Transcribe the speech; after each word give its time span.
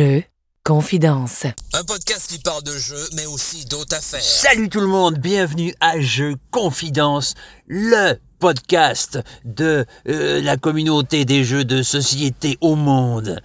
Jeux, 0.00 0.22
confidence. 0.64 1.44
Un 1.74 1.84
podcast 1.84 2.30
qui 2.30 2.38
parle 2.38 2.62
de 2.62 2.72
jeux, 2.72 3.06
mais 3.16 3.26
aussi 3.26 3.66
d'autres 3.66 3.94
affaires. 3.94 4.22
Salut 4.22 4.70
tout 4.70 4.80
le 4.80 4.86
monde, 4.86 5.18
bienvenue 5.18 5.74
à 5.78 6.00
Jeux 6.00 6.36
Confidence, 6.50 7.34
le 7.66 8.14
podcast 8.38 9.18
de 9.44 9.84
euh, 10.08 10.40
la 10.40 10.56
communauté 10.56 11.26
des 11.26 11.44
jeux 11.44 11.66
de 11.66 11.82
société 11.82 12.56
au 12.62 12.76
monde. 12.76 13.42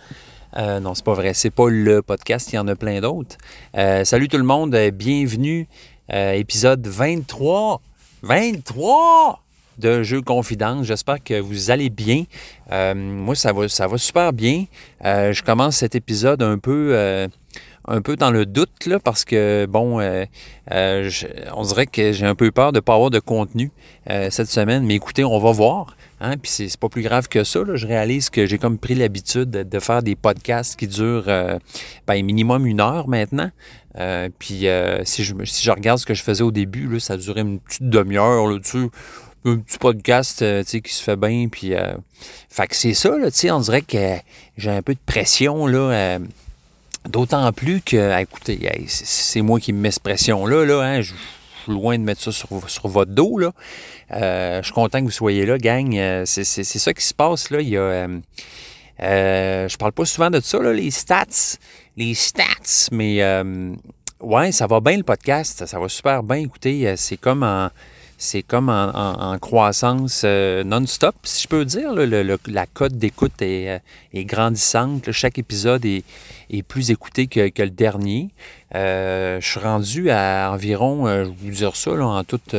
Euh, 0.55 0.79
non, 0.79 0.95
c'est 0.95 1.03
pas 1.03 1.13
vrai, 1.13 1.33
c'est 1.33 1.49
pas 1.49 1.67
le 1.67 2.01
podcast, 2.01 2.53
il 2.53 2.55
y 2.55 2.59
en 2.59 2.69
a 2.69 2.75
plein 2.77 3.01
d'autres. 3.01 3.35
Euh, 3.75 4.05
salut 4.05 4.29
tout 4.29 4.37
le 4.37 4.43
monde, 4.43 4.73
bienvenue, 4.93 5.67
euh, 6.13 6.31
épisode 6.35 6.87
23. 6.87 7.81
23 8.21 9.44
de 9.77 10.03
Jeux 10.03 10.21
Confidence. 10.21 10.85
J'espère 10.85 11.23
que 11.23 11.39
vous 11.39 11.71
allez 11.71 11.89
bien. 11.89 12.23
Euh, 12.71 12.93
moi, 12.95 13.35
ça 13.35 13.53
va, 13.53 13.97
super 13.97 14.33
bien. 14.33 14.65
Euh, 15.03 15.33
je 15.33 15.43
commence 15.43 15.77
cet 15.77 15.95
épisode 15.95 16.41
un 16.41 16.57
peu, 16.57 16.91
euh, 16.93 17.27
dans 18.17 18.31
le 18.31 18.45
doute, 18.45 18.71
parce 19.03 19.25
que, 19.25 19.67
bon, 19.69 19.99
je- 19.99 21.27
on 21.53 21.63
dirait 21.63 21.85
que 21.85 22.11
j'ai 22.11 22.25
un 22.25 22.35
peu 22.35 22.51
peur 22.51 22.71
de 22.71 22.77
ne 22.77 22.81
pas 22.81 22.95
avoir 22.95 23.11
de 23.11 23.19
contenu 23.19 23.71
cette 24.29 24.49
semaine. 24.49 24.83
Mais 24.85 24.95
écoutez, 24.95 25.23
on 25.23 25.39
va 25.39 25.51
voir. 25.51 25.95
Hein, 26.21 26.37
puis 26.41 26.49
c'est 26.49 26.77
pas 26.79 26.89
plus 26.89 27.03
grave 27.03 27.27
que 27.27 27.43
ça. 27.43 27.59
Je 27.75 27.85
réalise 27.85 28.29
que 28.31 28.47
j'ai 28.47 28.57
comme 28.57 28.79
pris 28.79 28.95
l'habitude 28.95 29.51
de, 29.51 29.79
faire 29.79 30.01
des 30.01 30.15
podcasts 30.15 30.79
qui 30.79 30.87
durent 30.87 31.25
ben, 32.07 32.25
minimum 32.25 32.65
une 32.65 32.81
heure 32.81 33.07
maintenant. 33.07 33.51
Puis 34.39 34.65
si, 35.03 35.23
je, 35.23 35.71
regarde 35.71 35.99
ce 35.99 36.07
que 36.07 36.15
je 36.15 36.23
faisais 36.23 36.43
au 36.43 36.51
début, 36.51 36.87
là, 36.87 36.99
ça 36.99 37.17
durait 37.17 37.41
une 37.41 37.59
petite 37.59 37.87
demi-heure. 37.87 38.47
tu 38.63 38.89
un 39.45 39.57
petit 39.57 39.77
podcast 39.77 40.41
euh, 40.41 40.63
qui 40.63 40.81
se 40.93 41.03
fait 41.03 41.15
bien. 41.15 41.47
Puis, 41.49 41.73
euh, 41.75 41.93
fait 42.49 42.67
que 42.67 42.75
c'est 42.75 42.93
ça, 42.95 43.09
là, 43.17 43.27
on 43.53 43.59
dirait 43.59 43.83
que 43.83 44.17
j'ai 44.57 44.71
un 44.71 44.81
peu 44.81 44.93
de 44.93 44.99
pression. 45.05 45.67
Là, 45.67 45.77
euh, 45.91 46.19
D'autant 47.07 47.53
plus 47.53 47.81
que, 47.81 48.11
ah, 48.11 48.21
écoutez, 48.23 48.67
c'est- 48.87 49.41
moi 49.41 49.59
qui 49.59 49.71
me 49.73 49.79
mets 49.79 49.91
cette 49.91 50.01
pression-là. 50.01 50.65
Là, 50.65 50.81
hein, 50.81 51.01
je 51.01 51.13
suis 51.13 51.71
loin 51.71 51.99
de 51.99 52.03
mettre 52.03 52.19
ça 52.21 52.31
sur, 52.31 52.47
sur 52.67 52.87
votre 52.87 53.11
dos. 53.11 53.37
Là. 53.37 53.51
Euh, 54.11 54.57
je 54.61 54.65
suis 54.65 54.73
content 54.73 54.97
que 55.01 55.03
vous 55.05 55.11
soyez 55.11 55.45
là, 55.45 55.59
gang. 55.59 55.95
Euh, 55.95 56.23
c'est 56.25 56.43
ça 56.63 56.93
qui 56.95 57.03
se 57.05 57.13
passe. 57.13 57.51
Là. 57.51 57.61
Il 57.61 57.69
y 57.69 57.77
a, 57.77 58.07
je 59.67 59.77
parle 59.77 59.91
pas 59.91 60.05
souvent 60.05 60.31
de 60.31 60.39
ça, 60.39 60.57
là, 60.57 60.73
les 60.73 60.89
stats. 60.89 61.57
Les 61.95 62.15
stats, 62.15 62.89
mais 62.91 63.21
ouais, 64.21 64.51
ça 64.51 64.65
va 64.65 64.79
bien 64.79 64.97
le 64.97 65.03
podcast. 65.03 65.63
Ça 65.67 65.79
va 65.79 65.87
super 65.87 66.23
bien. 66.23 66.37
Écoutez, 66.37 66.95
c'est 66.97 67.17
comme 67.17 67.43
en. 67.43 67.69
C'est 68.17 68.43
comme 68.43 68.69
en, 68.69 69.37
croissance 69.39 70.21
euh, 70.23 70.63
non-stop, 70.63 71.15
si 71.23 71.43
je 71.43 71.47
peux 71.49 71.65
dire. 71.65 71.93
Le- 71.93 72.37
la 72.47 72.65
cote 72.65 72.93
d'écoute 72.93 73.41
est, 73.41 73.69
euh, 73.69 73.79
est 74.13 74.23
grandissante. 74.23 75.11
Chaque 75.11 75.37
épisode 75.37 75.85
est, 75.85 76.05
est 76.49 76.63
plus 76.63 76.91
écouté 76.91 77.27
que, 77.27 77.49
que 77.49 77.61
le 77.61 77.71
dernier. 77.71 78.29
Euh, 78.73 79.41
je 79.41 79.47
suis 79.47 79.59
rendu 79.59 80.09
à 80.09 80.51
environ, 80.53 81.07
je 81.07 81.23
vais 81.23 81.33
vous 81.41 81.51
dire 81.51 81.75
ça, 81.75 81.93
là, 81.93 82.05
en 82.05 82.23
toute, 82.23 82.55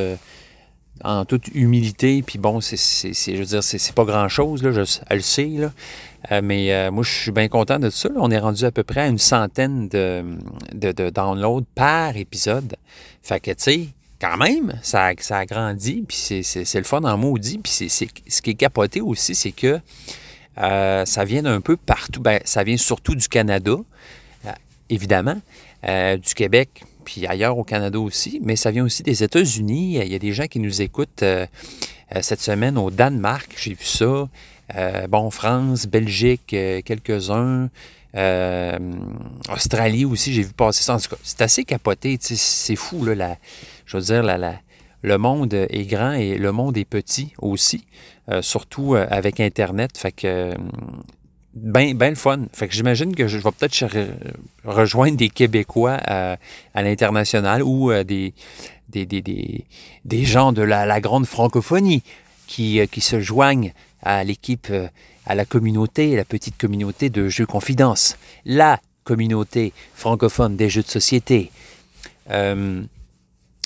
en 1.02 1.24
toute 1.24 1.48
humilité. 1.48 2.22
Puis 2.22 2.38
bon, 2.38 2.60
c'est, 2.60 2.76
je 2.76 3.38
veux 3.38 3.44
dire, 3.44 3.62
c'est, 3.62 3.94
pas 3.94 4.04
grand-chose, 4.04 4.62
là, 4.62 4.72
je 4.72 4.82
elle 5.08 5.16
le 5.16 5.22
sais. 5.22 5.48
Là. 5.48 6.40
Mais 6.42 6.90
moi, 6.90 7.02
je 7.02 7.10
suis 7.10 7.32
bien 7.32 7.48
content 7.48 7.78
de 7.78 7.88
ça. 7.88 8.10
On 8.16 8.30
est 8.30 8.38
rendu 8.38 8.64
à 8.64 8.70
peu 8.70 8.82
près 8.82 9.00
à 9.00 9.06
une 9.06 9.18
centaine 9.18 9.88
de, 9.88 10.22
de, 10.74 10.92
de 10.92 11.08
downloads 11.08 11.64
par 11.74 12.14
épisode. 12.16 12.76
Fait 13.22 13.40
que, 13.40 13.52
tu 13.52 13.56
sais, 13.58 13.88
quand 14.20 14.36
même, 14.36 14.78
ça, 14.82 15.10
ça 15.18 15.38
a 15.38 15.46
grandi, 15.46 16.04
puis 16.06 16.16
c'est, 16.16 16.74
le 16.74 16.84
fun 16.84 17.02
en 17.02 17.16
maudit. 17.18 17.58
Puis 17.58 17.72
ce 17.72 18.42
qui 18.42 18.50
est 18.50 18.54
capoté 18.54 19.00
aussi, 19.00 19.34
c'est 19.34 19.52
que 19.52 19.80
euh, 20.58 21.04
ça 21.04 21.24
vient 21.24 21.42
d'un 21.42 21.60
peu 21.60 21.76
partout. 21.76 22.20
Ben, 22.20 22.40
ça 22.44 22.64
vient 22.64 22.76
surtout 22.76 23.14
du 23.14 23.28
Canada, 23.28 23.76
euh, 24.46 24.52
évidemment, 24.88 25.40
euh, 25.86 26.16
du 26.16 26.34
Québec, 26.34 26.82
puis 27.04 27.26
ailleurs 27.26 27.58
au 27.58 27.64
Canada 27.64 27.98
aussi, 27.98 28.40
mais 28.42 28.56
ça 28.56 28.70
vient 28.70 28.84
aussi 28.84 29.02
des 29.02 29.22
États-Unis. 29.22 29.98
Il 30.00 30.12
y 30.12 30.14
a 30.14 30.18
des 30.18 30.32
gens 30.32 30.46
qui 30.46 30.60
nous 30.60 30.82
écoutent 30.82 31.24
cette 32.20 32.40
semaine 32.40 32.78
au 32.78 32.90
Danemark, 32.90 33.54
j'ai 33.56 33.74
vu 33.74 33.84
ça. 33.84 34.28
Bon, 35.08 35.30
France, 35.30 35.86
Belgique, 35.86 36.46
quelques-uns. 36.84 37.68
Australie 39.48 40.04
aussi, 40.04 40.32
j'ai 40.32 40.42
vu 40.42 40.52
passer 40.52 40.82
ça. 40.82 40.94
En 40.94 40.98
tout 40.98 41.10
cas, 41.10 41.16
c'est 41.22 41.42
assez 41.42 41.64
capoté. 41.64 42.18
C'est 42.20 42.76
fou, 42.76 43.04
là. 43.04 43.14
La, 43.14 43.36
je 43.86 43.96
veux 43.96 44.02
dire, 44.02 44.22
le 45.02 45.18
monde 45.18 45.54
est 45.54 45.84
grand 45.88 46.12
et 46.12 46.36
le 46.36 46.52
monde 46.52 46.76
est 46.76 46.84
petit 46.84 47.32
aussi. 47.38 47.86
euh, 48.28 48.42
surtout 48.42 48.96
euh, 48.96 49.06
avec 49.08 49.38
Internet. 49.40 49.96
Fait 49.96 50.10
que. 50.12 50.26
euh, 50.26 50.54
ben, 51.54 51.96
ben 51.96 52.10
le 52.10 52.16
fun. 52.16 52.46
Fait 52.52 52.66
que 52.68 52.74
j'imagine 52.74 53.14
que 53.14 53.28
je 53.28 53.38
vais 53.38 53.50
peut-être 53.50 53.72
re- 53.72 54.08
rejoindre 54.64 55.16
des 55.16 55.30
Québécois 55.30 55.96
à, 56.04 56.36
l'international 56.74 57.62
ou 57.62 57.90
des, 58.04 58.34
gens 60.10 60.52
de 60.52 60.62
la, 60.62 61.00
grande 61.00 61.24
francophonie 61.26 62.02
qui, 62.46 62.80
se 63.00 63.20
joignent 63.20 63.72
à 64.02 64.22
l'équipe, 64.22 64.70
à 65.24 65.34
la 65.34 65.46
communauté, 65.46 66.14
la 66.14 66.26
petite 66.26 66.58
communauté 66.58 67.08
de 67.08 67.28
Jeux 67.28 67.46
Confidence, 67.46 68.18
la 68.44 68.78
communauté 69.04 69.72
francophone 69.94 70.56
des 70.56 70.68
jeux 70.68 70.82
de 70.82 70.88
société. 70.88 71.50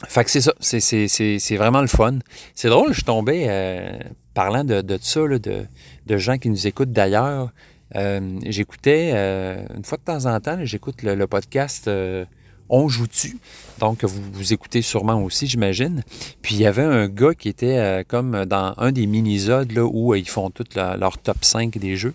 Fait 0.08 0.24
que 0.24 0.30
c'est 0.30 0.40
ça, 0.40 0.54
c'est- 0.60 1.56
vraiment 1.56 1.80
le 1.82 1.86
fun. 1.86 2.18
C'est 2.54 2.68
drôle, 2.68 2.92
je 2.92 3.02
tombais, 3.04 3.46
euh, 3.48 3.98
parlant 4.34 4.64
de, 4.64 4.80
de 4.80 4.98
ça, 5.00 5.26
là, 5.26 5.38
de, 5.38 5.66
de 6.06 6.16
gens 6.16 6.38
qui 6.38 6.48
nous 6.48 6.66
écoutent 6.66 6.92
d'ailleurs, 6.92 7.50
euh, 7.96 8.38
j'écoutais, 8.46 9.10
euh, 9.14 9.64
une 9.76 9.84
fois 9.84 9.98
de 9.98 10.04
temps 10.04 10.26
en 10.26 10.38
temps, 10.40 10.58
j'écoute 10.62 11.02
le, 11.02 11.26
podcast 11.26 11.88
euh, 11.88 12.24
On 12.68 12.88
joue-tu, 12.88 13.38
donc 13.78 14.04
vous, 14.04 14.22
vous 14.32 14.52
écoutez 14.52 14.80
sûrement 14.80 15.20
aussi, 15.22 15.46
j'imagine. 15.48 16.02
Puis 16.40 16.54
il 16.54 16.60
y 16.60 16.66
avait 16.66 16.82
un 16.84 17.08
gars 17.08 17.34
qui 17.34 17.48
était 17.48 18.04
comme 18.06 18.44
dans 18.46 18.74
un 18.78 18.92
des 18.92 19.06
minisodes 19.06 19.72
là, 19.72 19.84
où 19.84 20.14
ils 20.14 20.28
font 20.28 20.50
tout 20.50 20.66
leur 20.76 21.18
top 21.18 21.44
5 21.44 21.76
des 21.78 21.96
jeux. 21.96 22.14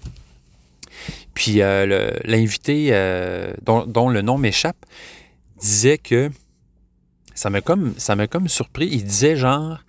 Puis 1.33 1.55
l'invité, 2.23 2.91
dont, 3.65 3.85
dont 3.85 4.07
le 4.07 4.21
nom 4.21 4.37
m'échappe, 4.37 4.77
disait 5.59 5.97
que 5.97 6.31
ça 7.35 7.49
m'a 7.49 7.61
comme, 7.61 7.93
ça 7.97 8.15
m'a 8.15 8.27
comme 8.27 8.47
surpris. 8.47 8.87
Il 8.91 9.03
disait 9.03 9.35
genre 9.35 9.79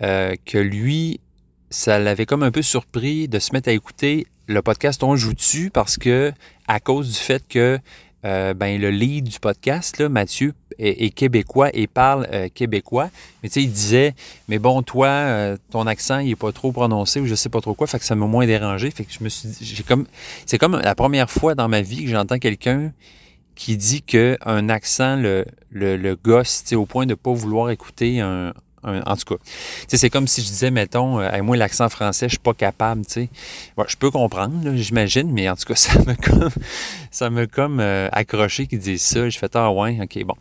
euh, 0.00 0.34
que 0.46 0.58
lui, 0.58 1.20
ça 1.68 1.98
l'avait 1.98 2.24
comme 2.24 2.42
un 2.42 2.52
peu 2.52 2.62
surpris 2.62 3.28
de 3.28 3.38
se 3.38 3.52
mettre 3.52 3.68
à 3.68 3.72
écouter 3.72 4.26
le 4.46 4.62
podcast 4.62 5.02
On 5.02 5.16
joue 5.16 5.34
dessus 5.34 5.70
parce 5.70 5.98
que 5.98 6.32
à 6.68 6.80
cause 6.80 7.12
du 7.12 7.18
fait 7.18 7.46
que 7.46 7.78
euh, 8.24 8.54
ben, 8.54 8.80
le 8.80 8.88
lead 8.90 9.24
du 9.24 9.38
podcast, 9.38 9.98
là, 9.98 10.08
Mathieu, 10.08 10.54
est, 10.78 11.14
québécois 11.14 11.68
et 11.74 11.86
parle 11.86 12.26
euh, 12.32 12.48
québécois. 12.48 13.10
Mais 13.42 13.50
tu 13.50 13.54
sais, 13.54 13.62
il 13.62 13.70
disait, 13.70 14.14
mais 14.48 14.58
bon, 14.58 14.82
toi, 14.82 15.56
ton 15.70 15.86
accent, 15.86 16.20
il 16.20 16.30
est 16.30 16.36
pas 16.36 16.50
trop 16.50 16.72
prononcé 16.72 17.20
ou 17.20 17.26
je 17.26 17.34
sais 17.34 17.50
pas 17.50 17.60
trop 17.60 17.74
quoi, 17.74 17.86
fait 17.86 17.98
que 17.98 18.04
ça 18.04 18.14
m'a 18.14 18.26
moins 18.26 18.46
dérangé. 18.46 18.90
Fait 18.90 19.04
que 19.04 19.12
je 19.12 19.22
me 19.22 19.28
suis 19.28 19.50
j'ai 19.60 19.82
comme, 19.82 20.06
c'est 20.46 20.56
comme 20.56 20.80
la 20.80 20.94
première 20.94 21.30
fois 21.30 21.54
dans 21.54 21.68
ma 21.68 21.82
vie 21.82 22.04
que 22.04 22.10
j'entends 22.10 22.38
quelqu'un 22.38 22.92
qui 23.54 23.76
dit 23.76 24.02
qu'un 24.02 24.68
accent 24.68 25.16
le, 25.16 25.44
le, 25.70 25.96
le 25.96 26.16
gosse, 26.16 26.64
au 26.72 26.86
point 26.86 27.06
de 27.06 27.10
ne 27.10 27.14
pas 27.14 27.32
vouloir 27.32 27.70
écouter 27.70 28.20
un, 28.20 28.52
un- 28.82 29.00
En 29.06 29.16
tout 29.16 29.34
cas, 29.36 29.40
c'est 29.88 30.10
comme 30.10 30.26
si 30.28 30.42
je 30.42 30.46
disais, 30.46 30.70
mettons, 30.70 31.18
euh, 31.20 31.42
moi, 31.42 31.56
l'accent 31.56 31.88
français, 31.88 32.26
je 32.26 32.32
suis 32.32 32.38
pas 32.38 32.52
capable, 32.54 33.06
tu 33.06 33.12
sais. 33.12 33.28
Bon, 33.76 33.84
je 33.88 33.96
peux 33.96 34.10
comprendre, 34.10 34.74
j'imagine, 34.74 35.30
mais 35.32 35.48
en 35.48 35.56
tout 35.56 35.64
cas, 35.64 35.74
ça 35.76 35.98
m'a 36.04 36.14
comme, 36.16 36.50
ça 37.10 37.30
m'a 37.30 37.46
comme 37.46 37.80
euh, 37.80 38.08
accroché 38.12 38.66
qu'ils 38.66 38.80
disent 38.80 39.02
ça. 39.02 39.28
Je 39.30 39.38
fais, 39.38 39.48
ah 39.54 39.70
ouais, 39.72 39.98
ok, 40.02 40.24
bon. 40.24 40.34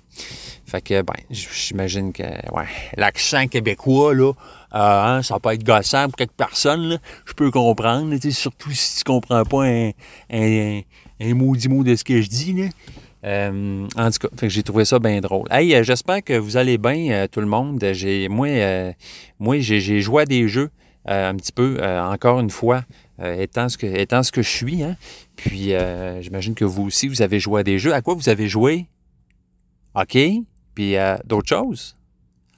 Fait 0.66 0.82
que, 0.82 1.02
ben, 1.02 1.14
j'imagine 1.30 2.12
que, 2.14 2.24
ouais, 2.24 2.66
l'accent 2.98 3.48
québécois, 3.48 4.14
là, 4.14 4.32
euh, 4.32 5.18
hein, 5.18 5.22
ça 5.22 5.40
peut 5.40 5.54
être 5.54 5.64
gossant 5.64 6.06
pour 6.08 6.16
quelques 6.18 6.32
personnes, 6.32 6.90
là. 6.90 6.98
Je 7.26 7.34
peux 7.34 7.52
comprendre, 7.52 8.14
surtout 8.32 8.72
si 8.72 8.98
tu 8.98 9.04
comprends 9.04 9.44
pas 9.46 9.66
un, 9.66 9.92
un, 10.32 10.82
un 11.22 11.34
maudit 11.36 11.70
mot 11.70 11.84
de 11.84 11.96
ce 11.96 12.04
que 12.04 12.22
je 12.22 12.28
dis, 12.28 12.54
là. 12.54 12.66
Euh, 13.24 13.88
en 13.96 14.12
tout 14.12 14.28
cas, 14.28 14.48
j'ai 14.48 14.64
trouvé 14.64 14.86
ça 14.86 15.00
bien 15.00 15.22
drôle. 15.22 15.48
Hey, 15.50 15.74
euh, 15.74 15.84
j'espère 15.84 16.24
que 16.24 16.34
vous 16.34 16.58
allez 16.58 16.78
bien, 16.78 17.12
euh, 17.12 17.28
tout 17.28 17.40
le 17.40 17.46
monde. 17.46 17.84
J'ai, 17.94 18.28
moi, 18.28 18.48
moi 19.40 19.60
j'ai, 19.60 20.02
joué 20.02 20.24
à 20.24 20.26
des 20.26 20.48
jeux 20.48 20.70
un 21.06 21.36
petit 21.36 21.52
peu, 21.52 21.80
encore 21.84 22.40
une 22.40 22.50
fois, 22.50 22.84
étant, 23.22 23.70
ce 23.70 23.78
que, 23.78 23.86
étant 23.88 24.24
ce 24.24 24.32
que 24.32 24.42
je 24.42 24.50
suis. 24.50 24.84
Hein. 24.84 24.98
Puis, 25.36 25.74
j'imagine 26.22 26.56
que 26.56 26.66
vous 26.66 26.84
aussi, 26.84 27.08
vous 27.08 27.22
avez 27.22 27.40
joué 27.40 27.62
à 27.62 27.64
des 27.64 27.80
jeux. 27.80 27.94
À 27.94 28.02
quoi 28.02 28.14
vous 28.14 28.30
avez 28.30 28.48
joué? 28.48 28.88
OK. 29.96 30.18
Puis, 30.76 30.96
d'autres 31.26 31.50
choses? 31.50 31.96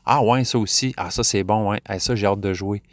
Ah 0.06 0.24
ouais, 0.24 0.44
ça 0.44 0.60
aussi. 0.60 0.94
Ah, 0.98 1.10
ça, 1.10 1.24
c'est 1.24 1.44
bon, 1.44 1.72
ouais. 1.72 1.82
Ah, 1.86 1.98
ça, 2.00 2.16
j'ai 2.16 2.28
hâte 2.28 2.40
de 2.40 2.54
jouer. 2.54 2.84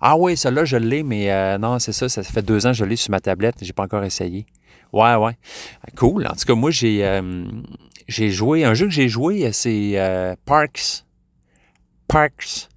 Ah 0.00 0.16
oui, 0.16 0.36
celle-là, 0.36 0.64
je 0.64 0.76
l'ai, 0.76 1.02
mais 1.02 1.58
non, 1.58 1.78
c'est 1.78 1.92
ça, 1.92 2.08
ça 2.08 2.22
fait 2.22 2.42
deux 2.42 2.66
ans 2.66 2.70
que 2.70 2.76
je 2.76 2.84
l'ai 2.84 2.96
sur 2.96 3.10
ma 3.10 3.20
tablette. 3.20 3.56
J'ai 3.62 3.72
pas 3.72 3.84
encore 3.84 4.04
essayé. 4.04 4.46
Ouais, 4.92 5.14
ouais. 5.14 5.36
Cool. 5.96 6.26
En 6.26 6.34
tout 6.34 6.46
cas, 6.46 6.54
moi, 6.54 6.70
j'ai 6.70 7.04
euh, 7.04 7.44
j'ai 8.08 8.30
joué. 8.30 8.64
Un 8.64 8.74
jeu 8.74 8.86
que 8.86 8.92
j'ai 8.92 9.08
joué, 9.08 9.50
c'est 9.52 9.92
euh, 9.94 10.34
Parks. 10.44 11.04
Parks. 12.08 12.68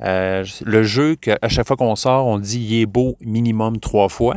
Euh, 0.00 0.44
le 0.64 0.82
jeu 0.82 1.14
qu'à 1.14 1.38
chaque 1.48 1.66
fois 1.66 1.76
qu'on 1.76 1.94
sort, 1.94 2.26
on 2.26 2.38
dit 2.38 2.60
il 2.60 2.80
est 2.80 2.86
beau 2.86 3.16
minimum 3.20 3.78
trois 3.78 4.08
fois. 4.08 4.36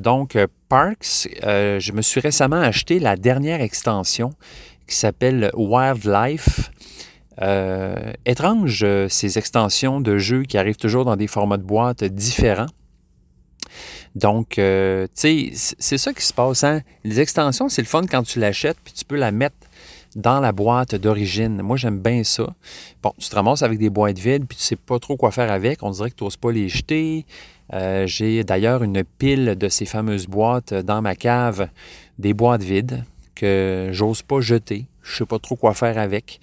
Donc, 0.00 0.38
Parks, 0.70 1.28
je 1.42 1.92
me 1.92 2.00
suis 2.00 2.18
récemment 2.18 2.60
acheté 2.60 2.98
la 2.98 3.16
dernière 3.16 3.60
extension 3.60 4.30
qui 4.86 4.94
s'appelle 4.94 5.50
Wildlife. 5.54 6.70
Étrange, 8.24 8.86
ces 9.08 9.36
extensions 9.36 10.00
de 10.00 10.16
jeux 10.16 10.44
qui 10.44 10.56
arrivent 10.56 10.78
toujours 10.78 11.04
dans 11.04 11.16
des 11.16 11.26
formats 11.26 11.58
de 11.58 11.64
boîte 11.64 12.02
différents. 12.02 12.68
Donc, 14.14 14.58
euh, 14.58 15.06
tu 15.20 15.52
sais, 15.54 15.74
c'est 15.78 15.98
ça 15.98 16.12
qui 16.12 16.24
se 16.24 16.32
passe. 16.32 16.64
Hein? 16.64 16.82
Les 17.02 17.20
extensions, 17.20 17.68
c'est 17.68 17.82
le 17.82 17.88
fun 17.88 18.02
quand 18.08 18.22
tu 18.22 18.38
l'achètes, 18.38 18.78
puis 18.84 18.92
tu 18.92 19.04
peux 19.04 19.16
la 19.16 19.32
mettre 19.32 19.56
dans 20.14 20.40
la 20.40 20.52
boîte 20.52 20.94
d'origine. 20.94 21.60
Moi, 21.62 21.76
j'aime 21.76 21.98
bien 21.98 22.22
ça. 22.22 22.54
Bon, 23.02 23.12
tu 23.18 23.28
te 23.28 23.34
ramasses 23.34 23.62
avec 23.62 23.78
des 23.78 23.90
boîtes 23.90 24.18
vides, 24.18 24.46
puis 24.46 24.56
tu 24.56 24.62
sais 24.62 24.76
pas 24.76 24.98
trop 24.98 25.16
quoi 25.16 25.32
faire 25.32 25.50
avec. 25.50 25.82
On 25.82 25.90
dirait 25.90 26.10
que 26.10 26.16
tu 26.16 26.24
n'oses 26.24 26.36
pas 26.36 26.52
les 26.52 26.68
jeter. 26.68 27.26
Euh, 27.72 28.06
J'ai 28.06 28.44
d'ailleurs 28.44 28.82
une 28.84 29.02
pile 29.02 29.56
de 29.58 29.68
ces 29.68 29.86
fameuses 29.86 30.26
boîtes 30.26 30.74
dans 30.74 31.02
ma 31.02 31.16
cave, 31.16 31.68
des 32.18 32.34
boîtes 32.34 32.62
vides 32.62 33.04
que 33.34 33.88
j'ose 33.92 34.22
pas 34.22 34.40
jeter. 34.40 34.86
Je 35.02 35.16
sais 35.16 35.26
pas 35.26 35.40
trop 35.40 35.56
quoi 35.56 35.74
faire 35.74 35.98
avec. 35.98 36.40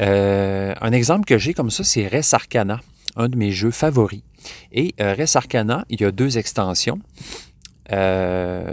Euh, 0.00 0.74
un 0.80 0.92
exemple 0.92 1.26
que 1.26 1.36
j'ai 1.36 1.52
comme 1.52 1.70
ça, 1.70 1.84
c'est 1.84 2.06
Res 2.06 2.32
Arcana, 2.32 2.80
un 3.16 3.28
de 3.28 3.36
mes 3.36 3.50
jeux 3.50 3.70
favoris. 3.70 4.22
Et 4.72 4.94
euh, 5.00 5.14
Res 5.14 5.36
Arcana, 5.36 5.84
il 5.90 6.00
y 6.00 6.04
a 6.04 6.10
deux 6.10 6.38
extensions. 6.38 7.00
Euh, 7.92 8.72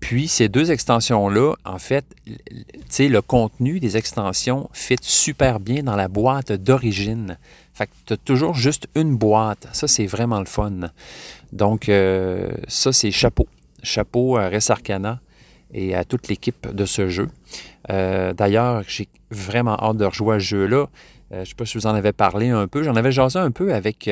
puis 0.00 0.28
ces 0.28 0.48
deux 0.48 0.70
extensions-là, 0.70 1.54
en 1.64 1.78
fait, 1.78 2.04
le 2.98 3.20
contenu 3.20 3.80
des 3.80 3.96
extensions 3.96 4.70
fit 4.72 4.96
super 5.02 5.60
bien 5.60 5.82
dans 5.82 5.96
la 5.96 6.08
boîte 6.08 6.52
d'origine. 6.52 7.38
Fait 7.74 7.86
que 7.86 7.92
tu 8.06 8.12
as 8.14 8.16
toujours 8.16 8.54
juste 8.54 8.88
une 8.94 9.16
boîte. 9.16 9.68
Ça, 9.72 9.86
c'est 9.88 10.06
vraiment 10.06 10.38
le 10.38 10.46
fun. 10.46 10.72
Donc, 11.52 11.88
euh, 11.88 12.50
ça, 12.68 12.92
c'est 12.92 13.10
chapeau. 13.10 13.46
Chapeau 13.82 14.36
à 14.36 14.48
Res 14.48 14.70
Arcana 14.70 15.20
et 15.74 15.94
à 15.94 16.04
toute 16.04 16.28
l'équipe 16.28 16.72
de 16.72 16.86
ce 16.86 17.08
jeu. 17.08 17.28
Euh, 17.90 18.32
D'ailleurs, 18.32 18.82
j'ai 18.88 19.08
vraiment 19.30 19.76
hâte 19.78 19.98
de 19.98 20.06
rejouer 20.06 20.36
à 20.36 20.38
ce 20.38 20.44
jeu-là. 20.44 20.86
Je 21.30 21.38
ne 21.38 21.44
sais 21.44 21.54
pas 21.54 21.66
si 21.66 21.76
vous 21.76 21.86
en 21.86 21.94
avais 21.94 22.12
parlé 22.12 22.50
un 22.50 22.68
peu. 22.68 22.82
J'en 22.84 22.94
avais 22.94 23.12
jasé 23.12 23.38
un 23.38 23.50
peu 23.50 23.74
avec 23.74 24.08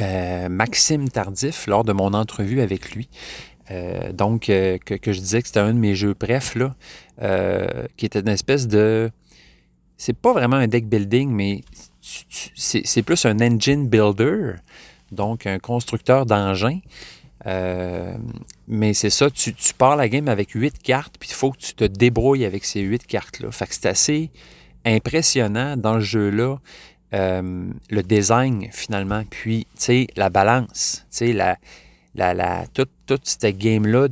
euh, 0.00 0.48
Maxime 0.48 1.08
Tardif 1.08 1.66
lors 1.66 1.84
de 1.84 1.92
mon 1.92 2.14
entrevue 2.14 2.60
avec 2.60 2.92
lui. 2.92 3.08
Euh, 3.70 4.12
donc, 4.12 4.48
euh, 4.48 4.78
que, 4.78 5.12
je 5.12 5.20
disais 5.20 5.42
que 5.42 5.48
c'était 5.48 5.60
un 5.60 5.74
de 5.74 5.78
mes 5.78 5.94
jeux 5.94 6.14
bref, 6.18 6.54
là, 6.54 6.74
qui 7.96 8.06
était 8.06 8.20
une 8.20 8.28
espèce 8.28 8.66
de. 8.66 9.10
C'est 9.96 10.16
pas 10.16 10.32
vraiment 10.32 10.56
un 10.56 10.68
deck 10.68 10.88
building, 10.88 11.30
mais 11.30 11.62
c'est 12.00 13.02
plus 13.02 13.26
un 13.26 13.40
engine 13.40 13.88
builder, 13.88 14.54
donc 15.10 15.46
un 15.46 15.58
constructeur 15.58 16.24
d'engins. 16.24 16.80
Mais 17.44 18.94
c'est 18.94 19.10
ça, 19.10 19.30
tu, 19.30 19.52
tu 19.54 19.74
pars 19.74 19.96
la 19.96 20.08
game 20.08 20.28
avec 20.28 20.50
huit 20.52 20.80
cartes, 20.80 21.16
puis 21.18 21.28
il 21.30 21.34
faut 21.34 21.50
que 21.50 21.58
tu 21.58 21.74
te 21.74 21.84
débrouilles 21.84 22.44
avec 22.44 22.64
ces 22.64 22.80
huit 22.80 23.06
cartes-là. 23.06 23.50
Fait 23.50 23.66
que 23.66 23.74
c'est 23.74 23.86
assez 23.86 24.30
impressionnant 24.84 25.76
dans 25.76 25.94
le 25.94 26.00
jeu-là, 26.00 26.58
euh, 27.14 27.70
le 27.90 28.02
design 28.02 28.68
finalement, 28.72 29.22
puis, 29.28 29.66
la 30.16 30.30
balance, 30.30 31.06
la, 31.20 31.56
la, 32.14 32.64
toute, 32.74 32.90
cette 33.24 33.56
game-là 33.58 34.08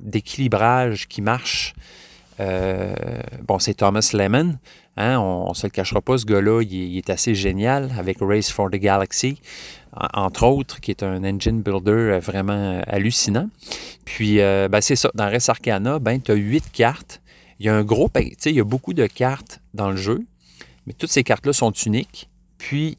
d'équilibrage 0.00 1.08
qui 1.08 1.22
marche. 1.22 1.74
Euh, 2.40 2.94
bon, 3.46 3.58
c'est 3.58 3.74
Thomas 3.74 4.10
Lemon, 4.12 4.56
hein, 4.96 5.18
on 5.18 5.50
ne 5.50 5.54
se 5.54 5.66
le 5.66 5.70
cachera 5.70 6.00
pas, 6.00 6.18
ce 6.18 6.24
gars-là, 6.26 6.62
il, 6.62 6.98
est- 6.98 7.10
assez 7.10 7.34
génial 7.34 7.92
avec 7.98 8.18
Race 8.20 8.50
for 8.50 8.68
the 8.70 8.76
Galaxy, 8.76 9.40
en- 9.96 10.24
entre 10.24 10.44
autres, 10.44 10.80
qui 10.80 10.90
est 10.90 11.04
un 11.04 11.22
engine 11.22 11.62
builder 11.62 11.90
euh, 11.92 12.18
vraiment 12.18 12.82
hallucinant. 12.88 13.48
Puis, 14.04 14.38
ben, 14.38 14.80
c'est 14.80 14.96
ça, 14.96 15.10
dans 15.14 15.30
Res 15.30 15.48
Arcana, 15.48 15.98
ben, 16.00 16.20
tu 16.20 16.32
as 16.32 16.34
huit 16.34 16.64
cartes. 16.72 17.20
Il 17.60 17.66
y 17.66 17.68
a 17.68 17.74
un 17.74 17.84
gros, 17.84 18.10
tu 18.12 18.48
il 18.50 18.56
y 18.56 18.60
a 18.60 18.64
beaucoup 18.64 18.94
de 18.94 19.06
cartes 19.06 19.60
dans 19.72 19.90
le 19.90 19.96
jeu, 19.96 20.20
mais 20.86 20.92
toutes 20.92 21.10
ces 21.10 21.22
cartes-là 21.22 21.52
sont 21.52 21.70
uniques. 21.70 22.28
Puis, 22.66 22.96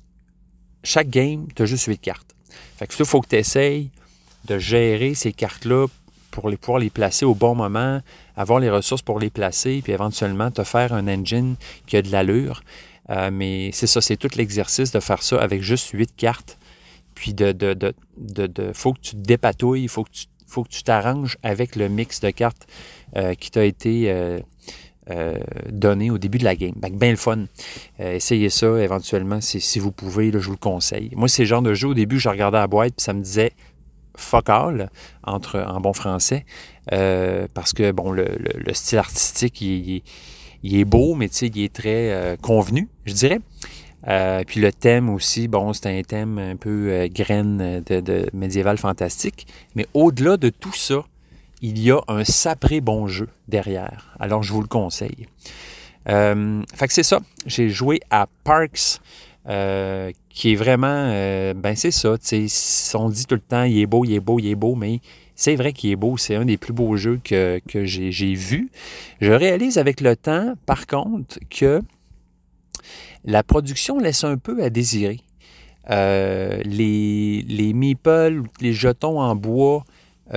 chaque 0.84 1.10
game, 1.10 1.48
tu 1.56 1.64
as 1.64 1.66
juste 1.66 1.86
huit 1.88 1.98
cartes. 1.98 2.36
Fait 2.78 2.86
que 2.86 2.94
ça, 2.94 3.04
il 3.04 3.08
faut 3.08 3.20
que 3.20 3.30
tu 3.30 3.36
essayes 3.36 3.90
de 4.46 4.60
gérer 4.60 5.16
ces 5.16 5.34
cartes-là 5.34 5.88
pour 6.30 6.52
pouvoir 6.62 6.78
les 6.78 6.92
placer 6.92 7.26
au 7.26 7.34
bon 7.34 7.56
moment, 7.56 8.00
avoir 8.36 8.60
les 8.60 8.70
ressources 8.70 9.02
pour 9.02 9.20
les 9.20 9.32
placer, 9.32 9.82
puis 9.84 9.92
éventuellement 9.92 10.52
te 10.52 10.64
faire 10.64 10.94
un 10.94 11.08
engine 11.08 11.56
qui 11.88 11.98
a 11.98 12.04
de 12.04 12.12
l'allure. 12.12 12.62
Euh, 13.10 13.32
mais 13.32 13.72
c'est 13.74 13.88
ça, 13.88 14.02
c'est 14.02 14.18
tout 14.18 14.30
l'exercice 14.36 14.92
de 14.92 15.00
faire 15.00 15.24
ça 15.24 15.42
avec 15.42 15.64
juste 15.64 15.90
huit 15.94 16.16
cartes. 16.16 16.60
Puis 17.16 17.34
de, 17.34 17.52
de, 17.52 17.74
de, 17.74 17.96
de, 18.18 18.46
de- 18.46 18.72
faut 18.72 18.94
que 18.94 19.00
tu 19.02 19.12
te 19.16 19.22
dépatouilles, 19.22 19.82
il 19.84 19.90
faut 19.90 20.04
que 20.04 20.12
tu 20.12 20.26
faut 20.48 20.64
que 20.64 20.70
tu 20.70 20.84
t'arranges 20.84 21.38
avec 21.42 21.76
le 21.76 21.90
mix 21.90 22.20
de 22.20 22.30
cartes 22.30 22.68
euh, 23.18 23.34
qui 23.34 23.50
t'a 23.50 23.66
été 23.66 24.12
euh, 24.12 24.40
euh, 25.12 25.38
donné 25.70 26.10
au 26.12 26.18
début 26.18 26.38
de 26.40 26.44
la 26.44 26.56
game. 26.56 26.74
Ben, 26.78 26.92
ben 26.96 27.12
le 27.12 27.16
fun. 27.18 27.46
Euh, 28.00 28.14
essayez 28.16 28.50
ça 28.50 28.68
éventuellement 28.82 29.40
si, 29.42 29.80
vous 29.80 29.92
pouvez, 29.92 30.32
je 30.32 30.38
vous 30.40 30.52
le 30.52 30.58
conseille. 30.58 31.12
Moi, 31.16 31.28
c'est 31.28 31.44
le 31.44 31.48
genre 31.48 31.62
de 31.62 31.74
jeu, 31.74 31.90
au 31.90 31.94
début, 31.94 32.20
je 32.20 32.30
regardais 32.30 32.58
la 32.58 32.68
boîte 32.68 32.96
puis 32.98 33.04
ça 33.04 33.14
me 33.14 33.22
disait 33.22 33.52
fuck 34.18 34.50
all, 34.50 34.90
entre, 35.24 35.60
en 35.60 35.82
bon 35.82 35.92
français, 35.94 36.46
euh, 36.94 37.48
parce 37.54 37.74
que, 37.74 37.92
bon, 37.92 38.12
le, 38.12 38.24
le- 38.24 38.60
le 38.66 38.74
style 38.74 38.98
artistique, 38.98 39.60
il, 39.62 40.02
est- 40.64 40.86
beau, 40.86 41.16
mais 41.16 41.28
il 41.28 41.64
est 41.64 41.74
très 41.74 42.38
convenu, 42.42 42.88
je 43.06 43.14
dirais. 43.14 43.40
Puis 44.48 44.62
le 44.62 44.72
thème 44.72 45.10
aussi, 45.10 45.48
bon, 45.48 45.74
c'est 45.74 45.88
un 45.88 46.02
thème 46.04 46.38
un 46.40 46.56
peu 46.56 47.08
graine 47.14 47.84
de 47.86 48.30
médiéval 48.34 48.78
fantastique. 48.78 49.48
Mais 49.76 49.86
au-delà 49.94 50.38
de 50.38 50.50
tout 50.50 50.74
ça, 50.74 51.04
il 51.62 51.80
y 51.80 51.92
a 51.92 52.02
un 52.08 52.24
sapré 52.24 52.82
bon 52.82 53.08
jeu 53.08 53.30
derrière. 53.48 54.16
Alors, 54.20 54.44
je 54.44 54.54
vous 54.54 54.62
le 54.62 54.68
conseille. 54.68 55.28
Euh, 56.10 56.62
fait 56.74 56.88
que 56.88 56.94
c'est 56.94 57.04
ça. 57.04 57.20
J'ai 57.46 57.70
joué 57.70 58.00
à 58.10 58.28
Parks, 58.44 59.00
euh, 59.48 60.12
qui 60.30 60.54
est 60.54 60.56
vraiment, 60.56 60.88
euh, 60.88 61.54
ben 61.54 61.76
c'est 61.76 61.92
ça. 61.92 62.16
On 62.96 63.10
dit 63.10 63.26
tout 63.26 63.36
le 63.36 63.42
temps, 63.42 63.64
il 63.64 63.80
est 63.80 63.86
beau, 63.86 64.06
il 64.06 64.14
est 64.14 64.20
beau, 64.20 64.40
il 64.40 64.48
est 64.48 64.56
beau, 64.56 64.76
mais 64.76 65.00
c'est 65.36 65.56
vrai 65.56 65.74
qu'il 65.74 65.92
est 65.92 65.96
beau. 65.96 66.18
C'est 66.18 66.36
un 66.36 66.46
des 66.46 66.58
plus 66.58 66.74
beaux 66.74 66.96
jeux 66.96 67.20
que, 67.24 67.62
j'ai 67.74 68.34
vu. 68.34 68.70
Je 69.22 69.32
réalise 69.32 69.78
avec 69.78 70.02
le 70.02 70.16
temps, 70.16 70.54
par 70.66 70.88
contre, 70.88 71.40
que 71.50 71.82
la 73.24 73.44
production 73.44 74.00
laisse 74.00 74.24
un 74.24 74.38
peu 74.38 74.64
à 74.64 74.70
désirer. 74.70 75.20
Euh, 75.92 76.62
les, 76.66 77.44
les 77.48 77.74
meeples, 77.74 78.42
les 78.62 78.74
jetons 78.74 79.20
en 79.20 79.36
bois 79.36 79.84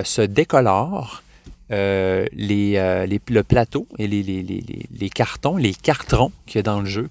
se 0.03 0.21
décolorent. 0.21 1.23
Euh, 1.71 2.25
les, 2.33 2.77
euh, 2.77 3.05
les- 3.05 3.21
le 3.29 3.43
plateau 3.43 3.87
et 3.99 4.07
les, 4.07 4.23
les- 4.23 4.41
les- 4.41 5.09
cartons, 5.11 5.55
les 5.55 5.75
cartrons 5.75 6.31
qu'il 6.47 6.57
y 6.57 6.59
a 6.61 6.63
dans 6.63 6.79
le 6.79 6.87
jeu, 6.87 7.09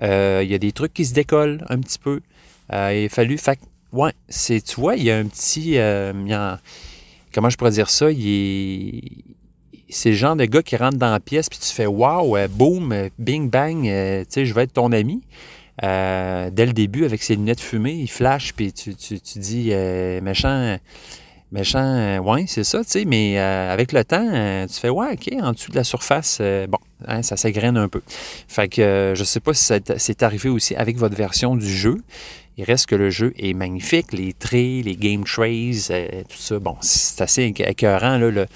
euh, 0.00 0.42
il 0.44 0.48
y 0.48 0.54
a 0.54 0.58
des 0.58 0.70
trucs 0.70 0.94
qui 0.94 1.04
se 1.04 1.12
décollent 1.12 1.66
un 1.68 1.78
petit 1.80 1.98
peu. 1.98 2.20
Euh, 2.72 2.92
il 2.94 3.06
a 3.06 3.08
fallu. 3.08 3.36
Fait, 3.36 3.58
ouais, 3.92 4.12
c'est, 4.28 4.60
tu 4.60 4.80
vois, 4.80 4.94
il 4.94 5.02
y 5.02 5.10
a 5.10 5.16
un 5.18 5.24
petit. 5.26 5.76
euh, 5.78 6.12
comment 7.34 7.50
je 7.50 7.56
pourrais 7.56 7.72
dire 7.72 7.90
ça? 7.90 8.12
Il 8.12 8.28
est, 8.28 9.02
c'est 9.88 10.10
le 10.10 10.16
genre 10.16 10.36
de 10.36 10.44
gars 10.44 10.62
qui 10.62 10.76
rentre 10.76 10.98
dans 10.98 11.10
la 11.10 11.18
pièce 11.20 11.48
puis 11.48 11.58
tu 11.58 11.72
fais 11.74 11.86
waouh, 11.86 12.36
boum, 12.48 12.92
euh, 12.92 13.08
bing 13.18 13.50
bang, 13.50 13.88
euh, 13.88 14.20
tu 14.20 14.26
sais, 14.30 14.46
je 14.46 14.54
vais 14.54 14.62
être 14.64 14.72
ton 14.74 14.92
ami. 14.92 15.20
Euh, 15.82 16.48
dès 16.52 16.66
le 16.66 16.72
début, 16.72 17.04
avec 17.04 17.24
ses 17.24 17.34
lunettes 17.34 17.60
fumées, 17.60 17.94
il 17.94 18.08
flash 18.08 18.52
puis 18.54 18.72
tu, 18.72 18.94
tu, 18.94 19.20
tu 19.20 19.38
dis 19.40 19.70
euh, 19.72 20.20
méchant, 20.20 20.78
méchant, 21.52 21.78
euh, 21.82 22.18
ouais, 22.18 22.44
c'est 22.46 22.64
ça, 22.64 22.84
tu 22.84 22.90
sais, 22.90 23.04
mais 23.04 23.38
euh, 23.38 23.72
avec 23.72 23.92
le 23.92 24.04
temps, 24.04 24.28
euh, 24.32 24.66
tu 24.66 24.74
fais 24.74 24.88
ouais, 24.88 25.12
ok, 25.14 25.32
en 25.42 25.52
dessous 25.52 25.70
de 25.70 25.76
la 25.76 25.84
surface, 25.84 26.40
bon, 26.68 26.78
hein, 27.06 27.22
ça 27.22 27.36
s'égrène 27.36 27.76
un 27.76 27.88
peu. 27.88 28.02
Fait 28.48 28.68
que 28.68 29.14
je 29.16 29.24
sais 29.24 29.40
pas 29.40 29.54
si 29.54 29.72
c'est 29.96 30.22
arrivé 30.22 30.48
aussi 30.48 30.74
avec 30.74 30.96
votre 30.96 31.16
version 31.16 31.56
du 31.56 31.68
jeu. 31.68 31.98
Il 32.58 32.64
reste 32.64 32.86
que 32.86 32.94
le 32.94 33.10
jeu 33.10 33.34
est 33.38 33.52
magnifique, 33.52 34.14
les 34.14 34.32
traits, 34.32 34.86
les 34.86 34.96
game 34.96 35.24
trays, 35.24 35.72
tout 36.26 36.38
ça. 36.38 36.58
Bon, 36.58 36.74
c'est 36.80 37.20
assez 37.20 37.42
écœurant, 37.42 38.16
là, 38.16 38.30
le- 38.30 38.46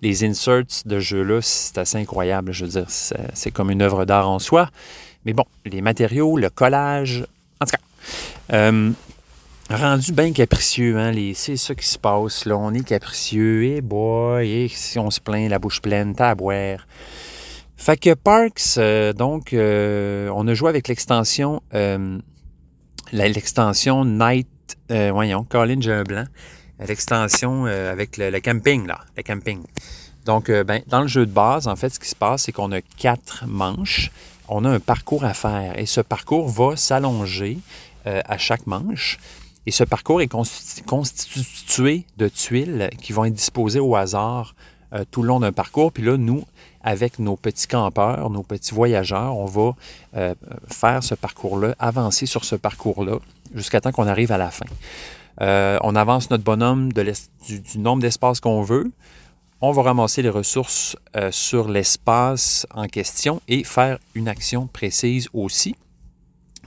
les 0.00 0.22
inserts 0.24 0.62
de 0.84 1.00
jeu-là, 1.00 1.40
c'est 1.42 1.76
assez 1.78 1.98
incroyable. 1.98 2.52
Je 2.52 2.64
veux 2.64 2.70
dire, 2.70 2.86
c'est 2.88 3.50
comme 3.50 3.72
une 3.72 3.82
œuvre 3.82 4.04
d'art 4.04 4.30
en 4.30 4.38
soi. 4.38 4.70
Mais 5.24 5.32
bon, 5.32 5.44
les 5.64 5.80
matériaux, 5.80 6.36
le 6.38 6.50
collage, 6.50 7.26
en 7.60 7.66
tout 7.66 7.72
cas, 7.72 8.60
rendu 9.76 10.12
bien 10.12 10.32
capricieux, 10.32 10.96
hein, 10.98 11.10
les- 11.10 11.34
c'est 11.34 11.56
ça 11.56 11.74
qui 11.74 11.86
se 11.86 11.98
passe, 11.98 12.46
là. 12.46 12.56
On 12.56 12.72
est 12.72 12.84
capricieux, 12.84 13.64
et 13.64 13.80
boy, 13.82 14.48
et 14.50 14.68
si 14.68 14.98
on 14.98 15.10
se 15.10 15.20
plaint, 15.20 15.50
la 15.50 15.58
bouche 15.58 15.82
pleine, 15.82 16.14
t'as 16.14 16.30
à 16.30 16.34
boire. 16.34 16.86
Fait 17.76 18.14
Parks, 18.16 18.76
euh, 18.78 19.12
donc, 19.12 19.52
euh, 19.52 20.30
on 20.34 20.48
a 20.48 20.54
joué 20.54 20.68
avec 20.68 20.88
l'extension, 20.88 21.62
euh, 21.74 22.18
l'extension 23.12 24.04
Night, 24.04 24.48
voyons, 24.88 25.44
Colin, 25.44 25.80
j'ai 25.80 25.92
un 25.92 26.02
blanc, 26.02 26.24
l'extension 26.80 27.66
avec 27.66 28.16
le, 28.16 28.38
camping, 28.40 28.86
là, 28.86 29.00
le 29.16 29.22
camping. 29.22 29.62
Donc, 30.24 30.50
ben, 30.50 30.82
dans 30.88 31.02
le 31.02 31.08
jeu 31.08 31.24
de 31.24 31.30
base, 31.30 31.68
en 31.68 31.76
fait, 31.76 31.90
ce 31.90 32.00
qui 32.00 32.08
se 32.08 32.16
passe, 32.16 32.44
c'est 32.44 32.52
qu'on 32.52 32.72
a 32.72 32.80
quatre 32.80 33.44
manches. 33.46 34.10
On 34.48 34.64
a 34.64 34.70
un 34.70 34.80
parcours 34.80 35.24
à 35.24 35.34
faire 35.34 35.78
et 35.78 35.86
ce 35.86 36.00
parcours 36.00 36.48
va 36.48 36.76
s'allonger 36.76 37.58
à 38.04 38.38
chaque 38.38 38.66
manche. 38.66 39.18
Et 39.66 39.70
ce 39.70 39.84
parcours 39.84 40.22
est 40.22 40.28
constitué 40.28 42.06
de 42.16 42.28
tuiles 42.28 42.90
qui 43.02 43.12
vont 43.12 43.24
être 43.26 43.34
disposées 43.34 43.80
au 43.80 43.96
hasard 43.96 44.54
euh, 44.94 45.04
tout 45.10 45.20
le 45.20 45.28
long 45.28 45.40
d'un 45.40 45.52
parcours. 45.52 45.92
Puis 45.92 46.02
là, 46.02 46.16
nous, 46.16 46.44
avec 46.82 47.18
nos 47.18 47.36
petits 47.36 47.66
campeurs, 47.66 48.30
nos 48.30 48.42
petits 48.42 48.74
voyageurs, 48.74 49.36
on 49.36 49.44
va 49.44 49.72
euh, 50.16 50.34
faire 50.66 51.02
ce 51.02 51.14
parcours-là, 51.14 51.74
avancer 51.78 52.24
sur 52.24 52.46
ce 52.46 52.56
parcours-là 52.56 53.18
jusqu'à 53.54 53.82
temps 53.82 53.92
qu'on 53.92 54.06
arrive 54.06 54.32
à 54.32 54.38
la 54.38 54.50
fin. 54.50 54.64
Euh, 55.42 55.78
on 55.82 55.94
avance 55.94 56.30
notre 56.30 56.44
bonhomme 56.44 56.90
du, 56.90 57.60
du, 57.60 57.78
nombre 57.78 58.00
d'espaces 58.00 58.40
qu'on 58.40 58.62
veut. 58.62 58.90
On 59.60 59.72
va 59.72 59.82
ramasser 59.82 60.22
les 60.22 60.30
ressources 60.30 60.96
sur 61.30 61.68
l'espace 61.68 62.66
en 62.72 62.86
question 62.86 63.42
et 63.48 63.64
faire 63.64 63.98
une 64.14 64.28
action 64.28 64.68
précise 64.68 65.28
aussi. 65.34 65.74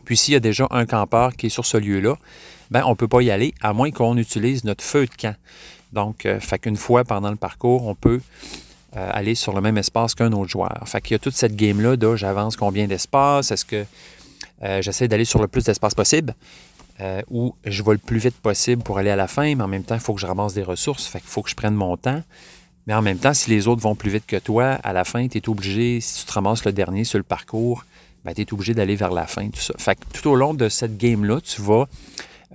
Puis 0.06 0.18
s'il 0.18 0.34
y 0.34 0.38
a 0.38 0.42
déjà 0.42 0.68
un 0.72 0.86
campeur 0.86 1.36
qui 1.36 1.48
est 1.48 1.50
sur 1.50 1.66
ce 1.66 1.78
lieu-là, 1.78 2.18
ben, 2.72 2.84
on 2.86 2.92
ne 2.92 2.96
peut 2.96 3.08
pas 3.08 3.22
y 3.22 3.30
aller 3.30 3.54
à 3.62 3.74
moins 3.74 3.92
qu'on 3.92 4.18
utilise 4.18 4.64
notre 4.64 4.84
feu 4.84 5.06
de 5.06 5.12
camp. 5.16 5.36
Donc, 5.94 6.26
euh, 6.26 6.40
fait 6.40 6.58
qu'une 6.58 6.78
fois 6.78 7.04
pendant 7.04 7.30
le 7.30 7.36
parcours, 7.36 7.86
on 7.86 7.96
peut 7.96 8.22
euh, 8.96 9.10
aller 9.12 9.36
sur 9.36 9.54
le 9.54 9.62
même 9.62 9.78
espace 9.78 10.16
qu'un 10.16 10.32
autre 10.32 10.50
joueur. 10.50 10.82
Fait 10.86 11.02
qu'il 11.02 11.14
y 11.14 11.16
a 11.16 11.20
toute 11.20 11.36
cette 11.36 11.56
game-là 11.56 11.98
de 11.98 12.16
j'avance 12.16 12.56
combien 12.56 12.88
d'espace, 12.88 13.52
est-ce 13.52 13.66
que 13.66 13.86
euh, 14.64 14.82
j'essaie 14.82 15.08
d'aller 15.08 15.26
sur 15.26 15.42
le 15.42 15.48
plus 15.48 15.66
d'espace 15.66 15.94
possible 15.94 16.34
ou 17.32 17.56
je 17.66 17.82
vais 17.82 17.94
le 17.94 17.98
plus 17.98 18.20
vite 18.20 18.36
possible 18.36 18.84
pour 18.84 19.00
aller 19.00 19.10
à 19.10 19.16
la 19.16 19.26
fin, 19.26 19.56
mais 19.56 19.64
en 19.64 19.68
même 19.68 19.82
temps, 19.82 19.96
il 19.96 20.02
faut 20.02 20.14
que 20.14 20.22
je 20.22 20.28
ramasse 20.28 20.54
des 20.54 20.62
ressources, 20.62 21.08
fait 21.08 21.20
qu'il 21.20 21.30
faut 21.30 21.42
que 21.42 21.50
je 21.50 21.56
prenne 21.56 21.74
mon 21.74 21.98
temps. 21.98 22.22
Mais 22.86 22.94
en 22.94 23.02
même 23.02 23.18
temps, 23.18 23.34
si 23.34 23.50
les 23.50 23.68
autres 23.68 23.82
vont 23.82 23.96
plus 23.96 24.12
vite 24.12 24.28
que 24.28 24.36
toi, 24.36 24.74
à 24.84 24.94
la 24.94 25.04
fin, 25.04 25.28
tu 25.28 25.40
es 25.40 25.50
obligé, 25.50 26.00
si 26.00 26.20
tu 26.20 26.26
te 26.28 26.34
ramasses 26.34 26.64
le 26.64 26.74
dernier 26.74 27.04
sur 27.04 27.18
le 27.18 27.24
parcours, 27.24 27.86
ben, 28.24 28.36
tu 28.36 28.42
es 28.42 28.54
obligé 28.54 28.76
d'aller 28.76 28.96
vers 28.96 29.10
la 29.10 29.26
fin, 29.26 29.50
tout 29.50 29.60
ça. 29.60 29.74
Fait 29.80 29.96
que 29.96 30.02
tout 30.14 30.30
au 30.30 30.36
long 30.36 30.54
de 30.54 30.70
cette 30.70 30.96
game-là, 30.98 31.42
tu 31.42 31.64
vas 31.64 31.88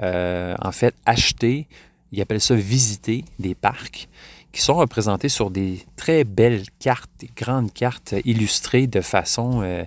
en 0.01 0.73
fait 0.73 0.95
acheter 1.07 1.69
ils 2.13 2.21
appellent 2.21 2.41
ça 2.41 2.55
visiter 2.55 3.25
des 3.39 3.55
parcs 3.55 4.09
qui 4.53 4.63
sont 4.63 4.75
représentés 4.75 5.29
sur 5.29 5.51
des 5.51 5.85
très 5.97 6.25
belles 6.25 6.65
cartes, 6.79 7.11
des 7.19 7.31
grandes 7.37 7.73
cartes 7.73 8.15
illustrées 8.25 8.87
de 8.87 9.01
façon 9.01 9.61
euh, 9.63 9.85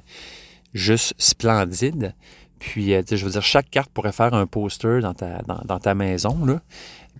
juste 0.74 1.16
splendide. 1.18 2.14
Puis, 2.60 2.94
euh, 2.94 3.02
je 3.10 3.24
veux 3.26 3.32
dire, 3.32 3.42
chaque 3.42 3.70
carte 3.72 3.90
pourrait 3.90 4.12
faire 4.12 4.34
un 4.34 4.46
poster 4.46 5.02
dans 5.02 5.14
ta, 5.14 5.42
dans, 5.66 5.80
ta 5.80 5.96
maison. 5.96 6.46
Là. 6.46 6.62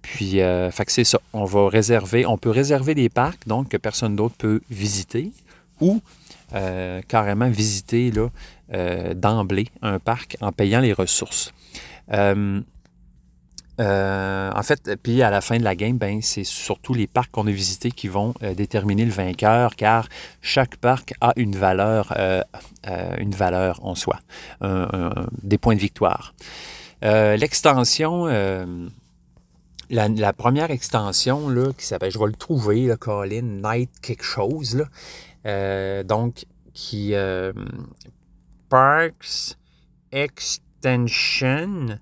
Puis, 0.04 0.42
euh, 0.42 0.70
fait 0.70 0.86
que 0.86 0.92
c'est 0.92 1.06
ça. 1.06 1.20
On 1.34 1.46
va 1.46 1.70
réserver, 1.70 2.26
on 2.26 2.38
peut 2.38 2.52
réserver 2.52 2.94
des 2.94 3.10
parcs, 3.10 3.48
donc 3.48 3.70
que 3.70 3.78
personne 3.78 4.16
d'autre 4.16 4.36
peut 4.38 4.62
visiter, 4.70 5.32
ou 5.82 6.02
carrément 7.08 7.48
visiter 7.50 8.12
là, 8.12 8.30
d'emblée 9.14 9.68
un 9.84 10.00
parc 10.00 10.36
en 10.42 10.52
payant 10.52 10.82
les 10.82 10.94
ressources. 10.94 11.54
Euh, 13.80 14.52
en 14.54 14.64
fait, 14.64 14.98
puis 15.02 15.22
à 15.22 15.30
la 15.30 15.42
fin 15.42 15.58
de 15.58 15.64
la 15.64 15.76
game, 15.76 15.98
ben, 15.98 16.22
c'est 16.22 16.44
surtout 16.44 16.94
les 16.94 17.08
parcs 17.08 17.32
qu'on 17.32 17.48
a 17.48 17.52
visités 17.52 17.92
qui 17.92 18.10
vont 18.10 18.34
euh, 18.44 18.54
déterminer 18.54 19.06
le 19.06 19.12
vainqueur, 19.12 19.76
car 19.76 20.08
chaque 20.42 20.76
parc 20.78 21.14
a 21.22 21.32
une 21.38 21.56
valeur, 21.56 22.14
euh, 22.18 22.44
une 23.18 23.32
valeur 23.32 23.80
en 23.86 23.96
soi, 23.96 24.20
des 25.42 25.58
points 25.58 25.76
de 25.76 25.80
victoire. 25.80 26.34
L'extension, 27.02 28.26
la, 29.90 30.34
première 30.34 30.72
extension 30.72 31.48
là, 31.50 31.72
qui 31.78 31.86
s'appelle, 31.86 32.12
je 32.12 32.20
vais 32.20 32.28
le 32.28 32.34
trouver, 32.34 32.86
le 32.88 32.98
Colin 32.98 33.62
Night 33.64 33.92
quelque 34.02 34.24
chose, 34.24 34.76
là, 35.44 36.04
donc 36.04 36.46
qui 36.74 37.14
Parks 38.70 39.58
Extension 40.12 42.00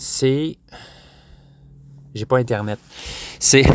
c'est. 0.00 0.56
J'ai 2.14 2.26
pas 2.26 2.38
Internet. 2.38 2.78
C'est. 3.38 3.64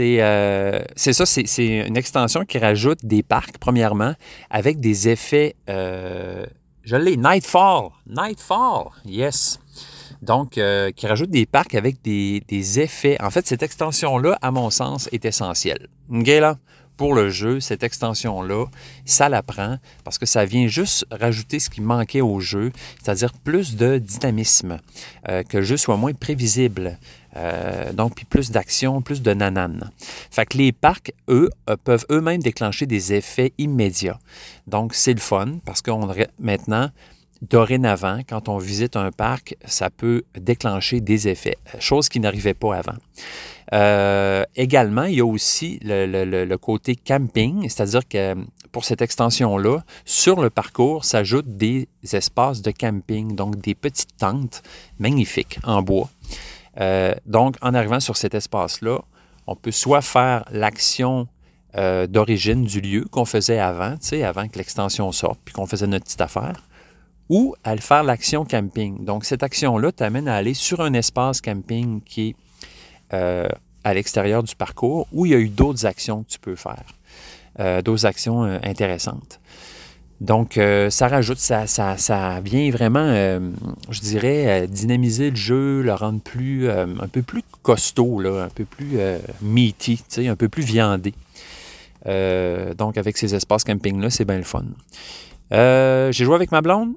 Euh, 0.00 0.82
c'est 0.96 1.12
ça, 1.12 1.24
c'est 1.24 1.66
une 1.86 1.96
extension 1.96 2.44
qui 2.44 2.58
rajoute 2.58 2.98
des 3.04 3.22
parcs, 3.22 3.58
premièrement, 3.58 4.14
avec 4.50 4.80
des 4.80 5.08
effets. 5.08 5.54
Euh, 5.70 6.44
je 6.82 6.96
l'ai, 6.96 7.16
Nightfall. 7.16 7.90
Nightfall, 8.08 8.88
yes. 9.04 9.60
Donc, 10.20 10.58
euh, 10.58 10.90
qui 10.90 11.06
rajoute 11.06 11.30
des 11.30 11.46
parcs 11.46 11.76
avec 11.76 12.02
des, 12.02 12.80
effets. 12.80 13.16
En 13.22 13.30
fait, 13.30 13.46
cette 13.46 13.62
extension-là, 13.62 14.36
à 14.42 14.50
mon 14.50 14.70
sens, 14.70 15.08
est 15.12 15.24
essentielle. 15.24 15.86
OK? 16.10 16.28
Pour 16.98 17.14
le 17.14 17.30
jeu, 17.30 17.60
cette 17.60 17.84
extension-là, 17.84 18.66
ça 19.06 19.30
la 19.30 19.42
prend 19.42 19.78
parce 20.04 20.18
que 20.18 20.26
ça 20.26 20.44
vient 20.44 20.66
juste 20.66 21.06
rajouter 21.10 21.60
ce 21.60 21.70
qui 21.70 21.80
manquait 21.80 22.20
au 22.20 22.40
jeu, 22.40 22.72
c'est-à-dire 23.02 23.32
plus 23.32 23.76
de 23.76 23.98
dynamisme, 23.98 24.80
euh, 25.28 25.44
que 25.44 25.58
le 25.58 25.62
jeu 25.62 25.76
soit 25.78 25.96
moins 25.96 26.12
prévisible. 26.12 26.98
Euh, 27.36 27.92
donc, 27.92 28.16
puis 28.16 28.24
plus 28.24 28.50
d'action, 28.50 29.00
plus 29.00 29.22
de 29.22 29.32
nanane. 29.32 29.92
Fait 30.30 30.44
que 30.44 30.58
les 30.58 30.72
parcs, 30.72 31.12
eux, 31.28 31.50
euh, 31.70 31.76
peuvent 31.82 32.04
eux-mêmes 32.10 32.42
déclencher 32.42 32.86
des 32.86 33.12
effets 33.12 33.52
immédiats. 33.58 34.18
Donc, 34.66 34.92
c'est 34.92 35.14
le 35.14 35.20
fun 35.20 35.58
parce 35.64 35.82
qu'on 35.82 36.12
maintenant, 36.40 36.90
dorénavant, 37.42 38.20
quand 38.28 38.48
on 38.48 38.58
visite 38.58 38.96
un 38.96 39.10
parc, 39.10 39.56
ça 39.64 39.90
peut 39.90 40.22
déclencher 40.38 41.00
des 41.00 41.28
effets, 41.28 41.58
chose 41.78 42.08
qui 42.08 42.20
n'arrivait 42.20 42.54
pas 42.54 42.76
avant. 42.76 42.96
Euh, 43.74 44.44
également, 44.56 45.04
il 45.04 45.16
y 45.16 45.20
a 45.20 45.26
aussi 45.26 45.78
le, 45.82 46.56
côté 46.56 46.96
camping, 46.96 47.68
c'est-à-dire 47.68 48.06
que 48.08 48.34
pour 48.72 48.84
cette 48.84 49.02
extension-là, 49.02 49.82
sur 50.04 50.40
le 50.40 50.50
parcours 50.50 51.04
s'ajoutent 51.04 51.56
des 51.56 51.88
espaces 52.12 52.62
de 52.62 52.70
camping, 52.70 53.34
donc 53.34 53.60
des 53.60 53.74
petites 53.74 54.16
tentes 54.16 54.62
magnifiques 54.98 55.58
en 55.64 55.82
bois. 55.82 56.08
Euh, 56.80 57.14
donc, 57.26 57.56
en 57.60 57.74
arrivant 57.74 58.00
sur 58.00 58.16
cet 58.16 58.34
espace-là, 58.34 59.00
on 59.46 59.56
peut 59.56 59.70
soit 59.70 60.02
faire 60.02 60.44
l'action 60.50 61.28
euh, 61.76 62.06
d'origine 62.06 62.64
du 62.64 62.80
lieu 62.80 63.04
qu'on 63.10 63.24
faisait 63.24 63.58
avant, 63.58 63.92
tu 63.92 64.08
sais, 64.08 64.24
avant 64.24 64.48
que 64.48 64.58
l'extension 64.58 65.10
sorte, 65.12 65.38
puis 65.44 65.54
qu'on 65.54 65.66
faisait 65.66 65.86
notre 65.86 66.04
petite 66.04 66.20
affaire, 66.20 66.67
ou 67.28 67.54
à 67.64 67.76
faire 67.76 68.04
l'action 68.04 68.44
camping. 68.44 69.04
Donc, 69.04 69.24
cette 69.24 69.42
action-là 69.42 69.92
t'amène 69.92 70.28
à 70.28 70.36
aller 70.36 70.54
sur 70.54 70.80
un 70.80 70.92
espace 70.94 71.40
camping 71.40 72.00
qui 72.02 72.28
est 72.28 72.36
euh, 73.12 73.48
à 73.84 73.94
l'extérieur 73.94 74.42
du 74.42 74.54
parcours 74.54 75.06
où 75.12 75.24
il 75.24 75.32
y 75.32 75.34
a 75.34 75.38
eu 75.38 75.48
d'autres 75.48 75.86
actions 75.86 76.22
que 76.24 76.28
tu 76.28 76.38
peux 76.38 76.56
faire, 76.56 76.84
euh, 77.60 77.80
d'autres 77.80 78.04
actions 78.06 78.44
euh, 78.44 78.58
intéressantes. 78.62 79.40
Donc, 80.20 80.58
ça 80.90 81.06
rajoute, 81.06 81.38
ça, 81.38 81.68
ça, 81.68 81.96
ça 81.96 82.40
vient 82.40 82.68
vraiment, 82.72 83.12
je 83.88 84.00
dirais, 84.00 84.66
dynamiser 84.66 85.30
le 85.30 85.36
jeu, 85.36 85.80
le 85.80 85.94
rendre 85.94 86.20
plus, 86.20 86.68
un 86.68 87.06
peu 87.06 87.22
plus 87.22 87.44
costaud, 87.62 88.26
un 88.26 88.48
peu 88.48 88.64
plus 88.64 88.98
meaty, 89.42 90.02
un 90.26 90.34
peu 90.34 90.48
plus 90.48 90.64
viandé. 90.64 91.14
donc, 92.04 92.98
avec 92.98 93.16
ces 93.16 93.36
espaces 93.36 93.62
camping-là, 93.62 94.10
c'est 94.10 94.24
bien 94.24 94.38
le 94.38 94.42
fun. 94.42 94.64
J'ai 95.52 96.24
joué 96.24 96.34
avec 96.34 96.50
ma 96.50 96.62
blonde, 96.62 96.94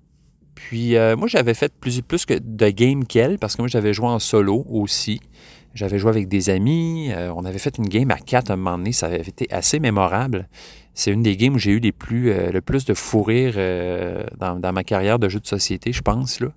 puis 0.67 0.95
moi, 1.17 1.27
j'avais 1.27 1.53
fait 1.53 1.73
plus, 1.79 2.01
plus 2.01 2.25
que 2.25 2.33
de 2.39 2.69
game 2.69 3.05
qu'elle, 3.05 3.37
parce 3.39 3.55
que 3.55 3.61
moi, 3.61 3.69
j'avais 3.69 3.93
joué 3.93 4.07
en 4.07 4.19
solo 4.19 4.65
aussi. 4.69 5.19
J'avais 5.73 5.99
joué 5.99 6.09
avec 6.09 6.27
des 6.27 6.49
amis. 6.49 7.11
Euh, 7.11 7.33
on 7.33 7.45
avait 7.45 7.59
fait 7.59 7.77
une 7.77 7.87
game 7.87 8.11
à 8.11 8.17
quatre 8.17 8.51
à 8.51 8.53
un 8.53 8.57
moment 8.57 8.77
donné. 8.77 8.91
Ça 8.91 9.05
avait 9.07 9.21
été 9.21 9.47
assez 9.51 9.79
mémorable. 9.79 10.49
C'est 10.93 11.11
une 11.11 11.23
des 11.23 11.37
games 11.37 11.55
où 11.55 11.59
j'ai 11.59 11.71
eu 11.71 11.79
les 11.79 11.93
plus, 11.93 12.31
euh, 12.31 12.51
le 12.51 12.61
plus 12.61 12.83
de 12.83 12.93
fou 12.93 13.23
rire 13.23 13.53
euh, 13.55 14.25
dans, 14.37 14.73
ma 14.73 14.83
carrière 14.83 15.19
de 15.19 15.29
jeu 15.29 15.39
de 15.39 15.47
société, 15.47 15.93
je 15.93 16.01
pense. 16.01 16.41
Là. 16.41 16.49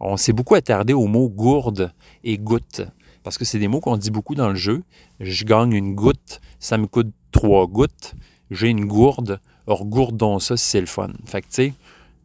On 0.00 0.16
s'est 0.16 0.32
beaucoup 0.32 0.54
attardé 0.54 0.94
aux 0.94 1.06
mots 1.06 1.28
gourde 1.28 1.92
et 2.24 2.38
goutte. 2.38 2.82
Parce 3.22 3.36
que 3.36 3.44
c'est 3.44 3.58
des 3.58 3.68
mots 3.68 3.80
qu'on 3.80 3.98
dit 3.98 4.10
beaucoup 4.10 4.34
dans 4.34 4.48
le 4.48 4.54
jeu. 4.54 4.82
Je 5.20 5.44
gagne 5.44 5.74
une 5.74 5.94
goutte, 5.94 6.40
ça 6.58 6.78
me 6.78 6.86
coûte 6.86 7.12
trois 7.32 7.66
gouttes. 7.66 8.14
J'ai 8.50 8.68
une 8.68 8.86
gourde, 8.86 9.38
or 9.66 9.84
gourdons 9.84 10.38
ça 10.38 10.56
si 10.56 10.64
c'est 10.64 10.80
le 10.80 10.86
fun. 10.86 11.10
Fait 11.26 11.42
que 11.42 11.46
tu 11.48 11.54
sais, 11.54 11.72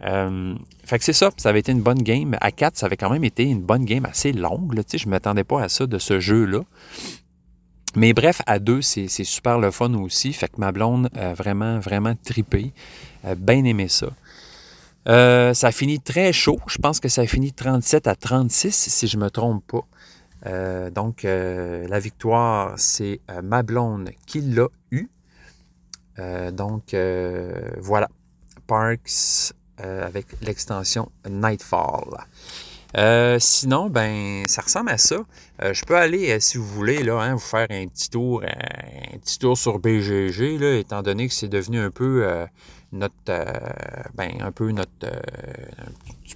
euh, 0.03 0.55
fait 0.83 0.99
que 0.99 1.05
c'est 1.05 1.13
ça, 1.13 1.31
ça 1.37 1.49
avait 1.49 1.59
été 1.59 1.71
une 1.71 1.81
bonne 1.81 2.01
game. 2.01 2.37
À 2.41 2.51
4, 2.51 2.77
ça 2.77 2.85
avait 2.85 2.97
quand 2.97 3.09
même 3.09 3.23
été 3.23 3.43
une 3.43 3.61
bonne 3.61 3.85
game 3.85 4.05
assez 4.05 4.33
longue. 4.33 4.73
Là, 4.73 4.83
je 4.91 5.05
ne 5.05 5.09
m'attendais 5.09 5.43
pas 5.43 5.63
à 5.63 5.69
ça 5.69 5.87
de 5.87 5.97
ce 5.97 6.19
jeu-là. 6.19 6.61
Mais 7.95 8.13
bref, 8.13 8.41
à 8.45 8.59
2, 8.59 8.81
c'est 8.81 9.07
super 9.07 9.57
le 9.57 9.71
fun 9.71 9.93
aussi. 9.93 10.33
Fait 10.33 10.49
que 10.49 10.59
ma 10.59 10.71
blonde 10.71 11.09
a 11.15 11.33
vraiment, 11.33 11.79
vraiment 11.79 12.13
tripé. 12.25 12.73
Bien 13.37 13.63
aimé 13.63 13.87
ça. 13.87 14.07
Euh, 15.07 15.53
ça 15.53 15.67
a 15.67 15.71
fini 15.71 15.99
très 15.99 16.33
chaud. 16.33 16.59
Je 16.67 16.77
pense 16.77 16.99
que 16.99 17.07
ça 17.07 17.21
a 17.21 17.27
fini 17.27 17.53
37 17.53 18.07
à 18.07 18.15
36, 18.15 18.71
si 18.73 19.07
je 19.07 19.17
ne 19.17 19.23
me 19.23 19.29
trompe 19.29 19.65
pas. 19.65 19.87
Euh, 20.45 20.89
donc, 20.89 21.23
la 21.23 21.99
victoire, 21.99 22.73
c'est 22.77 23.21
ma 23.41 23.63
blonde 23.63 24.09
qui 24.25 24.41
l'a 24.41 24.67
eu. 24.91 25.07
donc, 26.51 26.93
voilà. 27.79 28.09
Parks 28.67 29.53
euh, 29.81 30.07
avec 30.07 30.27
l'extension 30.41 31.11
Nightfall. 31.29 32.05
Euh, 32.97 33.37
sinon, 33.41 33.89
ben, 33.89 34.45
ça 34.47 34.61
ressemble 34.61 34.89
à 34.89 34.97
ça. 34.97 35.17
Euh, 35.61 35.73
je 35.73 35.83
peux 35.83 35.97
aller, 35.97 36.39
si 36.39 36.57
vous 36.57 36.65
voulez, 36.65 37.03
là, 37.03 37.19
hein, 37.19 37.33
vous 37.33 37.39
faire 37.39 37.67
un 37.69 37.85
petit 37.87 38.09
tour, 38.09 39.57
sur 39.57 39.79
BGG, 39.79 40.57
là, 40.57 40.77
étant 40.77 41.01
donné 41.01 41.27
que 41.27 41.33
c'est 41.33 41.49
devenu 41.49 41.81
un 41.81 41.91
peu 41.91 42.25
notre, 42.93 43.13
ben, 44.13 44.31
un 44.39 44.53
peu 44.53 44.71
notre, 44.71 45.11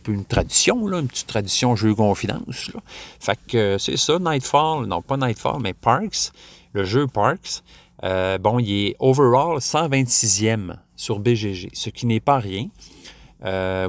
une 0.09 0.25
tradition, 0.25 0.85
là, 0.85 0.99
une 0.99 1.07
petite 1.07 1.27
tradition 1.27 1.77
jeu 1.77 1.95
confidence. 1.95 2.73
Là. 2.73 2.81
Fait 3.21 3.39
que 3.47 3.77
c'est 3.77 3.95
ça, 3.95 4.19
Nightfall, 4.19 4.85
non 4.85 5.01
pas 5.01 5.15
Nightfall, 5.15 5.61
mais 5.61 5.71
Parks, 5.71 6.33
le 6.73 6.83
jeu 6.83 7.07
Parks. 7.07 7.63
bon, 8.03 8.59
il 8.59 8.87
est 8.87 8.95
overall 8.99 9.59
126e 9.59 10.75
sur 10.97 11.19
BGG, 11.19 11.69
ce 11.71 11.89
qui 11.89 12.05
n'est 12.05 12.19
pas 12.19 12.39
rien. 12.39 12.67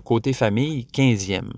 Côté 0.05 0.33
famille, 0.33 0.87
15e. 0.93 1.51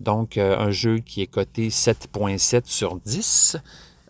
Donc, 0.00 0.36
un 0.36 0.70
jeu 0.70 0.98
qui 0.98 1.22
est 1.22 1.26
coté 1.26 1.68
7.7 1.68 2.62
sur 2.66 2.96
10. 2.96 3.58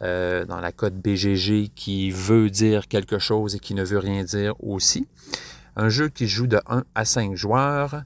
Euh, 0.03 0.45
dans 0.45 0.61
la 0.61 0.73
cote 0.73 0.93
BGG 0.93 1.71
qui 1.75 2.11
veut 2.11 2.51
dire 2.51 2.87
quelque 2.87 3.19
chose 3.19 3.55
et 3.55 3.59
qui 3.59 3.75
ne 3.75 3.83
veut 3.83 3.99
rien 3.99 4.25
dire 4.25 4.53
aussi. 4.63 5.09
Un 5.75 5.89
jeu 5.89 6.09
qui 6.11 6.29
joue 6.29 6.47
de 6.47 6.61
1 6.67 6.85
à 6.95 7.05
5 7.07 7.35
joueurs. 7.35 8.03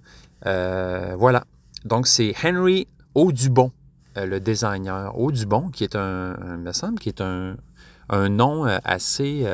Euh, 0.46 1.16
voilà. 1.18 1.44
Donc 1.84 2.06
c'est 2.06 2.32
Henry 2.44 2.86
Audubon, 3.14 3.72
euh, 4.16 4.26
le 4.26 4.38
designer. 4.38 5.18
Audubon, 5.18 5.68
qui 5.70 5.82
est 5.82 5.96
un, 5.96 6.36
me 6.58 6.72
semble, 6.72 7.00
qui 7.00 7.08
est 7.08 7.20
un 7.20 7.56
nom 8.28 8.64
assez 8.84 9.46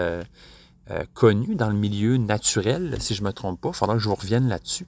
connu 1.14 1.54
dans 1.54 1.68
le 1.68 1.76
milieu 1.76 2.16
naturel, 2.16 2.96
si 3.00 3.14
je 3.14 3.22
ne 3.22 3.28
me 3.28 3.32
trompe 3.32 3.60
pas. 3.60 3.70
Il 3.70 3.74
faudra 3.76 3.94
que 3.94 4.00
je 4.00 4.08
vous 4.08 4.14
revienne 4.14 4.48
là-dessus. 4.48 4.86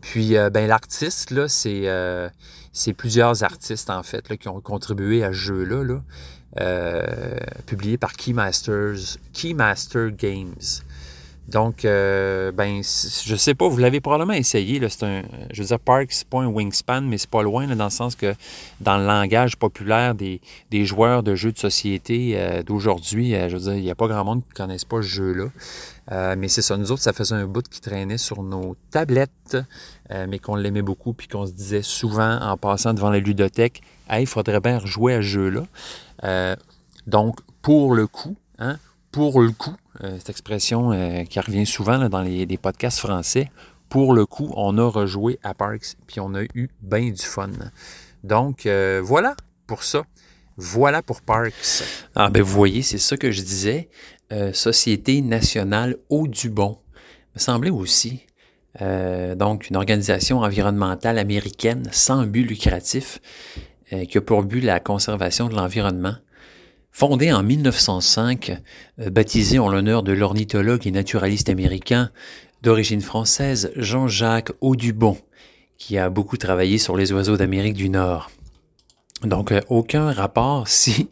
Puis, 0.00 0.34
ben, 0.52 0.66
l'artiste, 0.66 1.30
là, 1.30 1.48
c'est 1.48 2.92
plusieurs 2.96 3.42
artistes, 3.42 3.90
en 3.90 4.02
fait, 4.02 4.36
qui 4.36 4.48
ont 4.48 4.60
contribué 4.60 5.24
à 5.24 5.28
ce 5.28 5.38
jeu-là, 5.38 6.00
euh, 6.60 7.04
publié 7.66 7.98
par 7.98 8.14
Keymaster 8.14 8.94
Games. 10.10 10.54
Donc, 11.48 11.84
euh, 11.84 12.52
ben, 12.52 12.82
je 12.82 13.36
sais 13.36 13.54
pas, 13.54 13.68
vous 13.68 13.78
l'avez 13.78 14.00
probablement 14.00 14.34
essayé. 14.34 14.86
C'est 14.88 15.02
un, 15.04 15.22
je 15.50 15.62
veux 15.62 15.68
dire, 15.68 15.80
Parks, 15.80 16.12
c'est 16.12 16.28
pas 16.28 16.40
un 16.40 16.46
wingspan, 16.46 17.00
mais 17.02 17.16
c'est 17.18 17.30
pas 17.30 17.42
loin, 17.42 17.66
dans 17.66 17.84
le 17.84 17.90
sens 17.90 18.14
que 18.14 18.34
dans 18.80 18.98
le 18.98 19.06
langage 19.06 19.56
populaire 19.56 20.14
des, 20.14 20.40
joueurs 20.84 21.22
de 21.22 21.34
jeux 21.34 21.52
de 21.52 21.58
société 21.58 22.34
euh, 22.34 22.62
d'aujourd'hui, 22.62 23.32
je 23.48 23.56
veux 23.56 23.62
dire, 23.62 23.74
il 23.74 23.82
n'y 23.82 23.90
a 23.90 23.94
pas 23.94 24.08
grand 24.08 24.24
monde 24.24 24.42
qui 24.42 24.50
ne 24.50 24.66
connaisse 24.66 24.84
pas 24.84 24.98
ce 24.98 25.08
jeu-là. 25.08 25.46
Euh, 26.10 26.36
mais 26.38 26.48
c'est 26.48 26.62
ça, 26.62 26.76
nous 26.76 26.90
autres, 26.90 27.02
ça 27.02 27.12
faisait 27.12 27.34
un 27.34 27.46
bout 27.46 27.66
qui 27.68 27.80
traînait 27.80 28.18
sur 28.18 28.42
nos 28.42 28.76
tablettes, 28.90 29.58
euh, 30.10 30.26
mais 30.28 30.38
qu'on 30.38 30.56
l'aimait 30.56 30.82
beaucoup, 30.82 31.12
puis 31.12 31.28
qu'on 31.28 31.46
se 31.46 31.52
disait 31.52 31.82
souvent 31.82 32.38
en 32.40 32.56
passant 32.56 32.94
devant 32.94 33.10
la 33.10 33.18
ludothèque, 33.18 33.82
Hey, 34.08 34.22
il 34.22 34.26
faudrait 34.26 34.60
bien 34.60 34.78
rejouer 34.78 35.14
à 35.14 35.16
ce 35.18 35.22
jeu-là. 35.26 35.66
Euh, 36.24 36.56
donc, 37.06 37.40
pour 37.60 37.94
le 37.94 38.06
coup, 38.06 38.36
hein, 38.58 38.78
pour 39.12 39.42
le 39.42 39.50
coup, 39.50 39.76
cette 40.00 40.30
expression 40.30 41.24
qui 41.28 41.40
revient 41.40 41.66
souvent 41.66 42.08
dans 42.08 42.22
les, 42.22 42.58
podcasts 42.58 42.98
français, 42.98 43.50
pour 43.88 44.12
le 44.14 44.26
coup, 44.26 44.52
on 44.56 44.78
a 44.78 44.88
rejoué 44.88 45.38
à 45.42 45.54
Parks, 45.54 45.96
puis 46.06 46.20
on 46.20 46.34
a 46.34 46.42
eu 46.54 46.68
bien 46.82 47.10
du 47.10 47.22
fun. 47.22 47.50
Donc, 48.22 48.68
voilà 49.02 49.34
pour 49.66 49.82
ça. 49.82 50.04
Voilà 50.56 51.02
pour 51.02 51.22
Parks. 51.22 51.84
Ah 52.16 52.30
ben 52.30 52.42
vous 52.42 52.52
voyez, 52.52 52.82
c'est 52.82 52.98
ça 52.98 53.16
que 53.16 53.30
je 53.30 53.42
disais. 53.42 53.88
Euh, 54.32 54.52
Société 54.52 55.22
nationale 55.22 55.96
Audubon, 56.10 56.78
me 57.34 57.40
semblait 57.40 57.70
aussi. 57.70 58.26
Euh, 58.82 59.34
donc, 59.34 59.70
une 59.70 59.76
organisation 59.76 60.40
environnementale 60.40 61.18
américaine 61.18 61.88
sans 61.92 62.24
but 62.24 62.42
lucratif 62.42 63.20
euh, 63.92 64.04
qui 64.04 64.18
a 64.18 64.20
pour 64.20 64.42
but 64.42 64.60
la 64.60 64.80
conservation 64.80 65.48
de 65.48 65.54
l'environnement. 65.54 66.14
Fondée 66.98 67.30
en 67.30 67.44
1905, 67.44 68.60
baptisée 68.98 69.60
en 69.60 69.68
l'honneur 69.68 70.02
de 70.02 70.10
l'ornithologue 70.10 70.84
et 70.84 70.90
naturaliste 70.90 71.48
américain 71.48 72.10
d'origine 72.62 73.02
française 73.02 73.70
Jean-Jacques 73.76 74.50
Audubon, 74.60 75.16
qui 75.76 75.96
a 75.96 76.10
beaucoup 76.10 76.36
travaillé 76.36 76.76
sur 76.76 76.96
les 76.96 77.12
oiseaux 77.12 77.36
d'Amérique 77.36 77.74
du 77.74 77.88
Nord. 77.88 78.32
Donc, 79.22 79.54
aucun 79.68 80.10
rapport 80.10 80.66
si, 80.66 81.08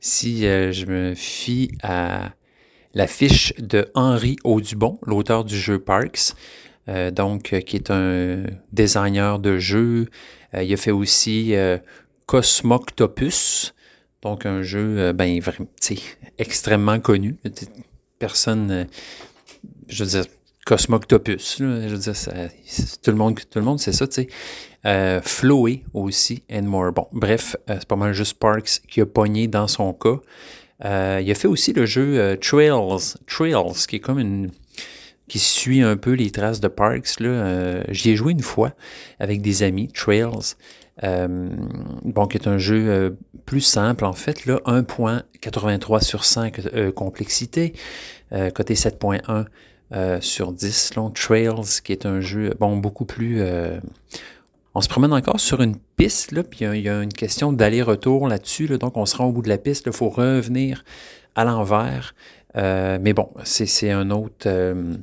si 0.00 0.40
je 0.40 0.86
me 0.86 1.14
fie 1.14 1.70
à 1.82 2.30
la 2.94 3.06
fiche 3.06 3.52
de 3.58 3.90
Henri 3.94 4.36
Audubon, 4.42 4.98
l'auteur 5.04 5.44
du 5.44 5.58
jeu 5.58 5.78
Parks, 5.78 6.32
euh, 6.88 7.10
donc 7.10 7.52
euh, 7.52 7.60
qui 7.60 7.76
est 7.76 7.90
un 7.90 8.44
designer 8.72 9.38
de 9.38 9.58
jeux. 9.58 10.08
Euh, 10.54 10.62
il 10.62 10.72
a 10.72 10.78
fait 10.78 10.92
aussi 10.92 11.54
Cosmoctopus, 12.24 13.74
donc 14.26 14.46
un 14.46 14.62
jeu 14.62 15.12
ben, 15.12 15.40
extrêmement 16.38 17.00
connu. 17.00 17.36
Personne, 18.18 18.86
je 19.88 20.04
veux 20.04 20.10
dire, 20.10 20.24
Cosmoctopus, 20.64 21.56
je 21.58 21.64
veux 21.64 21.98
dire, 21.98 22.14
tout, 23.02 23.10
le 23.10 23.16
monde, 23.16 23.38
tout 23.38 23.58
le 23.58 23.64
monde 23.64 23.78
sait 23.78 23.92
ça, 23.92 24.06
tu 24.08 24.26
sais. 24.84 25.20
Floé 25.22 25.84
aussi, 25.94 26.42
and 26.52 26.62
more. 26.62 26.92
Bon, 26.92 27.06
bref, 27.12 27.56
c'est 27.68 27.86
pas 27.86 27.96
mal 27.96 28.12
juste 28.12 28.38
Parks 28.38 28.80
qui 28.88 29.00
a 29.00 29.06
pogné 29.06 29.48
dans 29.48 29.68
son 29.68 29.92
cas. 29.92 30.20
Euh, 30.84 31.20
il 31.22 31.30
a 31.30 31.34
fait 31.34 31.48
aussi 31.48 31.72
le 31.72 31.86
jeu 31.86 32.18
euh, 32.18 32.36
Trails, 32.36 33.14
Trails, 33.26 33.86
qui 33.88 33.96
est 33.96 34.00
comme 34.00 34.18
une 34.18 34.50
qui 35.28 35.40
suit 35.40 35.82
un 35.82 35.96
peu 35.96 36.12
les 36.12 36.30
traces 36.30 36.60
de 36.60 36.68
Parks. 36.68 37.18
Là. 37.18 37.28
Euh, 37.28 37.82
j'y 37.88 38.10
ai 38.10 38.16
joué 38.16 38.32
une 38.32 38.42
fois 38.42 38.72
avec 39.18 39.42
des 39.42 39.62
amis, 39.64 39.88
Trails. 39.88 40.54
bon, 41.02 42.26
qui 42.26 42.36
est 42.36 42.46
un 42.46 42.58
jeu 42.58 43.16
plus 43.46 43.62
simple 43.62 44.04
en 44.04 44.12
fait, 44.12 44.44
là, 44.44 44.60
1.83 44.66 46.02
sur 46.02 46.24
5 46.24 46.92
complexité, 46.94 47.72
côté 48.54 48.74
7.1 48.74 50.20
sur 50.20 50.52
10, 50.52 50.94
long 50.96 51.10
Trails, 51.10 51.80
qui 51.82 51.92
est 51.92 52.04
un 52.04 52.20
jeu 52.20 52.54
bon 52.58 52.76
beaucoup 52.76 53.04
plus 53.04 53.42
on 54.76 54.82
se 54.82 54.90
promène 54.90 55.14
encore 55.14 55.40
sur 55.40 55.62
une 55.62 55.76
piste, 55.96 56.32
là, 56.32 56.42
puis 56.42 56.66
il 56.66 56.82
y, 56.82 56.88
a 56.90 57.02
une 57.02 57.12
question 57.12 57.50
d'aller-retour 57.50 58.28
là-dessus. 58.28 58.68
donc, 58.76 58.98
on 58.98 59.06
se 59.06 59.16
rend 59.16 59.24
au 59.24 59.32
bout 59.32 59.40
de 59.40 59.48
la 59.48 59.56
piste, 59.56 59.84
il 59.86 59.92
faut 59.94 60.10
revenir 60.10 60.84
à 61.34 61.44
l'envers. 61.44 62.14
Euh, 62.56 62.98
mais 63.00 63.14
bon, 63.14 63.30
c'est 63.44 63.90
un 63.90 64.10
autre. 64.10 64.46
Euh, 64.46 64.94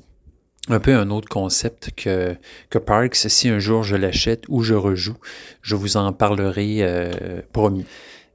un 0.69 0.79
peu 0.79 0.93
un 0.95 1.10
autre 1.10 1.27
concept 1.27 1.89
que, 1.95 2.38
Parks. 2.77 3.15
Si 3.15 3.49
un 3.49 3.58
jour 3.58 3.82
je 3.82 3.95
l'achète 3.95 4.43
ou 4.47 4.62
je 4.62 4.75
rejoue, 4.75 5.17
je 5.63 5.75
vous 5.75 5.97
en 5.97 6.13
parlerai 6.13 6.77
euh, 6.82 7.41
promis. 7.51 7.86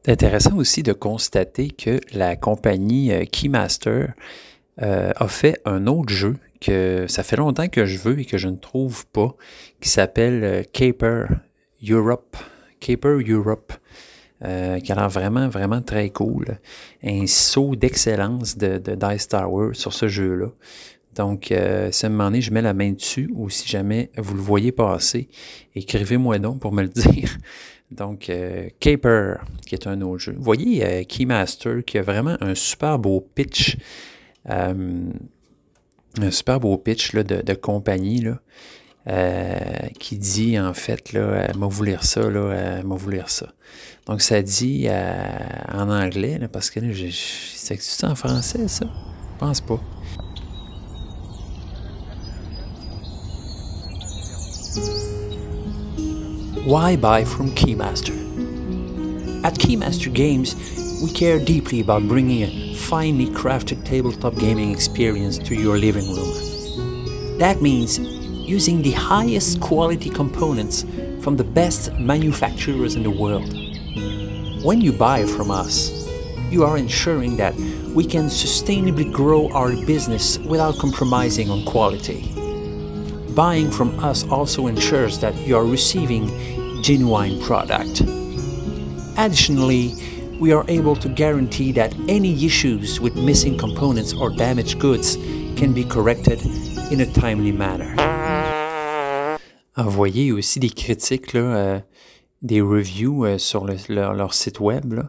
Intéressant 0.08 0.56
aussi 0.56 0.82
de 0.82 0.92
constater 0.92 1.68
que 1.68 2.00
la 2.12 2.34
compagnie 2.34 3.12
Keymaster 3.30 4.14
a 4.78 5.28
fait 5.28 5.60
un 5.64 5.86
autre 5.86 6.12
jeu 6.12 6.36
que 6.60 7.06
ça 7.08 7.22
fait 7.22 7.36
longtemps 7.36 7.68
que 7.68 7.84
je 7.84 7.98
veux 7.98 8.18
et 8.18 8.24
que 8.24 8.38
je 8.38 8.48
ne 8.48 8.56
trouve 8.56 9.06
pas, 9.06 9.34
qui 9.80 9.88
s'appelle 9.88 10.44
euh, 10.44 10.62
Caper 10.72 11.26
Europe. 11.88 12.36
Caper 12.80 13.18
Europe. 13.26 13.72
Euh, 14.44 14.78
qui 14.78 14.92
a 14.92 14.94
l'air 14.94 15.08
vraiment, 15.08 15.48
vraiment 15.48 15.82
très 15.82 16.10
cool. 16.10 16.60
Un 17.02 17.26
saut 17.26 17.74
d'excellence 17.74 18.56
de, 18.56 18.78
de, 18.78 18.94
Dice 18.94 19.26
Tower 19.26 19.74
sur 19.74 19.92
ce 19.92 20.06
jeu-là. 20.06 20.46
Donc, 21.16 21.50
euh, 21.50 21.90
si 21.90 22.06
à 22.06 22.08
un 22.08 22.12
moment 22.12 22.26
donné, 22.26 22.40
je 22.40 22.52
mets 22.52 22.62
la 22.62 22.72
main 22.72 22.92
dessus, 22.92 23.28
ou 23.34 23.50
si 23.50 23.66
jamais 23.66 24.12
vous 24.16 24.34
le 24.34 24.40
voyez 24.40 24.70
passer, 24.70 25.28
écrivez-moi 25.74 26.38
donc 26.38 26.60
pour 26.60 26.70
me 26.70 26.82
le 26.82 26.88
dire. 27.10 27.36
Donc, 27.90 28.30
Caper, 28.80 29.36
qui 29.66 29.74
est 29.74 29.86
un 29.86 30.02
autre 30.02 30.18
jeu. 30.18 30.34
Vous 30.36 30.44
voyez 30.44 31.06
Keymaster, 31.06 31.84
qui 31.84 31.98
a 31.98 32.02
vraiment 32.02 32.36
un 32.40 32.54
super 32.54 32.98
beau 32.98 33.26
pitch 33.34 33.76
un 36.22 36.30
super 36.30 36.60
beau 36.60 36.76
pitch 36.76 37.14
de, 37.14 37.54
compagnie 37.54 38.20
là, 38.20 38.38
euh, 39.08 39.88
qui 39.98 40.18
dit 40.18 40.58
en 40.58 40.74
fait, 40.74 41.12
là, 41.12 41.52
m'a 41.56 41.66
vous 41.66 41.84
lire 41.84 42.04
ça, 42.04 42.28
là, 42.28 42.82
m'a 42.82 42.94
vous 42.94 43.10
lire 43.10 43.28
ça. 43.28 43.48
Donc 44.06 44.22
ça 44.22 44.42
dit 44.42 44.86
euh, 44.88 45.38
en 45.72 45.90
anglais, 45.90 46.40
parce 46.52 46.70
que 46.70 46.80
là, 46.80 46.92
c'est 47.12 47.80
ça 47.80 48.10
en 48.10 48.14
français, 48.14 48.68
ça? 48.68 48.86
Je 48.86 49.38
pense 49.38 49.60
pas. 49.60 49.80
Why 56.64 56.96
buy 56.96 57.24
from 57.24 57.50
Keymaster? 57.52 58.14
At 59.44 59.54
Keymaster 59.54 60.12
Games, 60.12 60.54
we 61.02 61.10
care 61.10 61.38
deeply 61.38 61.80
about 61.80 62.08
bringing 62.08 62.42
a 62.42 62.74
finely 62.74 63.26
crafted 63.26 63.84
tabletop 63.84 64.36
gaming 64.36 64.72
experience 64.72 65.38
to 65.38 65.54
your 65.54 65.78
living 65.78 66.06
room. 66.14 67.38
That 67.38 67.62
means 67.62 67.98
using 67.98 68.82
the 68.82 68.92
highest 68.92 69.60
quality 69.60 70.10
components 70.10 70.84
from 71.22 71.36
the 71.36 71.44
best 71.44 71.92
manufacturers 71.94 72.96
in 72.96 73.02
the 73.02 73.10
world. 73.10 73.52
When 74.64 74.80
you 74.80 74.92
buy 74.92 75.26
from 75.26 75.50
us, 75.50 76.08
you 76.50 76.64
are 76.64 76.76
ensuring 76.76 77.36
that 77.36 77.54
we 77.94 78.04
can 78.04 78.26
sustainably 78.26 79.10
grow 79.12 79.50
our 79.52 79.72
business 79.86 80.38
without 80.38 80.78
compromising 80.78 81.50
on 81.50 81.64
quality. 81.64 82.37
Buying 83.38 83.70
from 83.70 83.90
us 84.00 84.24
also 84.30 84.66
ensures 84.66 85.20
that 85.20 85.32
you 85.46 85.56
are 85.56 85.64
receiving 85.64 86.26
genuine 86.82 87.38
product. 87.40 88.02
Additionally, 89.16 89.92
we 90.40 90.52
are 90.52 90.64
able 90.66 90.96
to 90.96 91.08
guarantee 91.08 91.70
that 91.74 91.92
any 92.08 92.44
issues 92.44 93.00
with 93.00 93.14
missing 93.14 93.56
components 93.56 94.12
or 94.12 94.30
damaged 94.34 94.80
goods 94.80 95.16
can 95.56 95.72
be 95.72 95.84
corrected 95.84 96.40
in 96.90 97.00
a 97.00 97.06
timely 97.06 97.52
manner. 97.52 97.94
Envoyez 99.76 100.32
aussi 100.32 100.58
des 100.58 100.70
critiques, 100.70 101.32
là, 101.32 101.40
euh, 101.40 101.80
des 102.42 102.60
reviews 102.60 103.24
euh, 103.24 103.38
sur 103.38 103.64
le- 103.64 103.76
leur, 103.88 104.14
leur 104.14 104.34
site 104.34 104.58
web. 104.58 105.00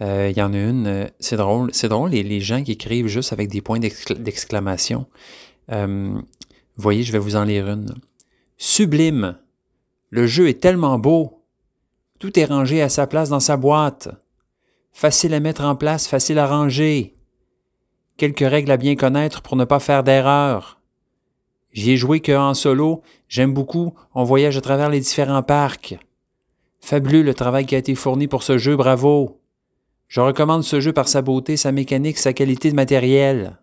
Euh, 0.00 0.30
Il 0.30 0.38
y 0.38 0.42
en 0.42 0.54
a 0.54 0.56
une, 0.56 0.86
euh, 0.86 1.06
c'est 1.18 1.36
drôle, 1.36 1.70
c'est 1.72 1.88
drôle 1.88 2.10
les, 2.10 2.22
les 2.22 2.40
gens 2.40 2.62
qui 2.62 2.72
écrivent 2.72 3.08
juste 3.08 3.32
avec 3.32 3.48
des 3.48 3.60
points 3.60 3.80
d'exclamation. 3.80 5.06
Euh, 5.72 6.14
voyez, 6.76 7.02
je 7.02 7.12
vais 7.12 7.18
vous 7.18 7.36
en 7.36 7.44
lire 7.44 7.68
une. 7.68 7.94
Sublime. 8.56 9.38
Le 10.10 10.26
jeu 10.26 10.48
est 10.48 10.60
tellement 10.60 10.98
beau. 10.98 11.42
Tout 12.18 12.38
est 12.38 12.44
rangé 12.44 12.82
à 12.82 12.88
sa 12.88 13.06
place 13.06 13.28
dans 13.28 13.40
sa 13.40 13.56
boîte. 13.56 14.08
Facile 14.92 15.34
à 15.34 15.40
mettre 15.40 15.64
en 15.64 15.76
place, 15.76 16.06
facile 16.06 16.38
à 16.38 16.46
ranger. 16.46 17.16
Quelques 18.16 18.48
règles 18.48 18.70
à 18.70 18.78
bien 18.78 18.96
connaître 18.96 19.42
pour 19.42 19.56
ne 19.56 19.64
pas 19.64 19.80
faire 19.80 20.02
d'erreur. 20.02 20.80
J'y 21.72 21.90
ai 21.90 21.96
joué 21.98 22.20
que 22.20 22.32
en 22.32 22.54
solo. 22.54 23.02
J'aime 23.28 23.52
beaucoup. 23.52 23.92
On 24.14 24.24
voyage 24.24 24.56
à 24.56 24.62
travers 24.62 24.88
les 24.88 25.00
différents 25.00 25.42
parcs. 25.42 25.98
Fabuleux 26.80 27.22
le 27.22 27.34
travail 27.34 27.66
qui 27.66 27.74
a 27.74 27.78
été 27.78 27.94
fourni 27.94 28.28
pour 28.28 28.42
ce 28.42 28.56
jeu, 28.56 28.76
bravo. 28.76 29.40
Je 30.08 30.20
recommande 30.20 30.62
ce 30.62 30.80
jeu 30.80 30.92
par 30.92 31.08
sa 31.08 31.20
beauté, 31.20 31.56
sa 31.56 31.72
mécanique, 31.72 32.16
sa 32.16 32.32
qualité 32.32 32.70
de 32.70 32.76
matériel. 32.76 33.58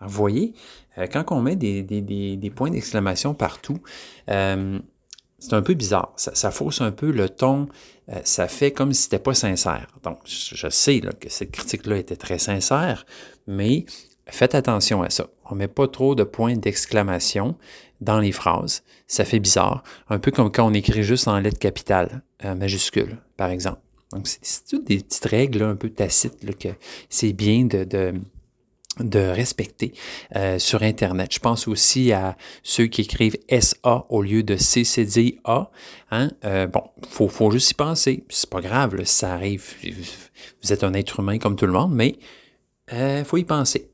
Voyez, 0.00 0.54
quand 1.12 1.24
on 1.30 1.40
met 1.40 1.56
des, 1.56 1.82
des- 1.82 2.00
des- 2.00 2.36
des 2.36 2.50
points 2.50 2.70
d'exclamation 2.70 3.34
partout, 3.34 3.78
euh, 4.28 4.78
c'est 5.38 5.54
un 5.54 5.62
peu 5.62 5.74
bizarre. 5.74 6.12
Ça, 6.16 6.34
ça 6.34 6.50
fausse 6.50 6.80
un 6.80 6.90
peu 6.92 7.10
le 7.10 7.28
ton. 7.28 7.68
Euh, 8.10 8.20
ça 8.24 8.46
fait 8.48 8.72
comme 8.72 8.92
si 8.92 9.04
c'était 9.04 9.18
pas 9.18 9.34
sincère. 9.34 9.86
Donc, 10.02 10.18
je 10.26 10.68
sais 10.68 11.00
là, 11.00 11.12
que 11.12 11.30
cette 11.30 11.50
critique-là 11.52 11.96
était 11.96 12.16
très 12.16 12.38
sincère, 12.38 13.06
mais 13.46 13.86
faites 14.26 14.54
attention 14.54 15.02
à 15.02 15.10
ça. 15.10 15.28
On 15.50 15.54
met 15.54 15.68
pas 15.68 15.88
trop 15.88 16.14
de 16.14 16.24
points 16.24 16.56
d'exclamation 16.56 17.56
dans 18.00 18.20
les 18.20 18.32
phrases. 18.32 18.82
Ça 19.06 19.24
fait 19.24 19.40
bizarre. 19.40 19.82
Un 20.08 20.18
peu 20.18 20.30
comme 20.30 20.50
quand 20.52 20.66
on 20.66 20.74
écrit 20.74 21.02
juste 21.02 21.26
en 21.28 21.38
lettres 21.38 21.58
capitales, 21.58 22.22
euh, 22.44 22.54
majuscules, 22.54 23.18
par 23.36 23.50
exemple. 23.50 23.80
Donc, 24.12 24.26
c'est 24.26 24.66
toutes 24.68 24.86
des 24.86 24.98
petites 24.98 25.24
règles 25.24 25.60
là, 25.60 25.68
un 25.68 25.76
peu 25.76 25.88
tacites 25.90 26.42
là, 26.42 26.52
que 26.52 26.68
c'est 27.08 27.32
bien 27.32 27.64
de, 27.64 27.84
de, 27.84 28.14
de 28.98 29.20
respecter 29.20 29.92
euh, 30.36 30.58
sur 30.58 30.82
Internet. 30.82 31.32
Je 31.32 31.38
pense 31.38 31.68
aussi 31.68 32.12
à 32.12 32.36
ceux 32.62 32.86
qui 32.86 33.02
écrivent 33.02 33.36
SA 33.48 34.06
au 34.08 34.22
lieu 34.22 34.42
de 34.42 34.56
CCDA. 34.56 35.70
Hein? 36.10 36.30
Euh, 36.44 36.66
bon, 36.66 36.82
faut, 37.08 37.28
faut 37.28 37.50
juste 37.50 37.70
y 37.70 37.74
penser. 37.74 38.24
C'est 38.28 38.50
pas 38.50 38.60
grave, 38.60 38.96
là, 38.96 39.04
ça 39.04 39.32
arrive. 39.32 39.64
Vous 40.62 40.72
êtes 40.72 40.84
un 40.84 40.94
être 40.94 41.20
humain 41.20 41.38
comme 41.38 41.56
tout 41.56 41.66
le 41.66 41.72
monde, 41.72 41.94
mais 41.94 42.18
il 42.92 43.24
faut 43.24 43.36
y 43.36 43.44
penser. 43.44 43.90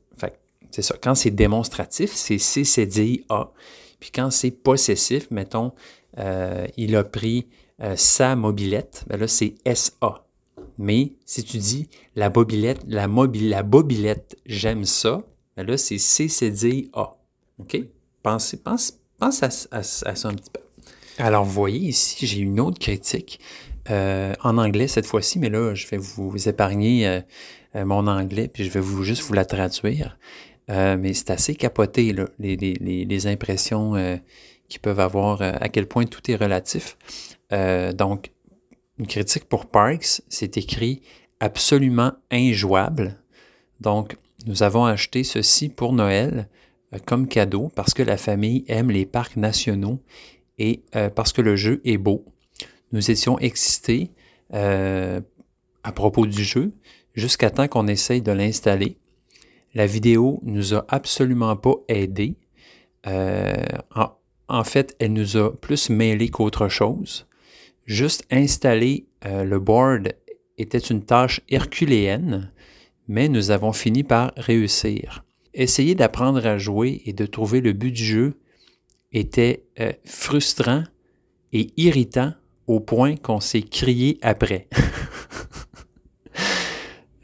C'est 0.71 0.81
ça. 0.81 0.95
Quand 1.01 1.15
c'est 1.15 1.31
démonstratif, 1.31 2.11
c'est 2.13 2.37
CCDA. 2.37 3.51
Puis 3.99 4.11
quand 4.13 4.29
c'est 4.29 4.51
possessif, 4.51 5.29
mettons, 5.31 5.71
euh, 6.19 6.67
il 6.77 6.95
a 6.95 7.03
pris 7.03 7.47
euh, 7.81 7.95
sa 7.95 8.35
mobilette, 8.35 9.03
ben 9.07 9.19
là, 9.19 9.27
c'est 9.27 9.55
SA. 9.73 10.26
Mais 10.77 11.13
si 11.25 11.43
tu 11.43 11.57
dis 11.57 11.89
la 12.15 12.29
bobilette, 12.29 12.81
la, 12.87 13.07
mobile, 13.07 13.49
la 13.49 13.63
bobilette, 13.63 14.37
j'aime 14.45 14.85
ça, 14.85 15.23
ben 15.55 15.65
là, 15.65 15.77
c'est 15.77 15.97
CCDA. 15.97 17.15
OK? 17.59 17.77
Pensez, 18.23 18.57
pense, 18.57 18.93
pense 19.19 19.41
à, 19.43 19.49
ça 19.49 20.27
un 20.27 20.33
petit 20.33 20.51
peu. 20.51 20.61
Alors, 21.17 21.43
vous 21.45 21.51
voyez 21.51 21.79
ici, 21.89 22.27
j'ai 22.27 22.39
une 22.39 22.59
autre 22.59 22.77
critique 22.79 23.39
euh, 23.89 24.33
en 24.43 24.57
anglais 24.57 24.87
cette 24.87 25.05
fois-ci, 25.07 25.39
mais 25.39 25.49
là, 25.49 25.73
je 25.73 25.87
vais 25.87 25.97
vous 25.97 26.47
épargner 26.47 27.07
euh, 27.07 27.21
euh, 27.75 27.85
mon 27.85 28.05
anglais, 28.05 28.47
puis 28.47 28.63
je 28.65 28.69
vais 28.69 28.79
vous, 28.79 29.03
juste 29.03 29.23
vous 29.23 29.33
la 29.33 29.45
traduire. 29.45 30.17
Euh, 30.69 30.97
mais 30.99 31.13
c'est 31.13 31.31
assez 31.31 31.55
capoté, 31.55 32.13
là, 32.13 32.27
les, 32.39 32.55
les- 32.57 33.05
les- 33.05 33.27
impressions 33.27 33.95
euh, 33.95 34.17
qu'ils 34.67 34.81
peuvent 34.81 34.99
avoir, 34.99 35.41
à 35.41 35.69
quel 35.69 35.87
point 35.87 36.05
tout 36.05 36.29
est 36.29 36.35
relatif. 36.35 36.97
Donc, 37.95 38.31
une 38.99 39.07
critique 39.07 39.45
pour 39.45 39.67
Parks, 39.67 40.21
c'est 40.27 40.57
écrit 40.57 41.01
absolument 41.39 42.13
injouable. 42.31 43.17
Donc, 43.79 44.17
nous 44.45 44.63
avons 44.63 44.85
acheté 44.85 45.23
ceci 45.23 45.69
pour 45.69 45.93
Noël 45.93 46.47
euh, 46.93 46.97
comme 47.05 47.27
cadeau 47.27 47.69
parce 47.75 47.93
que 47.93 48.03
la 48.03 48.17
famille 48.17 48.65
aime 48.67 48.91
les 48.91 49.05
parcs 49.05 49.35
nationaux 49.35 49.99
et 50.57 50.83
euh, 50.95 51.09
parce 51.09 51.33
que 51.33 51.41
le 51.41 51.55
jeu 51.55 51.81
est 51.85 51.97
beau. 51.97 52.25
Nous 52.91 53.11
étions 53.11 53.37
excités 53.39 54.11
euh, 54.53 55.21
à 55.83 55.91
propos 55.91 56.25
du 56.25 56.43
jeu 56.43 56.73
jusqu'à 57.13 57.49
temps 57.49 57.67
qu'on 57.67 57.87
essaye 57.87 58.21
de 58.21 58.31
l'installer. 58.31 58.97
La 59.73 59.85
vidéo 59.85 60.39
nous 60.43 60.73
a 60.73 60.85
absolument 60.87 61.55
pas 61.55 61.75
aidé. 61.87 62.35
Euh, 63.05 63.53
en, 63.93 64.09
en 64.47 64.63
fait, 64.63 64.95
elle 64.99 65.13
nous 65.13 65.37
a 65.37 65.55
plus 65.55 65.89
mêlé 65.89 66.29
qu'autre 66.29 66.67
chose. 66.67 67.26
Juste 67.87 68.25
installer 68.29 69.07
euh, 69.25 69.45
le 69.45 69.59
board 69.59 70.13
était 70.57 70.77
une 70.77 71.03
tâche 71.03 71.39
herculéenne, 71.47 72.51
mais 73.07 73.29
nous 73.29 73.49
avons 73.49 73.71
fini 73.71 74.03
par 74.03 74.33
réussir. 74.35 75.23
Essayer 75.53 75.95
d'apprendre 75.95 76.45
à 76.45 76.57
jouer 76.57 77.01
et 77.05 77.13
de 77.13 77.25
trouver 77.25 77.61
le 77.61 77.71
but 77.71 77.91
du 77.91 78.03
jeu 78.03 78.33
était 79.13 79.63
euh, 79.79 79.93
frustrant 80.03 80.83
et 81.53 81.69
irritant 81.77 82.33
au 82.67 82.81
point 82.81 83.15
qu'on 83.15 83.39
s'est 83.39 83.63
crié 83.63 84.19
après. 84.21 84.67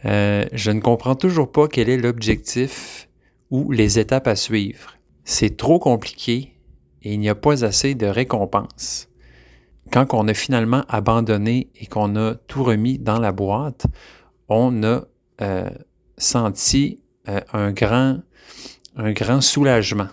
Euh, 0.05 0.43
je 0.51 0.69
ne 0.69 0.81
comprends 0.81 1.15
toujours 1.15 1.49
pas 1.49 1.69
quel 1.69 1.87
est 1.87 1.95
l'objectif 1.95 3.07
ou 3.49 3.71
les 3.71 3.99
étapes 3.99 4.27
à 4.27 4.35
suivre. 4.35 4.97
C'est 5.23 5.55
trop 5.55 5.79
compliqué 5.79 6.59
et 7.03 7.13
il 7.13 7.21
n'y 7.21 7.29
a 7.29 7.35
pas 7.35 7.63
assez 7.63 7.95
de 7.95 8.05
récompenses. 8.05 9.07
Quand 9.91 10.13
on 10.13 10.27
a 10.27 10.33
finalement 10.33 10.83
abandonné 10.87 11.69
et 11.75 11.85
qu'on 11.85 12.15
a 12.15 12.35
tout 12.47 12.63
remis 12.63 12.99
dans 12.99 13.19
la 13.19 13.31
boîte, 13.31 13.85
on 14.49 14.83
a 14.83 15.03
euh, 15.41 15.69
senti 16.17 17.01
euh, 17.27 17.41
un, 17.53 17.71
grand, 17.71 18.19
un 18.95 19.11
grand 19.11 19.41
soulagement. 19.41 20.09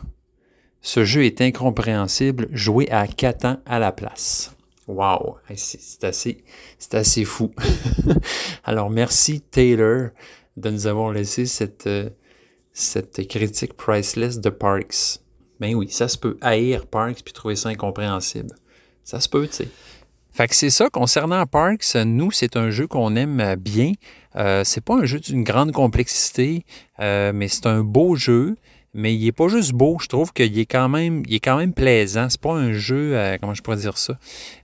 Ce 0.83 1.05
jeu 1.05 1.25
est 1.25 1.41
incompréhensible, 1.41 2.49
joué 2.53 2.91
à 2.91 3.07
quatre 3.07 3.45
ans 3.45 3.59
à 3.67 3.79
la 3.79 3.93
place. 3.93 4.55
Wow, 4.87 5.37
c'est 5.55 5.81
c'est 5.81 6.05
assez, 6.05 6.45
c'est 6.79 6.95
assez 6.95 7.25
fou. 7.25 7.53
Alors 8.65 8.91
merci 8.91 9.41
Taylor 9.41 10.11
de 10.57 10.71
nous 10.71 10.87
avoir 10.87 11.13
laissé 11.13 11.47
cette, 11.47 11.87
euh, 11.87 12.11
cette 12.73 13.27
critique 13.29 13.75
priceless 13.75 14.41
de 14.41 14.51
Parks. 14.51 15.21
Ben 15.61 15.75
oui, 15.75 15.89
ça 15.91 16.09
se 16.09 16.19
peut 16.19 16.39
haïr 16.41 16.87
Parks 16.87 17.23
puis 17.23 17.33
trouver 17.33 17.57
ça 17.57 17.69
incompréhensible. 17.69 18.55
Ça 19.11 19.18
se 19.18 19.29
peut, 19.29 19.49
tu 19.49 19.55
sais. 19.55 19.68
Fait 20.31 20.46
que 20.46 20.55
c'est 20.55 20.70
ça, 20.70 20.88
concernant 20.88 21.44
Parks, 21.44 21.96
nous, 21.96 22.31
c'est 22.31 22.57
un 22.57 22.70
jeu 22.70 22.87
qu'on 22.87 23.16
aime 23.16 23.57
bien. 23.57 23.94
Euh, 24.37 24.62
c'est 24.62 24.85
pas 24.85 24.94
un 24.94 25.05
jeu 25.05 25.18
d'une 25.18 25.42
grande 25.42 25.73
complexité, 25.73 26.64
euh, 27.01 27.33
mais 27.35 27.49
c'est 27.49 27.66
un 27.66 27.81
beau 27.81 28.14
jeu. 28.14 28.55
Mais 28.94 29.12
il 29.12 29.27
est 29.27 29.33
pas 29.33 29.49
juste 29.49 29.73
beau, 29.73 29.99
je 30.01 30.07
trouve 30.07 30.33
qu'il 30.33 30.57
est 30.57 30.66
quand 30.66 30.88
même, 30.88 31.25
il 31.27 31.35
est 31.35 31.40
quand 31.40 31.57
même 31.57 31.75
plaisant. 31.75 32.29
C'est 32.31 32.40
pas 32.40 32.53
un 32.53 32.73
jeu, 32.73 33.16
euh, 33.16 33.37
comment 33.40 33.53
je 33.53 33.62
pourrais 33.62 33.79
dire 33.79 33.99
ça? 33.99 34.16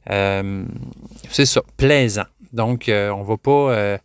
C'est 0.09 1.47
ça, 1.47 1.63
plaisant. 1.77 2.27
Donc, 2.53 2.85
on 2.89 3.23
va 3.25 3.37
pas 3.37 3.99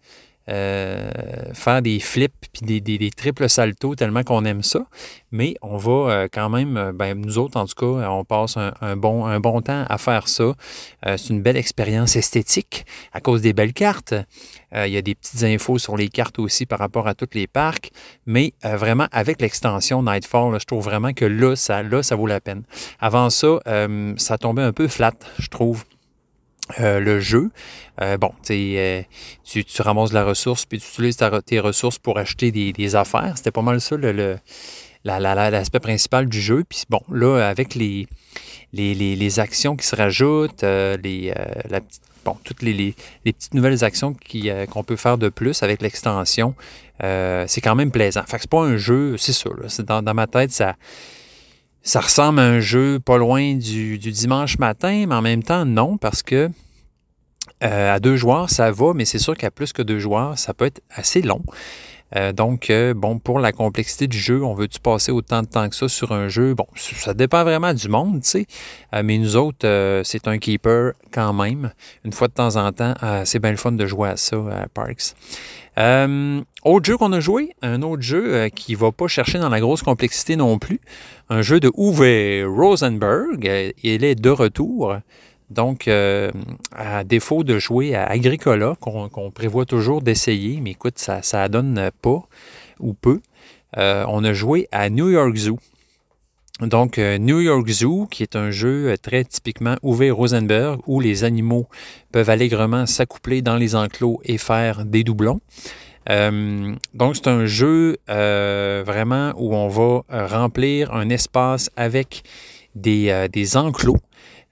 euh, 0.50 1.12
faire 1.54 1.84
des 1.84 2.00
flips 2.00 2.34
puis 2.52 2.66
des, 2.66 2.82
des, 2.82 2.98
des 2.98 3.12
triples 3.12 3.48
saltos 3.48 3.96
tellement 3.96 4.24
qu'on 4.24 4.44
aime 4.44 4.64
ça. 4.64 4.86
Mais 5.32 5.54
on 5.62 5.78
va 5.78 5.92
euh, 5.92 6.28
quand 6.32 6.50
même, 6.50 6.78
euh, 6.78 6.92
ben, 6.92 7.14
nous 7.20 7.38
autres 7.38 7.58
en 7.60 7.66
tout 7.68 7.76
cas, 7.76 8.10
on 8.10 8.26
passe 8.26 8.58
un, 8.58 8.98
bon, 8.98 9.26
un 9.26 9.40
bon 9.40 9.62
temps 9.62 9.86
à 9.88 9.98
faire 9.98 10.28
ça. 10.28 10.54
C'est 11.06 11.30
une 11.30 11.42
belle 11.42 11.58
expérience 11.58 12.16
esthétique 12.16 12.86
à 13.14 13.22
cause 13.22 13.42
des 13.42 13.54
belles 13.54 13.74
cartes. 13.74 14.14
Il 14.74 14.92
y 14.92 14.98
a 14.98 15.02
des 15.02 15.16
petites 15.16 15.44
infos 15.44 15.78
sur 15.78 15.98
les 15.98 16.10
cartes 16.10 16.40
aussi 16.40 16.66
par 16.66 16.80
rapport 16.80 17.08
à 17.08 17.14
tous 17.14 17.30
les 17.34 17.48
parcs. 17.48 17.92
Mais 18.26 18.54
vraiment, 18.64 19.08
avec 19.12 19.42
l'extension 19.42 20.04
Nightfall, 20.04 20.60
je 20.60 20.66
trouve 20.66 20.84
vraiment 20.84 21.14
que 21.14 21.26
là 21.26 21.56
ça, 21.56 21.84
là, 21.84 22.04
ça 22.04 22.16
vaut 22.16 22.28
la 22.28 22.40
peine. 22.40 22.64
Avant 23.00 23.30
ça, 23.30 23.60
ça 24.18 24.38
tombait 24.38 24.64
un 24.64 24.74
peu 24.74 24.88
flat, 24.88 25.14
je 25.40 25.48
trouve. 25.48 25.84
Euh, 26.80 27.00
le 27.00 27.20
jeu. 27.20 27.50
Euh, 28.02 28.18
bon, 28.18 28.32
euh, 28.50 29.02
tu, 29.44 29.64
tu 29.64 29.82
ramasses 29.82 30.10
de 30.10 30.16
la 30.16 30.24
ressource, 30.24 30.66
puis 30.66 30.80
tu 30.80 30.88
utilises 30.88 31.18
ta, 31.18 31.42
tes 31.42 31.60
ressources 31.60 32.00
pour 32.00 32.18
acheter 32.18 32.52
des, 32.52 32.96
affaires. 32.96 33.34
C'était 33.36 33.52
pas 33.52 33.62
mal 33.62 33.82
ça 33.82 33.96
le, 33.96 34.12
le 34.12 34.38
l'aspect 35.04 35.80
principal 35.80 36.28
du 36.28 36.42
jeu. 36.42 36.64
Puis 36.68 36.84
bon, 36.90 37.02
là, 37.12 37.48
avec 37.48 37.76
les, 37.76 38.08
les, 38.74 38.94
les, 38.94 39.40
actions 39.40 39.76
qui 39.76 39.86
se 39.86 39.96
rajoutent, 39.96 40.64
euh, 40.64 40.98
les, 41.04 41.34
la 41.70 41.80
bon, 42.24 42.38
toutes 42.44 42.62
les, 42.62 42.74
les, 42.74 43.34
petites 43.34 43.54
nouvelles 43.54 43.84
actions 43.84 44.16
qu'on 44.70 44.84
peut 44.84 44.96
faire 44.96 45.18
de 45.18 45.30
plus 45.30 45.64
avec 45.64 45.82
l'extension, 45.82 46.56
c'est 47.00 47.62
quand 47.62 47.76
même 47.76 47.92
plaisant. 47.92 48.24
Fait 48.28 48.38
que 48.38 48.44
c'est 48.44 48.52
pas 48.52 48.62
un 48.62 48.78
jeu, 48.78 49.18
c'est 49.18 49.34
ça. 49.34 49.50
Là, 49.50 49.84
dans, 49.84 50.02
dans 50.02 50.14
ma 50.14 50.28
tête, 50.28 50.52
ça 50.52 50.76
ça 51.84 52.02
ressemble 52.02 52.40
à 52.40 52.44
un 52.44 52.60
jeu 52.60 53.00
pas 53.00 53.18
loin 53.18 53.56
du, 53.56 53.98
du, 53.98 54.12
dimanche 54.12 54.58
matin, 54.60 55.06
mais 55.08 55.16
en 55.16 55.22
même 55.22 55.44
temps, 55.44 55.66
non, 55.66 55.98
parce 55.98 56.22
que 56.24 56.50
euh, 57.64 57.96
à 57.96 58.00
deux 58.00 58.16
joueurs, 58.16 58.50
ça 58.50 58.72
va, 58.72 58.94
mais 58.94 59.06
c'est 59.06 59.20
sûr 59.20 59.36
qu'à 59.36 59.52
plus 59.52 59.74
que 59.74 59.82
deux 59.82 60.00
joueurs, 60.00 60.38
ça 60.38 60.54
peut 60.54 60.66
être 60.66 60.82
assez 60.90 61.22
long. 61.22 61.44
Euh, 62.16 62.34
donc, 62.34 62.70
euh, 62.70 62.94
bon, 62.94 63.20
pour 63.20 63.40
la 63.40 63.52
complexité 63.52 64.08
du 64.08 64.18
jeu, 64.18 64.44
on 64.44 64.54
veut-tu 64.54 64.80
passer 64.80 65.12
autant 65.12 65.42
de 65.42 65.48
temps 65.48 65.68
que 65.70 65.76
ça 65.76 65.88
sur 65.88 66.12
un 66.12 66.28
jeu? 66.28 66.54
Bon, 66.54 66.68
ça 66.76 67.14
dépend 67.14 67.44
vraiment 67.44 67.74
du 67.74 67.88
monde, 67.88 68.22
tu 68.22 68.30
sais. 68.30 68.46
Euh, 68.94 69.02
mais 69.04 69.18
nous 69.18 69.36
autres, 69.36 70.02
c'est 70.04 70.28
un 70.28 70.38
keeper 70.38 70.94
quand 71.12 71.34
même. 71.34 71.72
Une 72.04 72.14
fois 72.14 72.28
de 72.28 72.34
temps 72.34 72.56
en 72.56 72.72
temps, 72.72 72.94
c'est 73.26 73.40
bien 73.40 73.52
le 73.52 73.58
fun 73.58 73.72
de 73.72 73.86
jouer 73.86 74.10
à 74.10 74.18
ça 74.18 74.38
Parks. 74.74 75.14
autre 76.64 76.86
jeu 76.86 76.98
qu'on 76.98 77.14
a 77.14 77.20
joué, 77.20 77.52
un 77.62 77.82
autre 77.82 78.02
jeu 78.02 78.50
qui 78.50 78.74
ne 78.74 78.78
va 78.78 78.92
pas 78.92 79.08
chercher 79.08 79.40
dans 79.40 79.50
la 79.50 79.60
grosse 79.60 79.84
complexité 79.84 80.36
non 80.36 80.58
plus. 80.60 80.82
Un 81.30 81.42
jeu 81.42 81.60
de 81.60 81.72
Uwe 81.78 82.46
Rosenberg. 82.46 83.74
il 83.84 84.04
est 84.04 84.16
de 84.16 84.30
retour. 84.30 84.96
Donc, 85.52 85.90
à 85.90 87.04
défaut 87.04 87.44
de 87.44 87.60
jouer 87.60 87.94
à 87.94 88.06
Agricola, 88.06 88.76
qu'on 88.80 89.32
prévoit 89.32 89.66
toujours 89.66 90.02
d'essayer, 90.02 90.62
mais 90.62 90.72
écoute, 90.72 90.98
ça 90.98 91.22
ne 91.22 91.48
donne 91.50 91.92
pas 92.02 92.22
ou 92.80 92.94
peu, 92.94 93.20
on 93.76 94.24
a 94.24 94.34
joué 94.34 94.70
à 94.72 94.90
New 94.90 95.10
York 95.10 95.36
Zoo. 95.36 95.60
Donc, 96.62 96.98
New 96.98 97.42
York 97.42 97.68
Zoo, 97.68 98.08
qui 98.10 98.24
est 98.24 98.38
un 98.38 98.50
jeu 98.50 98.96
très 99.02 99.26
typiquement 99.26 99.76
ouvert 99.82 100.16
Rosenberg, 100.16 100.80
où 100.88 101.02
les 101.02 101.26
animaux 101.26 101.68
peuvent 102.14 102.30
allègrement 102.30 102.86
s'accoupler 102.86 103.42
dans 103.42 103.58
les 103.58 103.76
enclos 103.76 104.22
et 104.24 104.38
faire 104.38 104.86
des 104.86 105.04
doublons. 105.04 105.42
donc, 106.08 107.16
c'est 107.16 107.28
un 107.28 107.46
jeu 107.46 107.98
vraiment 108.08 109.34
où 109.36 109.54
on 109.54 109.68
va 109.68 110.28
remplir 110.28 110.94
un 110.94 111.10
espace 111.10 111.70
avec 111.76 112.24
des 112.74 113.58
enclos 113.58 113.98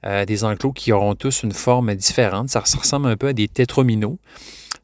euh, 0.05 0.23
des 0.23 0.45
enclos 0.45 0.71
qui 0.71 0.93
auront 0.93 1.13
tous 1.13 1.43
une 1.43 1.51
forme 1.51 1.93
différente. 1.93 2.49
Ça, 2.49 2.61
ressemble 2.61 3.07
un 3.07 3.17
peu 3.17 3.27
à 3.27 3.33
des 3.33 3.49
tétrominos. 3.49 4.17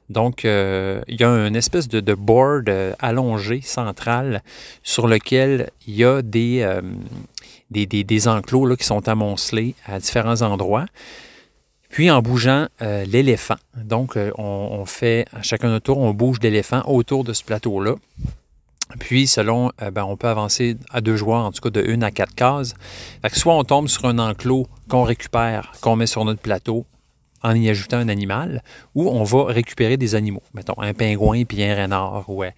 Donc, 0.09 0.45
euh, 0.45 1.01
il 1.07 1.19
y 1.19 1.23
a 1.23 1.29
une 1.29 1.55
espèce 1.55 1.87
de, 1.87 2.13
board 2.13 2.69
euh, 2.69 2.93
allongé 2.99 3.61
central 3.61 4.43
sur 4.83 5.07
lequel 5.07 5.71
il 5.87 5.95
y 5.95 6.03
a 6.03 6.21
des, 6.21 6.67
enclos 8.27 8.65
là, 8.65 8.75
qui 8.75 8.83
sont 8.83 9.07
amoncelés 9.07 9.73
à 9.85 9.99
différents 9.99 10.41
endroits. 10.41 10.85
Puis 11.89 12.11
en 12.11 12.21
bougeant 12.21 12.67
l'éléphant. 12.81 13.55
Donc, 13.77 14.17
on, 14.17 14.43
on, 14.43 14.85
fait 14.85 15.27
à 15.33 15.41
chacun 15.41 15.69
notre 15.69 15.85
tour, 15.85 15.97
on 15.99 16.13
bouge 16.13 16.39
l'éléphant 16.41 16.81
autour 16.87 17.23
de 17.23 17.31
ce 17.31 17.41
plateau-là. 17.41 17.95
Puis, 18.99 19.27
selon, 19.27 19.71
euh, 19.81 19.91
ben, 19.91 20.03
on 20.03 20.15
peut 20.15 20.27
avancer 20.27 20.77
à 20.91 21.01
deux 21.01 21.15
joueurs, 21.15 21.43
en 21.45 21.51
tout 21.51 21.61
cas 21.61 21.69
de 21.69 21.81
une 21.81 22.03
à 22.03 22.11
quatre 22.11 22.35
cases. 22.35 22.75
soit 23.33 23.55
on 23.55 23.63
tombe 23.63 23.87
sur 23.87 24.05
un 24.05 24.19
enclos 24.19 24.67
qu'on 24.89 25.03
récupère, 25.03 25.71
qu'on 25.81 25.95
met 25.95 26.07
sur 26.07 26.23
notre 26.23 26.41
plateau 26.41 26.85
en 27.45 27.53
y 27.55 27.69
ajoutant 27.69 27.97
un 27.97 28.09
animal, 28.09 28.63
ou 28.95 29.07
on 29.09 29.23
va 29.23 29.45
récupérer 29.45 29.97
des 29.97 30.15
animaux. 30.15 30.41
Mettons 30.53 30.79
un 30.79 30.93
pingouin 30.93 31.43
puis 31.45 31.63
un 31.63 31.75
renard, 31.83 32.25
ou 32.27 32.43
euh, 32.43 32.49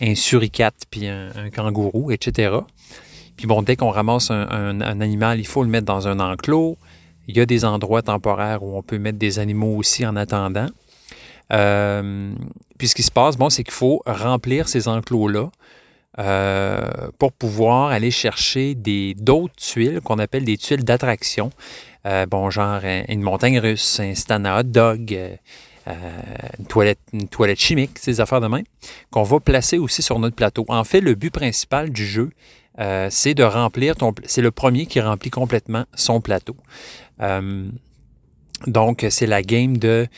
un 0.00 0.14
suricate 0.14 0.76
puis 0.90 1.08
un, 1.08 1.50
kangourou, 1.54 2.12
etc. 2.12 2.58
Puis 3.36 3.46
bon, 3.46 3.62
dès 3.62 3.76
qu'on 3.76 3.90
ramasse 3.90 4.30
un, 4.30 4.80
animal, 4.80 5.40
il 5.40 5.46
faut 5.46 5.62
le 5.62 5.68
mettre 5.68 5.86
dans 5.86 6.06
un 6.08 6.20
enclos. 6.20 6.78
Il 7.28 7.36
y 7.36 7.40
a 7.40 7.46
des 7.46 7.64
endroits 7.64 8.02
temporaires 8.02 8.62
où 8.62 8.76
on 8.76 8.82
peut 8.82 8.98
mettre 8.98 9.18
des 9.18 9.40
animaux 9.40 9.76
aussi 9.76 10.06
en 10.06 10.14
attendant. 10.14 10.68
Euh, 11.52 12.34
puis 12.78 12.88
ce 12.88 12.94
qui 12.94 13.02
se 13.02 13.10
passe, 13.10 13.36
bon, 13.36 13.50
c'est 13.50 13.64
qu'il 13.64 13.74
faut 13.74 14.02
remplir 14.06 14.68
ces 14.68 14.88
enclos-là 14.88 15.50
euh, 16.18 16.80
pour 17.18 17.32
pouvoir 17.32 17.90
aller 17.90 18.10
chercher 18.10 18.74
d'autres 18.74 19.56
tuiles 19.56 20.00
qu'on 20.00 20.18
appelle 20.18 20.44
des 20.44 20.56
tuiles 20.56 20.84
d'attraction. 20.84 21.50
Euh, 22.06 22.26
bon, 22.26 22.50
genre 22.50 22.80
une 23.08 23.22
montagne 23.22 23.58
russe, 23.58 24.00
un 24.00 24.14
stand 24.14 24.46
à 24.46 24.60
hot 24.60 24.64
dog, 24.64 25.18
une, 25.86 26.66
toilette, 26.66 27.00
une 27.12 27.28
toilette 27.28 27.60
chimique, 27.60 27.98
ces 27.98 28.20
affaires 28.20 28.40
de 28.40 28.48
main, 28.48 28.62
qu'on 29.10 29.22
va 29.22 29.40
placer 29.40 29.78
aussi 29.78 30.02
sur 30.02 30.18
notre 30.18 30.36
plateau. 30.36 30.64
En 30.68 30.84
fait, 30.84 31.00
le 31.00 31.14
but 31.14 31.30
principal 31.30 31.90
du 31.90 32.06
jeu, 32.06 32.30
c'est 33.08 33.34
de 33.34 33.42
remplir 33.42 33.96
ton... 33.96 34.12
C'est 34.24 34.42
le 34.42 34.50
premier 34.50 34.86
qui 34.86 35.00
remplit 35.00 35.30
complètement 35.30 35.84
son 35.94 36.20
plateau. 36.20 36.56
Donc, 38.66 39.06
c'est 39.10 39.26
la 39.26 39.42
game 39.42 39.76
de... 39.76 40.08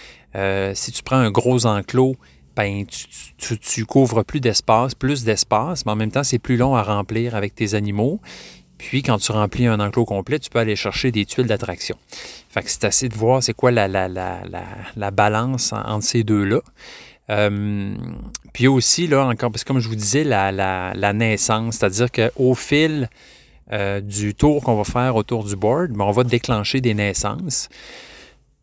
si 0.74 0.92
tu 0.92 1.02
prends 1.02 1.16
un 1.16 1.30
gros 1.30 1.66
enclos, 1.66 2.16
ben, 2.58 2.84
tu, 3.38 3.86
couvres 3.86 4.24
plus 4.24 4.40
d'espace, 4.40 4.92
plus 4.92 5.22
d'espace, 5.22 5.86
mais 5.86 5.92
en 5.92 5.96
même 5.96 6.10
temps, 6.10 6.24
c'est 6.24 6.40
plus 6.40 6.56
long 6.56 6.74
à 6.74 6.82
remplir 6.82 7.36
avec 7.36 7.54
tes 7.54 7.74
animaux. 7.74 8.20
Puis, 8.78 9.02
quand 9.02 9.18
tu 9.18 9.30
remplis 9.30 9.68
un 9.68 9.78
enclos 9.78 10.04
complet, 10.04 10.40
tu 10.40 10.50
peux 10.50 10.58
aller 10.58 10.74
chercher 10.74 11.12
des 11.12 11.24
tuiles 11.24 11.46
d'attraction. 11.46 11.96
Fait 12.48 12.62
que 12.62 12.70
c'est 12.70 12.82
assez 12.82 13.08
de 13.08 13.14
voir 13.14 13.44
c'est 13.44 13.54
quoi 13.54 13.70
la, 13.70 13.86
la, 13.86 15.10
balance 15.12 15.72
entre 15.72 16.04
ces 16.04 16.24
deux-là. 16.24 16.60
Euh, 17.30 17.94
puis 18.52 18.66
aussi, 18.66 19.06
là, 19.06 19.26
encore, 19.26 19.52
parce 19.52 19.62
que 19.62 19.68
comme 19.68 19.78
je 19.78 19.88
vous 19.88 19.94
disais, 19.94 20.24
la, 20.24 21.12
naissance, 21.12 21.76
c'est-à-dire 21.76 22.10
qu'au 22.10 22.56
fil 22.56 23.08
euh, 23.72 24.00
du 24.00 24.34
tour 24.34 24.64
qu'on 24.64 24.74
va 24.74 24.84
faire 24.84 25.14
autour 25.14 25.44
du 25.44 25.54
board, 25.54 25.92
ben, 25.92 26.04
on 26.04 26.10
va 26.10 26.24
déclencher 26.24 26.80
des 26.80 26.94
naissances. 26.94 27.68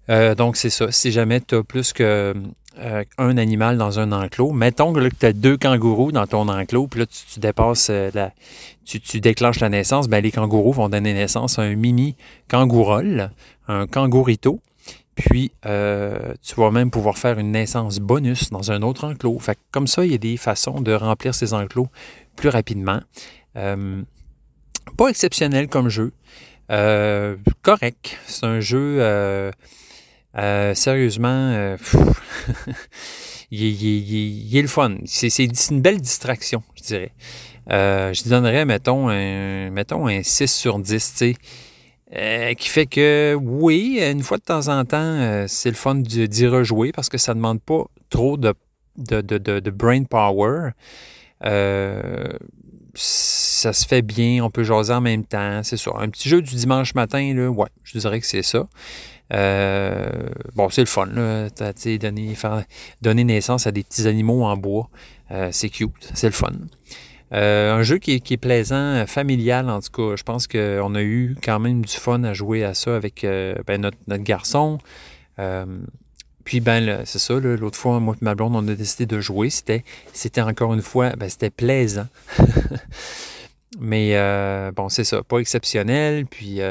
Euh, 0.10 0.36
donc, 0.36 0.58
c'est 0.58 0.70
ça. 0.70 0.92
Si 0.92 1.12
jamais 1.12 1.42
tu 1.42 1.56
as 1.56 1.64
plus 1.64 1.94
que 1.94 2.34
euh, 2.80 3.06
un 3.18 3.38
animal 3.38 3.78
dans 3.78 4.00
un 4.00 4.12
enclos. 4.12 4.52
Mettons 4.52 4.92
que, 4.92 5.08
tu 5.08 5.26
as 5.26 5.32
deux 5.32 5.56
kangourous 5.56 6.12
dans 6.12 6.28
ton 6.28 6.50
enclos, 6.50 6.88
puis 6.88 7.00
là, 7.00 7.06
tu, 7.06 7.40
dépasses 7.40 7.88
euh, 7.90 8.12
la, 8.14 8.34
tu, 8.84 9.22
déclenches 9.22 9.62
la 9.62 9.70
naissance, 9.70 10.10
ben, 10.10 10.22
les 10.22 10.32
kangourous 10.32 10.74
vont 10.74 10.90
donner 10.90 11.14
naissance 11.14 11.58
à 11.58 11.62
un 11.62 11.76
mini 11.76 12.18
kangourol, 12.50 13.32
un 13.70 13.88
kangourito. 13.88 14.60
Puis, 15.16 15.54
euh, 15.66 16.34
tu 16.42 16.56
vas 16.56 16.70
même 16.70 16.92
pouvoir 16.92 17.18
faire 17.18 17.40
une 17.40 17.52
naissance 17.52 18.00
bonus 18.00 18.50
dans 18.50 18.74
un 18.74 18.82
autre 18.82 19.06
enclos. 19.06 19.40
Fait 19.40 19.58
comme 19.72 19.88
ça, 19.88 20.04
il 20.04 20.12
y 20.12 20.16
a 20.16 20.18
des 20.18 20.36
façons 20.36 20.82
de 20.82 20.92
remplir 20.92 21.34
ces 21.34 21.54
enclos 21.54 21.88
plus 22.36 22.50
rapidement. 22.50 23.00
pas 23.54 25.08
exceptionnel 25.08 25.70
comme 25.70 25.88
jeu. 25.88 26.12
correct. 26.68 28.20
C'est 28.28 28.46
un 28.46 28.60
jeu 28.60 29.00
euh, 30.38 30.74
sérieusement, 30.74 31.52
euh, 31.54 31.78
il, 33.52 34.58
est 34.58 34.62
le 34.62 34.68
fun. 34.68 34.98
C'est 35.06 35.70
une 35.72 35.82
belle 35.82 36.02
distraction, 36.02 36.62
je 36.76 36.84
dirais. 36.84 37.12
Euh, 37.72 38.14
je 38.14 38.28
donnerais, 38.30 38.66
mettons, 38.66 39.10
un, 39.10 39.70
mettons 39.70 40.08
un 40.08 40.22
6 40.24 40.48
sur 40.48 40.80
10, 40.80 41.14
tu 41.18 41.36
sais. 42.12 42.56
qui 42.56 42.70
fait 42.70 42.86
que, 42.86 43.38
oui, 43.42 44.00
une 44.02 44.24
fois 44.24 44.38
de 44.38 44.44
temps 44.44 44.68
en 44.68 44.84
temps, 44.86 45.46
c'est 45.48 45.70
le 45.70 45.76
fun 45.76 45.96
d'y 45.96 46.48
rejouer 46.48 46.92
parce 46.92 47.10
que 47.10 47.18
ça 47.18 47.34
ne 47.34 47.38
demande 47.40 47.62
pas 47.62 47.86
trop 48.10 48.38
de 48.38 48.54
brain 49.72 50.04
power. 50.04 50.72
ça 52.94 53.74
se 53.74 53.88
fait 53.88 54.02
bien, 54.02 54.44
on 54.44 54.50
peut 54.50 54.64
jaser 54.64 54.94
en 54.94 55.02
même 55.02 55.24
temps, 55.24 55.62
c'est 55.64 55.78
ça. 55.78 55.92
Un 55.98 56.10
petit 56.10 56.28
jeu 56.30 56.42
du 56.42 56.56
dimanche 56.56 56.94
matin, 56.94 57.34
là, 57.34 57.50
ouais, 57.50 57.70
je 57.84 57.98
dirais 57.98 58.20
que 58.20 58.28
c'est 58.28 58.44
ça. 58.44 58.68
Euh, 59.34 60.30
bon, 60.56 60.70
c'est 60.70 60.82
le 60.82 60.88
fun, 60.88 61.08
là. 61.08 61.50
Donner, 62.00 62.36
faire, 62.36 62.64
donner 63.02 63.24
naissance 63.24 63.68
à 63.68 63.72
des 63.72 63.84
petits 63.84 64.08
animaux 64.08 64.44
en 64.44 64.58
bois. 64.58 64.90
Euh, 65.32 65.50
c'est 65.52 65.70
cute, 65.70 66.12
c'est 66.14 66.28
le 66.28 66.34
fun. 66.34 66.52
Euh, 67.34 67.74
un 67.74 67.82
jeu 67.82 67.98
qui 67.98 68.14
est, 68.14 68.38
plaisant, 68.38 69.06
familial 69.08 69.70
en 69.70 69.82
tout 69.82 69.92
cas. 69.92 70.16
Je 70.16 70.24
pense 70.24 70.48
qu'on 70.48 70.96
a 70.96 71.02
eu 71.02 71.36
quand 71.44 71.60
même 71.60 71.84
du 71.84 71.94
fun 71.94 72.24
à 72.24 72.34
jouer 72.34 72.64
à 72.64 72.74
ça 72.74 72.96
avec 72.96 73.26
ben, 73.68 73.82
notre, 73.82 74.24
garçon. 74.24 74.78
puis 76.44 76.60
ben 76.60 77.02
c'est 77.06 77.20
ça, 77.20 77.34
l'autre 77.40 77.78
fois, 77.78 78.00
moi 78.00 78.16
et 78.22 78.24
ma 78.24 78.36
blonde, 78.36 78.56
on 78.56 78.68
a 78.68 78.76
décidé 78.76 79.08
de 79.08 79.20
jouer. 79.20 79.50
C'était, 79.50 79.84
encore 80.42 80.74
une 80.74 80.84
fois, 80.84 81.12
ben, 81.18 81.28
c'était 81.28 81.50
plaisant. 81.50 82.08
Mais 83.80 84.16
bon, 84.72 84.88
c'est 84.90 85.04
ça, 85.04 85.24
pas 85.24 85.40
exceptionnel. 85.40 86.28
Puis 86.28 86.62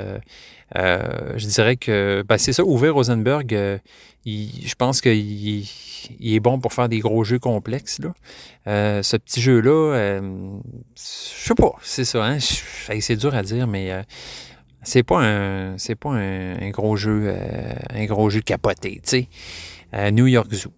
je 0.75 1.47
dirais 1.47 1.77
que 1.77 2.25
ben, 2.29 2.39
c'est 2.39 2.53
ça, 2.53 2.63
Uwe 2.63 2.91
Rosenberg, 2.91 3.55
euh, 3.55 3.79
je 4.25 4.75
pense 4.75 5.01
qu'il 5.01 5.65
est 6.21 6.41
bon 6.41 6.59
pour 6.59 6.73
faire 6.73 6.89
des 6.89 7.01
gros 7.01 7.25
jeux 7.25 7.39
complexes. 7.39 7.99
Là. 8.01 8.13
Euh, 8.67 9.03
ce 9.03 9.17
petit 9.17 9.41
jeu-là, 9.41 10.21
je 10.21 10.97
sais 10.97 11.55
pas, 11.55 11.73
c'est 11.83 12.05
ça, 12.05 12.25
hein, 12.25 12.39
c'est 12.39 13.17
dur 13.17 13.35
à 13.35 13.43
dire, 13.43 13.67
mais 13.67 13.93
c'est 14.83 15.03
pas 15.03 15.21
un 15.23 15.77
pas 16.01 16.11
un, 16.11 16.71
gros 16.71 16.97
jeu 16.97 17.35
un 17.91 18.05
gros 18.07 18.31
jeu 18.31 18.41
capoté, 18.41 19.01
tu 19.05 19.29
sais. 19.93 20.11
New 20.11 20.27
York 20.27 20.53
Zoo. 20.53 20.73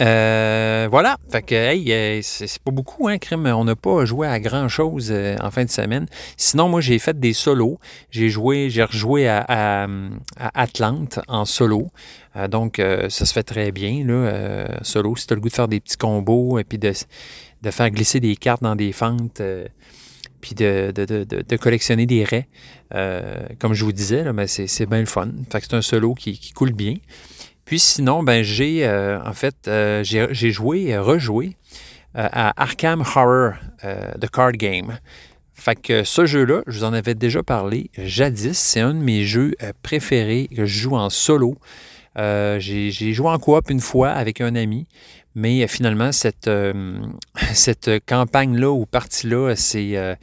Euh, 0.00 0.86
voilà. 0.90 1.16
Fait 1.30 1.42
que, 1.42 1.54
hey, 1.54 1.92
euh, 1.92 2.20
c'est 2.22 2.62
pas 2.62 2.70
beaucoup, 2.70 3.08
hein, 3.08 3.18
crime. 3.18 3.46
On 3.46 3.64
n'a 3.64 3.76
pas 3.76 4.04
joué 4.04 4.28
à 4.28 4.38
grand 4.38 4.68
chose 4.68 5.08
euh, 5.10 5.36
en 5.42 5.50
fin 5.50 5.64
de 5.64 5.70
semaine. 5.70 6.06
Sinon, 6.36 6.68
moi, 6.68 6.80
j'ai 6.80 6.98
fait 6.98 7.18
des 7.18 7.32
solos. 7.32 7.78
J'ai 8.10 8.28
joué, 8.28 8.70
j'ai 8.70 8.84
rejoué 8.84 9.28
à, 9.28 9.44
à, 9.48 9.88
Atlante 10.54 11.20
en 11.28 11.44
solo. 11.44 11.88
donc, 12.50 12.80
ça 13.08 13.26
se 13.26 13.32
fait 13.32 13.42
très 13.42 13.72
bien, 13.72 14.04
là. 14.04 14.82
solo, 14.82 15.16
si 15.16 15.26
tu 15.26 15.34
le 15.34 15.40
goût 15.40 15.48
de 15.48 15.54
faire 15.54 15.68
des 15.68 15.80
petits 15.80 15.96
combos 15.96 16.58
et 16.58 16.64
puis 16.64 16.78
de, 16.78 16.92
de 17.62 17.70
faire 17.70 17.90
glisser 17.90 18.20
des 18.20 18.36
cartes 18.36 18.62
dans 18.62 18.76
des 18.76 18.92
fentes 18.92 19.42
puis 20.40 20.54
de, 20.54 20.92
de, 20.94 21.04
de, 21.04 21.24
de, 21.24 21.56
collectionner 21.56 22.06
des 22.06 22.22
raies. 22.24 22.48
comme 23.58 23.74
je 23.74 23.84
vous 23.84 23.92
disais, 23.92 24.22
là, 24.22 24.32
ben, 24.32 24.46
c'est 24.46 24.86
bien 24.86 25.00
le 25.00 25.06
fun. 25.06 25.30
Fait 25.50 25.60
que 25.60 25.66
c'est 25.68 25.76
un 25.76 25.82
solo 25.82 26.14
qui, 26.14 26.38
qui 26.38 26.52
coule 26.52 26.72
bien. 26.72 26.94
Puis 27.68 27.80
sinon, 27.80 28.22
ben 28.22 28.42
j'ai 28.42 28.86
euh, 28.86 29.22
en 29.22 29.34
fait 29.34 29.54
euh, 29.68 30.02
j'ai 30.02 30.50
joué, 30.50 30.96
rejoué 30.96 31.54
à 32.14 32.58
Arkham 32.62 33.02
Horror, 33.02 33.56
The 33.82 34.30
Card 34.32 34.52
Game. 34.52 34.98
Fait 35.52 35.76
que 35.76 36.02
ce 36.02 36.24
jeu-là, 36.24 36.62
je 36.66 36.78
vous 36.78 36.84
en 36.84 36.94
avais 36.94 37.14
déjà 37.14 37.42
parlé 37.42 37.90
jadis. 37.98 38.56
C'est 38.56 38.80
un 38.80 38.94
de 38.94 39.00
mes 39.00 39.24
jeux 39.24 39.52
préférés 39.82 40.48
que 40.48 40.64
je 40.64 40.78
joue 40.78 40.96
en 40.96 41.10
solo. 41.10 41.58
j'ai 42.16 43.12
joué 43.12 43.28
en 43.28 43.38
coop 43.38 43.68
une 43.68 43.80
fois 43.80 44.12
avec 44.12 44.40
un 44.40 44.54
ami, 44.54 44.86
mais 45.34 45.68
finalement, 45.68 46.10
cette, 46.10 46.50
cette 47.52 47.90
campagne-là 48.06 48.70
ou 48.70 48.86
partie-là, 48.86 49.56
c'est 49.56 50.16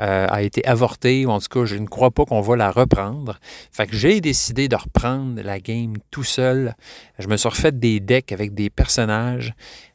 euh, 0.00 0.26
a 0.28 0.42
été 0.42 0.64
avortée, 0.66 1.24
ou 1.24 1.30
en 1.30 1.38
tout 1.38 1.48
cas, 1.48 1.64
je 1.64 1.76
ne 1.76 1.86
crois 1.86 2.10
pas 2.10 2.24
qu'on 2.24 2.40
va 2.40 2.56
la 2.56 2.70
reprendre. 2.70 3.38
Fait 3.70 3.86
que 3.86 3.96
j'ai 3.96 4.20
décidé 4.20 4.68
de 4.68 4.76
reprendre 4.76 5.40
la 5.42 5.60
game 5.60 5.94
tout 6.10 6.24
seul. 6.24 6.74
Je 7.18 7.28
me 7.28 7.36
suis 7.36 7.48
refait 7.48 7.72
des 7.72 8.00
decks 8.00 8.32
avec 8.32 8.54
des 8.54 8.70
personnages. 8.70 9.54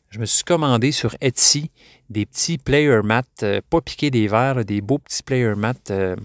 Je 0.09 0.19
me 0.19 0.25
suis 0.25 0.43
commandé 0.43 0.91
sur 0.91 1.15
Etsy 1.21 1.69
des 2.09 2.25
petits 2.25 2.57
player 2.57 3.01
mats, 3.03 3.23
euh, 3.43 3.61
pas 3.69 3.81
piqués 3.81 4.09
des 4.09 4.27
verres, 4.27 4.65
des 4.65 4.81
beaux 4.81 4.97
petits 4.97 5.21
player 5.21 5.53
mats 5.55 5.73
euh, 5.91 6.15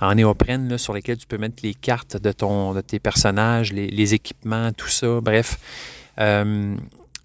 en 0.00 0.14
néoprène 0.14 0.78
sur 0.78 0.94
lesquels 0.94 1.18
tu 1.18 1.26
peux 1.26 1.38
mettre 1.38 1.62
les 1.62 1.74
cartes 1.74 2.16
de, 2.16 2.32
ton, 2.32 2.72
de 2.74 2.80
tes 2.80 3.00
personnages, 3.00 3.72
les, 3.72 4.14
équipements, 4.14 4.72
tout 4.72 4.88
ça. 4.88 5.20
Bref, 5.20 5.58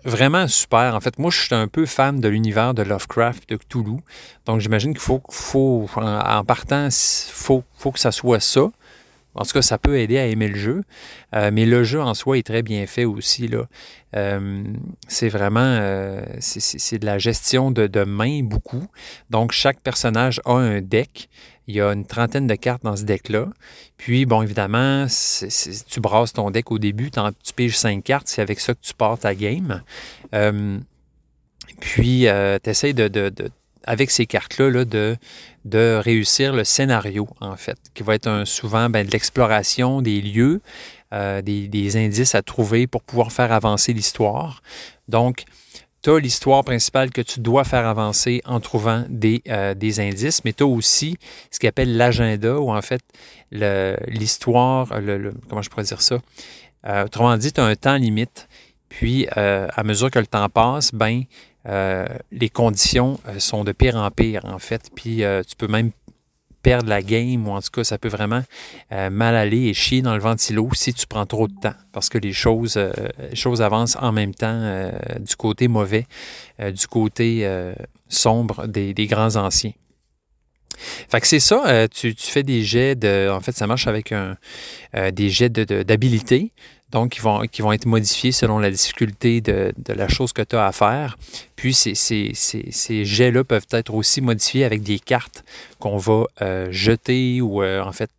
vraiment 0.07 0.47
super. 0.47 0.95
En 0.95 0.99
fait, 0.99 1.19
moi, 1.19 1.29
je 1.29 1.39
suis 1.39 1.55
un 1.55 1.67
peu 1.67 1.85
fan 1.85 2.19
de 2.19 2.27
l'univers 2.27 2.73
de 2.73 2.81
Lovecraft, 2.81 3.49
de 3.49 3.57
Cthulhu. 3.57 3.97
Donc, 4.45 4.61
j'imagine 4.61 4.93
qu'il 4.93 5.01
faut, 5.01 5.21
faut, 5.29 5.87
en, 5.95 6.43
partant, 6.45 6.87
faut, 6.91 7.63
faut, 7.73 7.91
que 7.91 7.99
ça 7.99 8.11
soit 8.11 8.39
ça. 8.39 8.71
En 9.35 9.43
tout 9.43 9.51
cas, 9.51 9.61
ça 9.61 9.77
peut 9.77 9.99
aider 9.99 10.17
à 10.17 10.25
aimer 10.25 10.47
le 10.47 10.57
jeu. 10.57 10.83
Euh, 11.35 11.51
mais 11.53 11.65
le 11.65 11.83
jeu 11.83 12.01
en 12.01 12.13
soi 12.13 12.39
est 12.39 12.47
très 12.47 12.63
bien 12.63 12.87
fait 12.87 13.05
aussi. 13.05 13.49
Euh, 14.15 14.63
c'est 15.07 15.29
vraiment 15.29 15.59
euh, 15.59 16.23
c'est 16.39 16.97
de 16.97 17.05
la 17.05 17.19
gestion 17.19 17.69
de, 17.69 17.85
de 17.85 18.03
main 18.03 18.41
beaucoup. 18.43 18.87
Donc, 19.29 19.51
chaque 19.51 19.81
personnage 19.81 20.41
a 20.45 20.53
un 20.53 20.81
deck. 20.81 21.29
Il 21.67 21.75
y 21.75 21.81
a 21.81 21.91
une 21.91 22.05
trentaine 22.05 22.47
de 22.47 22.55
cartes 22.55 22.83
dans 22.83 22.95
ce 22.95 23.03
deck-là. 23.03 23.47
Puis, 23.97 24.25
bon, 24.25 24.41
évidemment, 24.41 25.05
tu 25.89 25.99
brasses 25.99 26.33
ton 26.33 26.49
deck 26.49 26.71
au 26.71 26.79
début, 26.79 27.11
tu 27.11 27.53
piges 27.55 27.77
cinq 27.77 28.03
cartes, 28.03 28.27
c'est 28.27 28.41
avec 28.41 28.59
ça 28.59 28.73
que 28.73 28.81
tu 28.81 28.93
pars 28.93 29.19
ta 29.19 29.35
game. 29.35 29.83
Euh, 30.33 30.79
puis, 31.81 32.27
euh, 32.27 32.57
tu 32.63 32.69
essaies 32.69 32.93
de, 32.93 33.31
avec 33.83 34.11
ces 34.11 34.25
cartes-là, 34.25 34.85
de, 34.85 35.17
de 35.65 35.99
réussir 36.01 36.53
le 36.53 36.63
scénario, 36.63 37.27
en 37.41 37.57
fait, 37.57 37.77
qui 37.93 38.03
va 38.03 38.15
être 38.15 38.43
souvent 38.45 38.89
ben, 38.89 39.05
de 39.05 39.11
l'exploration 39.11 40.01
des 40.01 40.21
lieux, 40.21 40.61
euh, 41.13 41.41
des, 41.41 41.67
des, 41.67 41.97
indices 41.97 42.35
à 42.35 42.41
trouver 42.41 42.87
pour 42.87 43.01
pouvoir 43.01 43.31
faire 43.31 43.51
avancer 43.51 43.93
l'histoire. 43.93 44.61
Donc, 45.07 45.45
tu 46.01 46.09
as 46.11 46.19
l'histoire 46.19 46.63
principale 46.63 47.11
que 47.11 47.21
tu 47.21 47.39
dois 47.39 47.63
faire 47.63 47.85
avancer 47.85 48.41
en 48.45 48.59
trouvant 48.59 49.05
des, 49.09 49.41
euh, 49.49 49.73
indices, 49.97 50.43
mais 50.45 50.53
tu 50.53 50.63
as 50.63 50.67
aussi 50.67 51.17
ce 51.51 51.59
qu'on 51.59 51.67
appelle 51.67 51.97
l'agenda, 51.97 52.59
ou 52.59 52.71
en 52.71 52.81
fait 52.81 53.01
l'histoire, 53.51 54.87
comment 55.49 55.61
je 55.61 55.69
pourrais 55.69 55.83
dire 55.83 56.01
ça? 56.01 56.19
Euh, 56.85 57.05
autrement 57.05 57.35
dit, 57.37 57.51
tu 57.51 57.61
as 57.61 57.65
un 57.65 57.75
temps 57.75 57.97
limite, 57.97 58.47
puis 58.89 59.27
euh, 59.37 59.67
à 59.73 59.83
mesure 59.83 60.11
que 60.11 60.19
le 60.19 60.27
temps 60.27 60.47
passe, 60.49 60.93
ben, 60.93 61.23
les 62.31 62.49
conditions 62.49 63.19
sont 63.39 63.65
de 63.65 63.73
pire 63.73 63.97
en 63.97 64.09
pire, 64.09 64.45
en 64.45 64.59
fait, 64.59 64.89
puis 64.95 65.23
tu 65.47 65.55
peux 65.57 65.67
même 65.67 65.91
perdre 66.61 66.89
la 66.89 67.01
game, 67.01 67.47
ou 67.47 67.51
en 67.51 67.61
tout 67.61 67.69
cas, 67.71 67.83
ça 67.83 67.97
peut 67.97 68.07
vraiment 68.09 68.43
euh, 68.91 69.09
mal 69.09 69.35
aller 69.35 69.67
et 69.67 69.73
chier 69.73 70.01
dans 70.01 70.13
le 70.13 70.19
ventilo 70.19 70.69
si 70.73 70.93
tu 70.93 71.07
prends 71.07 71.25
trop 71.25 71.47
de 71.47 71.53
temps, 71.61 71.75
parce 71.91 72.09
que 72.09 72.17
les 72.17 72.33
choses, 72.33 72.75
euh, 72.77 72.91
choses 73.33 73.61
avancent 73.61 73.97
en 73.99 74.11
même 74.11 74.33
temps 74.33 74.47
euh, 74.47 74.91
du 75.19 75.35
côté 75.35 75.67
mauvais, 75.67 76.05
du 76.59 76.87
côté 76.87 77.47
sombre 78.09 78.67
des, 78.67 78.93
grands 79.07 79.35
anciens. 79.35 79.73
Fait 80.77 81.21
que 81.21 81.27
c'est 81.27 81.39
ça, 81.39 81.87
tu, 81.89 82.13
fais 82.17 82.43
des 82.43 82.63
jets 82.63 82.95
de. 82.95 83.29
En 83.29 83.41
fait, 83.41 83.51
ça 83.51 83.67
marche 83.67 83.87
avec 83.87 84.11
un, 84.11 84.37
des 85.11 85.29
jets 85.29 85.49
d'habilité. 85.49 86.51
Donc 86.91 87.11
qui 87.11 87.19
vont, 87.19 87.41
qui 87.51 87.61
vont 87.61 87.73
être 87.73 87.85
modifiés 87.85 88.31
selon 88.31 88.59
la 88.59 88.71
difficulté 88.71 89.41
de, 89.41 89.73
la 89.89 90.07
chose 90.07 90.31
que 90.31 90.41
tu 90.41 90.55
as 90.55 90.67
à 90.67 90.71
faire. 90.71 91.17
Puis 91.55 91.73
ces, 91.73 91.95
ces, 91.95 93.05
jets-là 93.05 93.43
peuvent 93.43 93.67
être 93.71 93.93
aussi 93.93 94.21
modifiés 94.21 94.63
avec 94.63 94.83
des 94.83 94.99
cartes 94.99 95.43
qu'on 95.79 95.97
va 95.97 96.23
euh, 96.41 96.67
jeter 96.71 97.41
ou 97.41 97.61
euh, 97.61 97.81
en 97.83 97.91
fait 97.91 98.09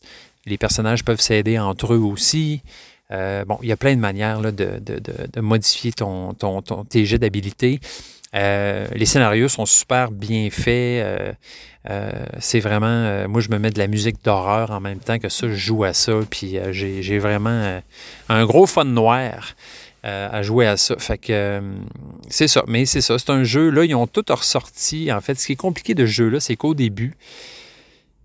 les 0.44 0.58
personnages 0.58 1.04
peuvent 1.04 1.20
s'aider 1.20 1.58
entre 1.58 1.94
eux 1.94 1.98
aussi. 1.98 2.62
Euh, 3.10 3.44
bon, 3.46 3.58
il 3.62 3.68
y 3.68 3.72
a 3.72 3.76
plein 3.76 3.94
de 3.94 4.00
manières 4.00 4.40
de, 4.40 4.50
de, 4.50 5.40
modifier 5.40 5.92
ton, 5.92 6.34
ton 6.34 6.60
tes 6.84 7.06
jets 7.06 7.18
d'habilité. 7.18 7.80
Les 8.32 9.06
scénarios 9.06 9.48
sont 9.48 9.66
super 9.66 10.10
bien 10.10 10.48
faits. 10.50 11.32
Euh, 11.90 12.10
c'est 12.38 12.60
vraiment, 12.60 12.86
euh, 12.86 13.28
moi 13.28 13.40
je 13.40 13.48
me 13.48 13.58
mets 13.58 13.70
de 13.70 13.78
la 13.78 13.86
musique 13.86 14.22
d'horreur 14.22 14.70
en 14.72 14.80
même 14.80 14.98
temps 14.98 15.18
que 15.18 15.28
ça, 15.28 15.48
je 15.48 15.54
joue 15.54 15.84
à 15.84 15.94
ça, 15.94 16.12
puis 16.28 16.58
euh, 16.58 16.72
j'ai 16.72 17.18
vraiment 17.18 17.80
un 18.28 18.44
gros 18.44 18.66
fun 18.66 18.84
noir 18.84 19.54
à 20.02 20.42
jouer 20.42 20.66
à 20.66 20.78
ça. 20.78 20.96
Fait 20.98 21.18
que 21.18 21.60
c'est 22.30 22.48
ça, 22.48 22.64
mais 22.66 22.86
c'est 22.86 23.02
ça, 23.02 23.18
c'est 23.18 23.30
un 23.30 23.44
jeu, 23.44 23.68
là, 23.68 23.84
ils 23.84 23.94
ont 23.94 24.06
tout 24.06 24.24
ressorti. 24.30 25.12
En 25.12 25.20
fait, 25.20 25.34
ce 25.38 25.46
qui 25.46 25.52
est 25.52 25.56
compliqué 25.56 25.94
de 25.94 26.06
ce 26.06 26.12
jeu-là, 26.12 26.40
c'est 26.40 26.56
qu'au 26.56 26.72
début, 26.72 27.12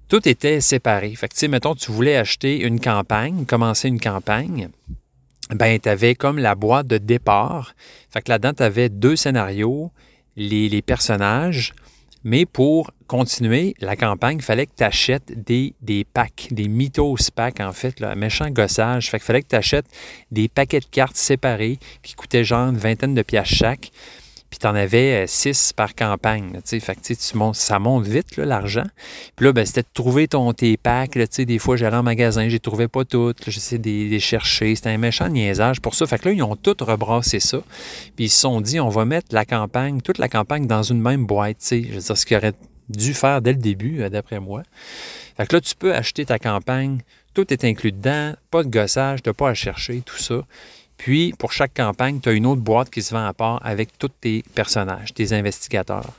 tout 0.08 0.26
était 0.30 0.62
séparé. 0.62 1.14
Fait 1.16 1.28
que, 1.28 1.34
tu 1.34 1.40
sais, 1.40 1.48
mettons, 1.50 1.76
tu 1.76 1.92
voulais 1.92 2.16
acheter 2.16 2.62
une 2.62 2.80
campagne, 2.80 3.44
commencer 3.46 3.90
une 3.90 4.00
campagne, 4.00 4.70
ben, 5.50 5.80
tu 5.80 5.90
avais 5.90 6.16
comme 6.16 6.38
la 6.38 6.56
boîte 6.56 6.88
de 6.88 6.98
départ. 6.98 7.74
Fait 8.10 8.22
que 8.22 8.32
là-dedans, 8.32 8.54
tu 8.54 8.64
avais 8.64 8.90
deux 8.90 9.16
scénarios, 9.16 9.92
les, 10.36 10.70
les 10.70 10.82
personnages, 10.82 11.74
mais 12.24 12.46
pour 12.46 12.92
continuer 13.08 13.76
la 13.80 13.96
campagne, 13.96 14.38
il 14.38 14.44
fallait 14.44 14.66
que 14.66 14.76
tu 14.78 14.84
achètes 14.84 15.44
des, 15.44 15.76
des 15.82 16.06
packs, 16.06 16.48
des 16.52 16.70
mythos 16.70 17.30
packs, 17.36 17.60
en 17.60 17.74
fait, 17.74 18.00
là, 18.00 18.12
un 18.12 18.16
méchant 18.16 18.50
gossage. 18.50 19.10
Fait 19.10 19.18
qu'il 19.18 19.26
fallait 19.26 19.42
que 19.42 19.50
tu 19.50 19.56
achètes 19.56 19.88
des 20.32 20.48
paquets 20.48 20.80
de 20.80 20.86
cartes 20.86 21.18
séparés 21.18 21.80
qui 22.02 22.16
coûtaient 22.16 22.46
genre 22.46 22.70
une 22.70 22.78
vingtaine 22.78 23.14
de 23.14 23.22
pièces 23.22 23.50
chaque 23.50 23.92
puis 24.54 24.60
tu 24.60 24.68
en 24.68 24.76
avais 24.76 25.24
euh, 25.24 25.26
six 25.26 25.74
par 25.74 25.96
campagne. 25.96 26.60
fait 26.64 26.80
que, 26.80 27.14
tu 27.16 27.38
montes, 27.38 27.56
ça 27.56 27.80
monte 27.80 28.06
vite, 28.06 28.38
l'argent. 28.38 28.84
Puis 29.36 29.48
là, 29.48 29.52
ben, 29.52 29.66
c'était 29.66 29.82
de 29.82 29.88
trouver 29.92 30.28
ton, 30.28 30.54
tes 30.54 30.78
packs. 30.78 31.18
des 31.18 31.58
fois, 31.58 31.76
j'allais 31.76 31.98
en 31.98 32.04
magasin, 32.04 32.48
je 32.48 32.54
les 32.54 32.60
trouvais 32.60 32.88
pas 32.88 33.04
toutes. 33.04 33.50
J'essayais 33.50 33.80
de 33.80 33.90
les 33.90 34.20
chercher. 34.20 34.76
C'était 34.76 34.92
un 34.92 35.00
méchant 35.00 35.28
niaisage 35.28 35.82
pour 35.82 35.96
ça. 35.96 36.06
Fait 36.06 36.20
que 36.20 36.30
là, 36.30 36.36
ils 36.36 36.44
ont 36.44 36.56
tout 36.56 36.76
rebrassé 36.82 37.40
ça. 37.40 37.64
Puis 38.16 38.26
ils 38.26 38.30
se 38.30 38.42
sont 38.42 38.62
dit, 38.62 38.80
on 38.80 38.90
va 38.90 39.06
mettre 39.06 39.34
la 39.34 39.44
campagne, 39.44 40.02
toute 40.02 40.20
la 40.20 40.30
campagne 40.30 40.68
dans 40.68 40.84
une 40.84 41.02
même 41.02 41.26
boîte. 41.26 41.58
Je 41.72 41.76
veux 41.78 42.00
dire, 42.00 42.16
ce 42.16 42.24
qu'ils 42.24 42.38
auraient 42.38 42.54
dû 42.90 43.16
faire 43.16 43.42
dès 43.42 43.54
le 43.54 43.60
début, 43.60 44.04
euh, 44.04 44.10
d'après 44.10 44.40
moi. 44.40 44.62
Fait 45.36 45.48
que 45.48 45.56
là, 45.56 45.62
tu 45.62 45.74
peux 45.76 45.96
acheter 45.96 46.26
ta 46.28 46.38
campagne. 46.38 47.00
Tout 47.34 47.52
est 47.52 47.64
inclus 47.64 47.92
dedans. 47.92 48.34
Pas 48.52 48.62
de 48.64 48.70
gossage, 48.70 49.24
tu 49.24 49.30
n'as 49.30 49.34
pas 49.34 49.50
à 49.50 49.56
chercher, 49.56 50.04
tout 50.06 50.20
ça. 50.20 50.44
Puis, 51.04 51.34
pour 51.38 51.52
chaque 51.52 51.74
campagne, 51.74 52.22
tu 52.22 52.30
as 52.30 52.32
une 52.32 52.46
autre 52.46 52.62
boîte 52.62 52.90
qui 52.90 53.02
se 53.02 53.14
vend 53.14 53.26
à 53.26 53.34
part 53.34 53.60
avec 53.62 53.98
tous 53.98 54.08
tes 54.08 54.42
personnages, 54.56 55.14
tes 55.14 55.34
investigateurs. 55.34 56.14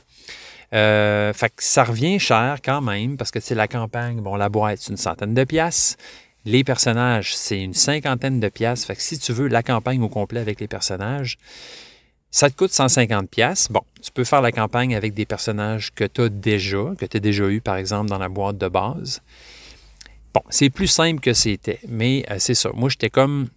Euh, 0.73 1.33
fait 1.33 1.49
que 1.49 1.63
ça 1.63 1.83
revient 1.83 2.19
cher 2.19 2.59
quand 2.63 2.81
même, 2.81 3.17
parce 3.17 3.31
que 3.31 3.39
c'est 3.39 3.55
la 3.55 3.67
campagne, 3.67 4.21
bon, 4.21 4.35
la 4.35 4.47
boîte, 4.47 4.77
c'est 4.79 4.91
une 4.91 4.97
centaine 4.97 5.33
de 5.33 5.43
pièces. 5.43 5.97
Les 6.45 6.63
personnages, 6.63 7.35
c'est 7.35 7.59
une 7.63 7.73
cinquantaine 7.73 8.39
de 8.39 8.47
pièces. 8.47 8.85
Fait 8.85 8.95
que 8.95 9.01
si 9.01 9.17
tu 9.17 9.33
veux 9.33 9.47
la 9.47 9.63
campagne 9.63 10.03
au 10.03 10.07
complet 10.07 10.39
avec 10.39 10.59
les 10.59 10.67
personnages, 10.67 11.39
ça 12.29 12.51
te 12.51 12.55
coûte 12.55 12.71
150 12.71 13.27
pièces. 13.27 13.69
Bon, 13.71 13.81
tu 14.03 14.11
peux 14.11 14.23
faire 14.23 14.43
la 14.43 14.51
campagne 14.51 14.95
avec 14.95 15.15
des 15.15 15.25
personnages 15.25 15.95
que 15.95 16.03
tu 16.03 16.21
as 16.21 16.29
déjà, 16.29 16.91
que 16.95 17.07
tu 17.07 17.17
as 17.17 17.19
déjà 17.19 17.49
eu 17.49 17.59
par 17.59 17.77
exemple 17.77 18.11
dans 18.11 18.19
la 18.19 18.29
boîte 18.29 18.59
de 18.59 18.67
base. 18.67 19.23
Bon, 20.31 20.43
c'est 20.51 20.69
plus 20.69 20.89
simple 20.89 21.21
que 21.21 21.33
c'était, 21.33 21.79
mais 21.87 22.23
euh, 22.29 22.35
c'est 22.37 22.53
ça. 22.53 22.69
Moi, 22.75 22.89
j'étais 22.89 23.09
comme 23.09 23.47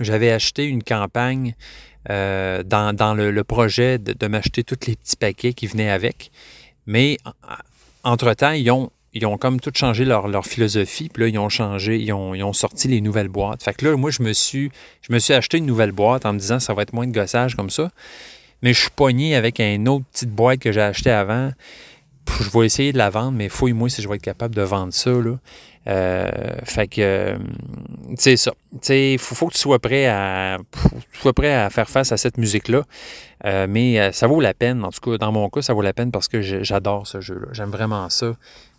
j'avais 0.00 0.30
acheté 0.30 0.64
une 0.64 0.82
campagne 0.82 1.54
euh, 2.10 2.62
dans, 2.62 3.14
le, 3.14 3.44
projet 3.44 3.98
de, 3.98 4.26
m'acheter 4.26 4.64
tous 4.64 4.86
les 4.86 4.96
petits 4.96 5.16
paquets 5.16 5.52
qui 5.52 5.66
venaient 5.66 5.90
avec. 5.90 6.30
Mais 6.86 7.18
entre-temps, 8.02 8.52
ils 8.52 8.70
ont, 8.70 8.90
comme 9.38 9.60
tout 9.60 9.70
changé 9.74 10.04
leur, 10.04 10.44
philosophie. 10.44 11.08
Puis 11.08 11.22
là, 11.22 11.28
ils 11.28 11.38
ont 11.38 11.48
changé, 11.48 11.98
ils 11.98 12.12
ont, 12.12 12.52
sorti 12.52 12.88
les 12.88 13.00
nouvelles 13.00 13.28
boîtes. 13.28 13.62
Fait 13.62 13.74
que 13.74 13.86
là, 13.86 13.96
moi, 13.96 14.10
je 14.10 14.22
me 14.22 14.32
suis 14.32 14.70
acheté 15.30 15.58
une 15.58 15.66
nouvelle 15.66 15.92
boîte 15.92 16.26
en 16.26 16.32
me 16.32 16.38
disant 16.38 16.58
ça 16.58 16.74
va 16.74 16.82
être 16.82 16.92
moins 16.92 17.06
de 17.06 17.12
gossage 17.12 17.54
comme 17.54 17.70
ça. 17.70 17.90
Mais 18.62 18.72
je 18.72 18.80
suis 18.80 18.90
pogné 18.90 19.34
avec 19.34 19.60
une 19.60 19.88
autre 19.88 20.04
petite 20.12 20.30
boîte 20.30 20.60
que 20.60 20.72
j'ai 20.72 20.80
achetée 20.80 21.10
avant. 21.10 21.50
Je 22.40 22.50
vais 22.56 22.66
essayer 22.66 22.92
de 22.92 22.98
la 22.98 23.10
vendre, 23.10 23.32
mais 23.32 23.48
fouille-moi 23.48 23.88
si 23.88 24.02
je 24.02 24.08
vais 24.08 24.14
être 24.16 24.22
capable 24.22 24.54
de 24.54 24.62
vendre 24.62 24.92
ça. 24.92 25.10
Euh, 25.88 26.30
fait 26.64 26.88
que, 26.88 27.38
c'est 28.16 28.36
ça. 28.36 28.52
Il 28.88 29.18
faut, 29.18 29.34
faut, 29.34 29.48
que 29.48 29.54
tu 29.54 29.58
sois 29.58 29.78
prêt 29.78 30.06
à, 30.06 30.58
sois 31.20 31.32
prêt 31.32 31.52
à 31.54 31.70
faire 31.70 31.88
face 31.88 32.12
à 32.12 32.16
cette 32.16 32.38
musique-là. 32.38 32.82
Euh, 33.44 33.66
mais 33.68 34.00
euh, 34.00 34.12
ça 34.12 34.26
vaut 34.26 34.40
la 34.40 34.54
peine. 34.54 34.84
En 34.84 34.90
tout 34.90 35.00
cas, 35.00 35.18
dans 35.18 35.32
mon 35.32 35.48
cas, 35.48 35.62
ça 35.62 35.74
vaut 35.74 35.82
la 35.82 35.92
peine 35.92 36.12
parce 36.12 36.28
que 36.28 36.40
j'adore 36.40 37.06
ce 37.06 37.20
jeu-là. 37.20 37.48
J'aime 37.52 37.70
vraiment 37.70 38.08
ça. 38.10 38.32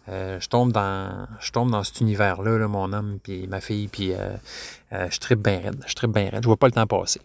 je 0.08 0.48
tombe 0.48 0.72
dans 0.72 1.28
je 1.40 1.52
tombe 1.52 1.72
dans 1.72 1.84
cet 1.84 2.02
univers-là, 2.02 2.58
là, 2.58 2.68
mon 2.68 2.94
homme, 2.94 3.20
puis 3.22 3.48
ma 3.48 3.62
fille, 3.62 3.88
puis 3.88 4.14
je 4.92 5.20
tripe 5.20 5.44
bien 5.44 5.60
raide. 5.64 5.84
Je 5.88 5.96
tripe 5.96 6.12
bien 6.12 6.30
raide. 6.30 6.44
Je 6.44 6.48
vois 6.48 6.58
pas 6.58 6.68
le 6.68 6.74
temps 6.74 6.88
passer. 6.88 7.22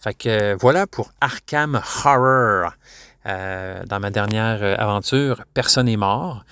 Fait 0.00 0.14
que 0.14 0.56
voilà 0.60 0.86
pour 0.88 1.12
Arkham 1.20 1.80
Horror. 2.04 2.72
Euh, 3.26 3.84
dans 3.84 4.00
ma 4.00 4.10
dernière 4.10 4.62
euh, 4.62 4.74
aventure, 4.76 5.44
personne 5.54 5.86
n'est 5.86 5.96
mort. 5.96 6.44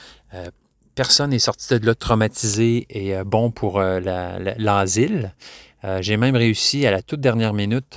Personne 0.95 1.31
n'est 1.31 1.39
sorti 1.39 1.79
de 1.79 1.87
là 1.87 1.95
traumatisé 1.95 2.87
et 2.91 3.17
euh, 3.17 3.25
bon 3.25 3.51
pour 3.51 3.79
euh, 3.79 4.01
la- 4.01 4.39
la- 4.39 4.55
l'asile. 4.59 5.35
Euh, 5.85 6.03
J'ai 6.03 6.17
même 6.17 6.37
réussi 6.37 6.87
à 6.87 6.91
la 6.91 7.01
toute 7.03 7.21
dernière 7.21 7.55
minute 7.55 7.97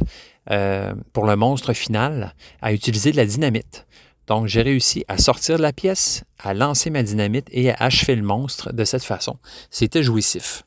pour 1.13 1.25
le 1.25 1.35
monstre 1.37 1.71
final 1.71 2.33
à 2.61 2.73
utiliser 2.73 3.13
de 3.13 3.17
la 3.17 3.25
dynamite. 3.25 3.85
Donc, 4.27 4.47
j'ai 4.47 4.61
réussi 4.61 5.05
à 5.07 5.17
sortir 5.17 5.55
de 5.57 5.61
la 5.61 5.71
pièce, 5.71 6.25
à 6.37 6.53
lancer 6.53 6.89
ma 6.89 7.01
dynamite 7.01 7.47
et 7.51 7.71
à 7.71 7.75
achever 7.79 8.15
le 8.17 8.23
monstre 8.23 8.73
de 8.73 8.83
cette 8.83 9.05
façon. 9.05 9.37
C'était 9.69 10.03
jouissif. 10.03 10.63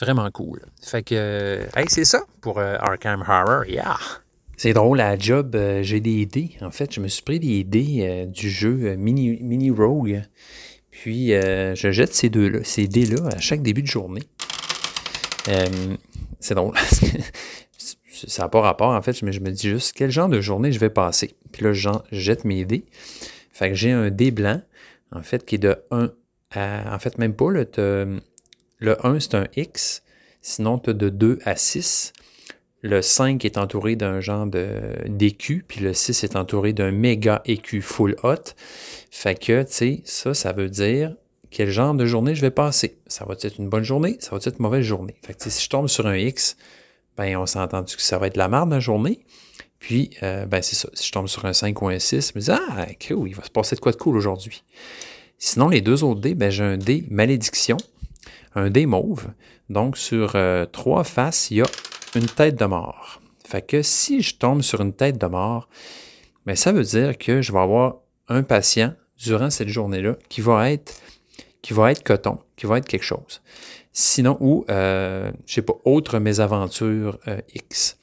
Vraiment 0.00 0.28
cool. 0.32 0.62
Fait 0.82 1.04
que, 1.04 1.60
hey, 1.76 1.84
c'est 1.88 2.04
ça 2.04 2.22
pour 2.40 2.58
Arkham 2.58 3.22
Horror. 3.22 3.66
Yeah! 3.66 3.96
C'est 4.56 4.72
drôle, 4.72 5.00
à 5.00 5.16
job, 5.16 5.56
j'ai 5.82 6.00
des 6.00 6.10
idées. 6.22 6.50
En 6.60 6.72
fait, 6.72 6.92
je 6.92 7.00
me 7.00 7.06
suis 7.06 7.22
pris 7.22 7.38
des 7.38 7.60
idées 7.60 8.26
du 8.26 8.50
jeu 8.50 8.96
Mini 8.96 9.70
Rogue. 9.70 10.22
Puis, 11.00 11.32
euh, 11.32 11.74
je 11.74 11.92
jette 11.92 12.12
ces 12.12 12.28
deux-là, 12.28 12.58
ces 12.62 12.86
dés-là 12.86 13.30
à 13.34 13.38
chaque 13.38 13.62
début 13.62 13.80
de 13.80 13.86
journée. 13.86 14.22
Euh, 15.48 15.96
c'est 16.40 16.54
drôle. 16.54 16.74
ça 18.26 18.42
n'a 18.42 18.48
pas 18.50 18.60
rapport, 18.60 18.90
en 18.90 19.00
fait, 19.00 19.22
mais 19.22 19.32
je 19.32 19.40
me 19.40 19.50
dis 19.50 19.66
juste 19.66 19.94
quel 19.96 20.10
genre 20.10 20.28
de 20.28 20.42
journée 20.42 20.72
je 20.72 20.78
vais 20.78 20.90
passer. 20.90 21.34
Puis 21.52 21.64
là, 21.64 21.72
je 21.72 21.88
jette 22.12 22.44
mes 22.44 22.66
dés. 22.66 22.84
Fait 23.50 23.70
que 23.70 23.74
j'ai 23.74 23.92
un 23.92 24.10
dé 24.10 24.30
blanc, 24.30 24.60
en 25.10 25.22
fait, 25.22 25.46
qui 25.46 25.54
est 25.54 25.58
de 25.58 25.74
1 25.90 26.10
à. 26.50 26.94
En 26.94 26.98
fait, 26.98 27.16
même 27.16 27.32
pas. 27.32 27.48
Le 27.48 29.06
1, 29.06 29.20
c'est 29.20 29.34
un 29.36 29.46
X. 29.56 30.02
Sinon, 30.42 30.78
tu 30.78 30.90
as 30.90 30.92
de 30.92 31.08
2 31.08 31.38
à 31.46 31.56
6. 31.56 32.12
Le 32.82 33.02
5 33.02 33.44
est 33.44 33.58
entouré 33.58 33.94
d'un 33.94 34.20
genre 34.20 34.46
d'écu, 35.06 35.64
puis 35.66 35.80
le 35.80 35.92
6 35.92 36.24
est 36.24 36.36
entouré 36.36 36.72
d'un 36.72 36.92
méga 36.92 37.42
écu 37.44 37.82
full 37.82 38.16
hot. 38.22 38.54
Fait 39.10 39.34
que, 39.34 39.62
tu 39.62 39.72
sais, 39.72 40.02
ça, 40.04 40.32
ça 40.32 40.52
veut 40.52 40.70
dire 40.70 41.14
quel 41.50 41.68
genre 41.68 41.94
de 41.94 42.06
journée 42.06 42.34
je 42.34 42.40
vais 42.40 42.50
passer. 42.50 42.96
Ça 43.06 43.24
va 43.24 43.34
être 43.34 43.58
une 43.58 43.68
bonne 43.68 43.84
journée, 43.84 44.16
ça 44.20 44.30
va 44.30 44.38
être 44.38 44.46
une 44.46 44.62
mauvaise 44.62 44.84
journée. 44.84 45.16
Fait 45.24 45.34
que, 45.34 45.50
si 45.50 45.64
je 45.64 45.68
tombe 45.68 45.88
sur 45.88 46.06
un 46.06 46.16
X, 46.16 46.56
ben, 47.18 47.36
on 47.36 47.44
s'est 47.44 47.58
entendu 47.58 47.96
que 47.96 48.02
ça 48.02 48.18
va 48.18 48.28
être 48.28 48.36
la 48.36 48.48
merde 48.48 48.70
la 48.70 48.80
journée. 48.80 49.20
Puis, 49.78 50.10
euh, 50.22 50.46
ben, 50.46 50.62
c'est 50.62 50.76
ça. 50.76 50.88
Si 50.94 51.06
je 51.06 51.12
tombe 51.12 51.26
sur 51.26 51.44
un 51.44 51.52
5 51.52 51.82
ou 51.82 51.88
un 51.88 51.98
6, 51.98 52.32
je 52.32 52.38
me 52.38 52.44
dis, 52.44 52.50
ah, 52.50 52.86
cool, 53.06 53.28
il 53.28 53.34
va 53.34 53.42
se 53.44 53.50
passer 53.50 53.76
de 53.76 53.80
quoi 53.80 53.92
de 53.92 53.96
cool 53.96 54.16
aujourd'hui. 54.16 54.62
Sinon, 55.38 55.68
les 55.68 55.80
deux 55.80 56.04
autres 56.04 56.20
dés, 56.20 56.34
ben, 56.34 56.50
j'ai 56.50 56.64
un 56.64 56.76
dé 56.76 57.04
malédiction, 57.10 57.78
un 58.54 58.70
dé 58.70 58.86
mauve. 58.86 59.28
Donc, 59.68 59.96
sur 59.96 60.32
euh, 60.34 60.66
trois 60.66 61.04
faces, 61.04 61.50
il 61.50 61.58
y 61.58 61.60
a 61.62 61.66
une 62.14 62.26
tête 62.26 62.56
de 62.56 62.64
mort. 62.64 63.20
Fait 63.46 63.62
que 63.62 63.82
si 63.82 64.22
je 64.22 64.36
tombe 64.36 64.62
sur 64.62 64.80
une 64.80 64.92
tête 64.92 65.18
de 65.18 65.26
mort, 65.26 65.68
ben, 66.46 66.56
ça 66.56 66.72
veut 66.72 66.84
dire 66.84 67.18
que 67.18 67.42
je 67.42 67.52
vais 67.52 67.58
avoir 67.58 67.96
un 68.28 68.42
patient 68.42 68.94
durant 69.18 69.50
cette 69.50 69.68
journée-là 69.68 70.16
qui 70.28 70.40
va 70.40 70.70
être 70.70 70.94
qui 71.62 71.74
va 71.74 71.92
être 71.92 72.02
coton, 72.02 72.38
qui 72.56 72.66
va 72.66 72.78
être 72.78 72.88
quelque 72.88 73.04
chose. 73.04 73.42
Sinon, 73.92 74.38
ou, 74.40 74.64
euh, 74.70 75.30
je 75.46 75.54
sais 75.54 75.62
pas, 75.62 75.74
autre 75.84 76.18
mésaventures 76.18 77.18
euh, 77.28 77.40
X. 77.54 77.98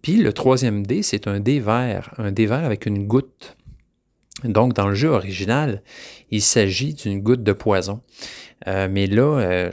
Puis 0.00 0.16
le 0.16 0.32
troisième 0.32 0.86
dé, 0.86 1.02
c'est 1.02 1.26
un 1.26 1.40
dé 1.40 1.58
vert, 1.60 2.14
un 2.18 2.30
dé 2.30 2.46
vert 2.46 2.64
avec 2.64 2.86
une 2.86 3.06
goutte. 3.06 3.56
Donc, 4.42 4.74
dans 4.74 4.88
le 4.88 4.94
jeu 4.94 5.08
original, 5.08 5.82
il 6.30 6.42
s'agit 6.42 6.94
d'une 6.94 7.20
goutte 7.20 7.44
de 7.44 7.52
poison. 7.52 8.00
Euh, 8.66 8.88
mais 8.90 9.06
là, 9.06 9.38
euh, 9.38 9.70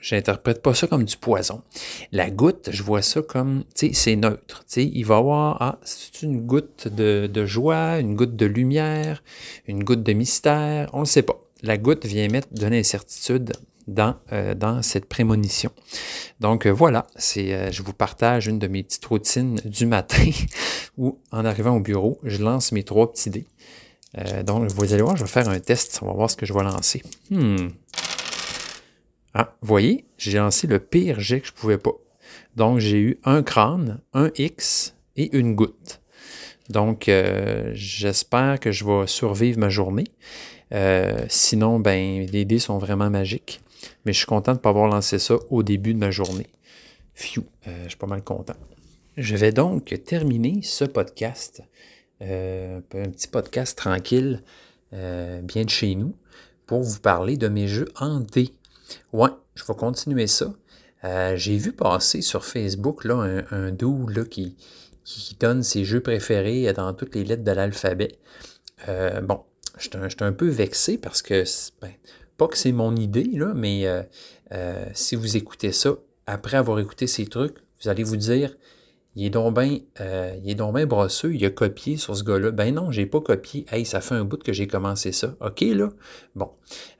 j'interprète 0.00 0.62
pas 0.62 0.74
ça 0.74 0.86
comme 0.86 1.04
du 1.04 1.16
poison. 1.16 1.62
La 2.10 2.30
goutte, 2.30 2.70
je 2.72 2.82
vois 2.82 3.02
ça 3.02 3.22
comme, 3.22 3.64
tu 3.74 3.88
sais, 3.88 3.92
c'est 3.92 4.16
neutre. 4.16 4.64
Tu 4.66 4.74
sais, 4.74 4.90
il 4.92 5.04
va 5.04 5.16
y 5.16 5.18
avoir, 5.18 5.56
ah, 5.60 5.78
c'est 5.84 6.22
une 6.22 6.40
goutte 6.40 6.88
de, 6.88 7.46
joie, 7.46 7.98
une 7.98 8.16
goutte 8.16 8.34
de 8.34 8.46
lumière, 8.46 9.22
une 9.68 9.84
goutte 9.84 10.02
de 10.02 10.12
mystère, 10.12 10.90
on 10.92 11.00
ne 11.00 11.04
sait 11.04 11.22
pas. 11.22 11.40
La 11.62 11.76
goutte 11.76 12.06
vient 12.06 12.28
mettre 12.28 12.48
de 12.52 12.66
l'incertitude 12.66 13.52
dans, 13.86 14.16
euh, 14.32 14.54
dans 14.54 14.82
cette 14.82 15.06
prémonition. 15.06 15.70
Donc 16.40 16.66
euh, 16.66 16.70
voilà, 16.70 17.06
c'est, 17.16 17.70
je 17.72 17.82
vous 17.82 17.92
partage 17.92 18.46
une 18.46 18.58
de 18.58 18.66
mes 18.66 18.82
petites 18.82 19.04
routines 19.04 19.56
du 19.64 19.86
matin 19.86 20.30
où, 20.98 21.18
en 21.30 21.44
arrivant 21.44 21.76
au 21.76 21.80
bureau, 21.80 22.18
je 22.24 22.42
lance 22.42 22.72
mes 22.72 22.82
trois 22.82 23.12
petits 23.12 23.30
dés. 23.30 23.46
Euh, 24.18 24.42
donc, 24.42 24.70
vous 24.70 24.92
allez 24.92 25.02
voir, 25.02 25.16
je 25.16 25.24
vais 25.24 25.30
faire 25.30 25.48
un 25.48 25.58
test. 25.58 25.98
On 26.02 26.06
va 26.06 26.12
voir 26.12 26.30
ce 26.30 26.36
que 26.36 26.46
je 26.46 26.52
vais 26.52 26.62
lancer. 26.62 27.02
Hmm. 27.30 27.68
Ah, 29.34 29.54
vous 29.60 29.68
voyez, 29.68 30.04
j'ai 30.16 30.38
lancé 30.38 30.66
le 30.66 30.78
pire 30.78 31.20
jet 31.20 31.40
que 31.40 31.48
je 31.48 31.52
pouvais 31.52 31.78
pas. 31.78 31.94
Donc, 32.56 32.78
j'ai 32.78 32.98
eu 32.98 33.18
un 33.24 33.42
crâne, 33.42 34.00
un 34.12 34.30
X 34.36 34.94
et 35.16 35.36
une 35.36 35.54
goutte. 35.54 36.00
Donc, 36.70 37.08
euh, 37.08 37.70
j'espère 37.74 38.60
que 38.60 38.70
je 38.70 38.84
vais 38.84 39.06
survivre 39.06 39.58
ma 39.58 39.68
journée. 39.68 40.06
Euh, 40.72 41.26
sinon, 41.28 41.80
ben, 41.80 42.26
les 42.26 42.44
dés 42.44 42.58
sont 42.58 42.78
vraiment 42.78 43.10
magiques. 43.10 43.60
Mais 44.06 44.12
je 44.12 44.18
suis 44.18 44.26
content 44.26 44.52
de 44.52 44.58
ne 44.58 44.62
pas 44.62 44.70
avoir 44.70 44.88
lancé 44.88 45.18
ça 45.18 45.36
au 45.50 45.62
début 45.62 45.92
de 45.92 45.98
ma 45.98 46.10
journée. 46.10 46.46
Phew, 47.14 47.44
je 47.66 47.88
suis 47.88 47.98
pas 47.98 48.06
mal 48.06 48.22
content. 48.22 48.54
Je 49.16 49.36
vais 49.36 49.52
donc 49.52 49.94
terminer 50.04 50.60
ce 50.62 50.84
podcast, 50.84 51.62
un 52.20 52.80
petit 53.10 53.28
podcast 53.28 53.76
tranquille, 53.76 54.42
euh, 54.92 55.40
bien 55.42 55.64
de 55.64 55.70
chez 55.70 55.94
nous, 55.94 56.14
pour 56.66 56.82
vous 56.82 57.00
parler 57.00 57.36
de 57.36 57.48
mes 57.48 57.68
jeux 57.68 57.88
en 57.96 58.20
dés. 58.20 58.50
Ouais, 59.12 59.30
je 59.54 59.64
vais 59.64 59.74
continuer 59.74 60.26
ça. 60.26 60.52
Euh, 61.04 61.36
J'ai 61.36 61.58
vu 61.58 61.72
passer 61.72 62.22
sur 62.22 62.44
Facebook 62.44 63.04
là, 63.04 63.42
un, 63.50 63.70
dude, 63.70 64.16
là, 64.16 64.24
qui, 64.24 64.56
qui 65.04 65.36
donne 65.38 65.62
ses 65.62 65.84
jeux 65.84 66.00
préférés 66.00 66.72
dans 66.72 66.94
toutes 66.94 67.14
les 67.14 67.24
lettres 67.24 67.44
de 67.44 67.52
l'alphabet. 67.52 68.18
Euh, 68.88 69.20
bon, 69.20 69.40
je 69.78 69.88
suis 69.88 70.16
un, 70.20 70.32
peu 70.32 70.48
vexé 70.48 70.98
parce 70.98 71.22
que, 71.22 71.44
ben, 71.80 71.90
pas 72.36 72.48
que 72.48 72.56
c'est 72.56 72.72
mon 72.72 72.94
idée, 72.96 73.30
là, 73.32 73.52
mais 73.54 73.86
euh, 73.86 74.02
euh, 74.52 74.84
si 74.92 75.16
vous 75.16 75.36
écoutez 75.36 75.72
ça, 75.72 75.94
après 76.26 76.56
avoir 76.56 76.78
écouté 76.78 77.06
ces 77.06 77.26
trucs, 77.26 77.56
vous 77.82 77.88
allez 77.88 78.02
vous 78.02 78.16
dire, 78.16 78.56
il 79.16 79.26
est 79.26 79.30
donc 79.30 79.54
bien 79.54 79.78
bien 80.72 80.86
brosseux, 80.86 81.34
il 81.34 81.44
a 81.44 81.50
copié 81.50 81.96
sur 81.96 82.16
ce 82.16 82.24
gars-là. 82.24 82.50
Ben 82.50 82.74
non, 82.74 82.90
j'ai 82.90 83.06
pas 83.06 83.20
copié. 83.20 83.64
Hey, 83.70 83.84
ça 83.86 84.00
fait 84.00 84.16
un 84.16 84.24
bout 84.24 84.42
que 84.42 84.52
j'ai 84.52 84.66
commencé 84.66 85.12
ça. 85.12 85.36
OK, 85.40 85.60
là? 85.60 85.90
Bon. 86.34 86.50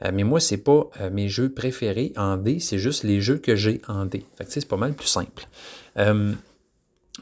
Euh, 0.05 0.11
mais 0.15 0.23
moi, 0.23 0.39
c'est 0.39 0.59
pas 0.59 0.89
euh, 1.01 1.11
mes 1.11 1.29
jeux 1.29 1.53
préférés 1.53 2.13
en 2.17 2.37
D, 2.37 2.61
c'est 2.61 2.79
juste 2.79 3.03
les 3.03 3.21
jeux 3.21 3.39
que 3.39 3.57
j'ai 3.57 3.81
en 3.89 4.07
D. 4.07 4.25
Fait 4.37 4.45
que, 4.45 4.53
c'est 4.53 4.69
pas 4.69 4.77
mal 4.77 4.95
plus 4.95 5.09
simple. 5.09 5.49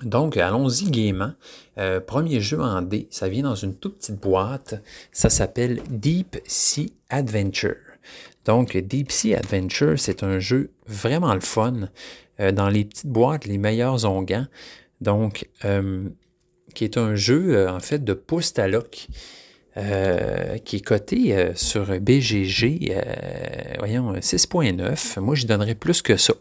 Donc, 0.02 0.36
allons-y 0.36 0.90
gaiement. 0.90 1.32
Premier 2.06 2.40
jeu 2.40 2.60
en 2.60 2.82
D, 2.82 3.08
ça 3.10 3.28
vient 3.28 3.44
dans 3.44 3.54
une 3.54 3.74
toute 3.74 3.98
petite 3.98 4.20
boîte. 4.20 4.82
Ça 5.12 5.30
s'appelle 5.30 5.80
Deep 5.90 6.38
Sea 6.46 6.92
Adventure. 7.08 7.76
Donc, 8.44 8.76
Deep 8.76 9.12
Sea 9.12 9.36
Adventure, 9.36 9.98
c'est 9.98 10.22
un 10.22 10.38
jeu 10.38 10.70
vraiment 10.86 11.34
le 11.34 11.40
fun. 11.40 11.88
Dans 12.38 12.68
les 12.70 12.84
petites 12.84 13.06
boîtes, 13.06 13.44
les 13.44 13.58
meilleurs 13.58 14.04
onguents. 14.04 14.46
Donc, 15.02 15.48
euh, 15.64 16.08
qui 16.74 16.84
est 16.84 16.96
un 16.96 17.16
jeu, 17.16 17.56
euh, 17.56 17.70
en 17.70 17.80
fait, 17.80 18.04
de 18.04 18.14
pouce 18.14 18.54
euh, 19.76 20.58
qui 20.58 20.76
est 20.76 20.80
coté 20.80 21.52
sur 21.54 21.86
BGG, 22.00 22.94
voyons, 23.78 24.12
6.9. 24.14 25.20
Moi, 25.20 25.34
j'y 25.34 25.46
donnerais 25.46 25.74
plus 25.74 26.02
que 26.02 26.16
ça. 26.16 26.34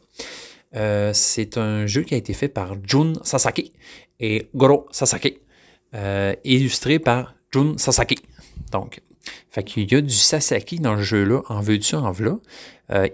C'est 1.13 1.57
un 1.57 1.87
jeu 1.87 2.03
qui 2.03 2.13
a 2.13 2.17
été 2.17 2.33
fait 2.33 2.49
par 2.49 2.75
Jun 2.85 3.13
Sasaki 3.23 3.73
et 4.19 4.47
Goro 4.53 4.85
Sasaki, 4.91 5.39
illustré 6.43 6.99
par 6.99 7.33
Jun 7.51 7.77
Sasaki. 7.77 8.19
Donc, 8.71 9.01
fait 9.49 9.63
qu'il 9.63 9.91
y 9.91 9.95
a 9.95 10.01
du 10.01 10.13
Sasaki 10.13 10.79
dans 10.79 10.95
le 10.95 11.03
jeu-là, 11.03 11.41
en 11.49 11.61
veux-tu, 11.61 11.95
en 11.95 12.11
v'là. 12.11 12.37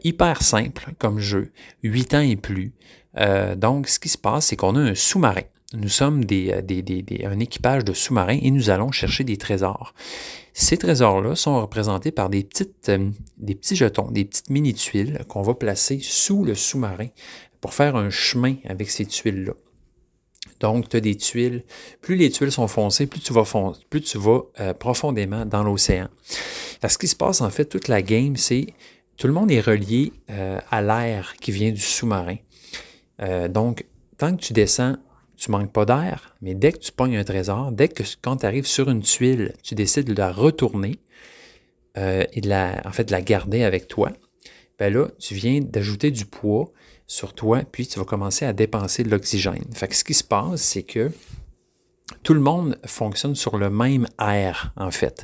Hyper 0.03 0.41
simple 0.41 0.93
comme 0.97 1.19
jeu, 1.19 1.51
8 1.83 2.13
ans 2.15 2.21
et 2.21 2.35
plus. 2.35 2.73
Euh, 3.19 3.55
donc, 3.55 3.87
ce 3.87 3.99
qui 3.99 4.09
se 4.09 4.17
passe, 4.17 4.47
c'est 4.47 4.55
qu'on 4.55 4.75
a 4.75 4.79
un 4.79 4.95
sous-marin. 4.95 5.41
Nous 5.73 5.89
sommes 5.89 6.21
euh, 6.31 6.61
des- 6.61 7.25
un 7.25 7.39
équipage 7.39 7.83
de 7.83 7.93
sous-marins 7.93 8.39
et 8.41 8.51
nous 8.51 8.69
allons 8.69 8.91
chercher 8.91 9.23
des 9.23 9.37
trésors. 9.37 9.93
Ces 10.53 10.77
trésors-là 10.77 11.35
sont 11.35 11.59
représentés 11.61 12.11
par 12.11 12.29
des, 12.29 12.43
petites, 12.43 12.89
euh, 12.89 13.09
des 13.37 13.55
petits 13.55 13.75
jetons, 13.75 14.09
des 14.09 14.25
petites 14.25 14.49
mini-tuiles 14.49 15.19
qu'on 15.27 15.41
va 15.41 15.53
placer 15.55 15.99
sous 16.01 16.45
le 16.45 16.55
sous-marin 16.55 17.07
pour 17.59 17.73
faire 17.73 17.95
un 17.95 18.09
chemin 18.09 18.55
avec 18.67 18.89
ces 18.89 19.05
tuiles-là. 19.05 19.53
Donc, 20.61 20.89
tu 20.89 20.97
as 20.97 21.01
des 21.01 21.15
tuiles. 21.15 21.63
Plus 22.01 22.15
les 22.15 22.29
tuiles 22.29 22.51
sont 22.51 22.67
foncées, 22.67 23.05
plus 23.05 23.19
tu 23.19 23.33
vas, 23.33 23.43
plus 23.89 24.01
tu 24.01 24.17
vas 24.17 24.73
profondément 24.79 25.45
dans 25.45 25.61
l'océan. 25.63 26.07
Ce 26.87 26.97
qui 26.97 27.07
se 27.07 27.15
passe, 27.15 27.41
en 27.41 27.49
fait, 27.49 27.65
toute 27.65 27.89
la 27.89 28.01
game, 28.01 28.37
c'est 28.37 28.67
tout 29.17 29.27
le 29.27 29.33
monde 29.33 29.51
est 29.51 29.59
relié 29.61 30.13
à 30.27 30.81
l'air 30.81 31.35
qui 31.41 31.51
vient 31.51 31.71
du 31.71 31.81
sous-marin. 31.81 32.37
Euh, 33.21 33.47
donc, 33.47 33.85
tant 34.17 34.35
que 34.35 34.41
tu 34.41 34.53
descends, 34.53 34.95
tu 35.35 35.51
manques 35.51 35.71
pas 35.71 35.85
d'air, 35.85 36.35
mais 36.41 36.55
dès 36.55 36.71
que 36.71 36.79
tu 36.79 36.91
pognes 36.91 37.17
un 37.17 37.23
trésor, 37.23 37.71
dès 37.71 37.87
que 37.87 38.03
quand 38.21 38.37
tu 38.37 38.45
arrives 38.45 38.65
sur 38.65 38.89
une 38.89 39.01
tuile, 39.01 39.53
tu 39.63 39.75
décides 39.75 40.05
de 40.05 40.13
la 40.13 40.31
retourner 40.31 40.99
euh, 41.97 42.25
et 42.33 42.41
de 42.41 42.49
la, 42.49 42.81
fait, 42.91 43.05
de 43.05 43.11
la 43.11 43.21
garder 43.21 43.63
avec 43.63 43.87
toi, 43.87 44.11
ben 44.79 44.91
là, 44.93 45.07
tu 45.19 45.35
viens 45.35 45.61
d'ajouter 45.61 46.11
du 46.11 46.25
poids 46.25 46.71
sur 47.05 47.33
toi, 47.33 47.61
puis 47.71 47.87
tu 47.87 47.99
vas 47.99 48.05
commencer 48.05 48.45
à 48.45 48.53
dépenser 48.53 49.03
de 49.03 49.09
l'oxygène. 49.09 49.65
Fait 49.73 49.91
ce 49.93 50.03
qui 50.03 50.13
se 50.13 50.23
passe, 50.23 50.61
c'est 50.61 50.83
que 50.83 51.11
tout 52.23 52.33
le 52.33 52.39
monde 52.39 52.77
fonctionne 52.85 53.35
sur 53.35 53.57
le 53.57 53.69
même 53.69 54.07
air, 54.19 54.73
en 54.75 54.91
fait. 54.91 55.23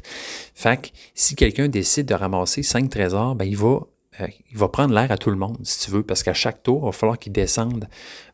Fait 0.53 0.91
si 1.15 1.35
quelqu'un 1.35 1.67
décide 1.67 2.05
de 2.07 2.13
ramasser 2.13 2.63
cinq 2.63 2.89
trésors, 2.89 3.35
ben 3.35 3.45
il 3.45 3.57
va, 3.57 3.81
euh, 4.21 4.27
il 4.51 4.57
va 4.57 4.67
prendre 4.67 4.93
l'air 4.93 5.11
à 5.11 5.17
tout 5.17 5.29
le 5.29 5.35
monde, 5.35 5.57
si 5.63 5.85
tu 5.85 5.91
veux, 5.91 6.03
parce 6.03 6.23
qu'à 6.23 6.33
chaque 6.33 6.63
tour, 6.63 6.81
il 6.83 6.85
va 6.85 6.91
falloir 6.91 7.17
qu'il 7.17 7.31
descende 7.31 7.87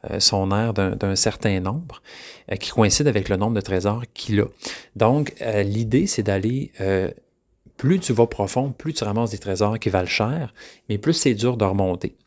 euh, 0.10 0.20
son 0.20 0.52
air 0.52 0.74
d'un 0.74 1.16
certain 1.16 1.60
nombre 1.60 2.02
euh, 2.52 2.56
qui 2.56 2.72
coïncide 2.72 3.08
avec 3.08 3.30
le 3.30 3.38
nombre 3.38 3.54
de 3.54 3.62
trésors 3.62 4.04
qu'il 4.14 4.42
a. 4.42 4.46
Donc, 4.96 5.34
l'idée, 5.64 6.08
c'est 6.08 6.24
d'aller 6.24 6.72
plus 7.78 8.00
tu 8.00 8.12
vas 8.12 8.28
profond, 8.28 8.72
plus 8.72 8.94
tu 8.94 9.06
ramasses 9.06 9.32
des 9.32 9.38
trésors 9.38 9.80
qui 9.80 9.90
valent 9.90 10.08
cher, 10.08 10.54
mais 10.90 10.98
plus 10.98 11.14
c'est 11.14 11.34
dur 11.34 11.56
de 11.56 11.64
remonter. 11.64 12.18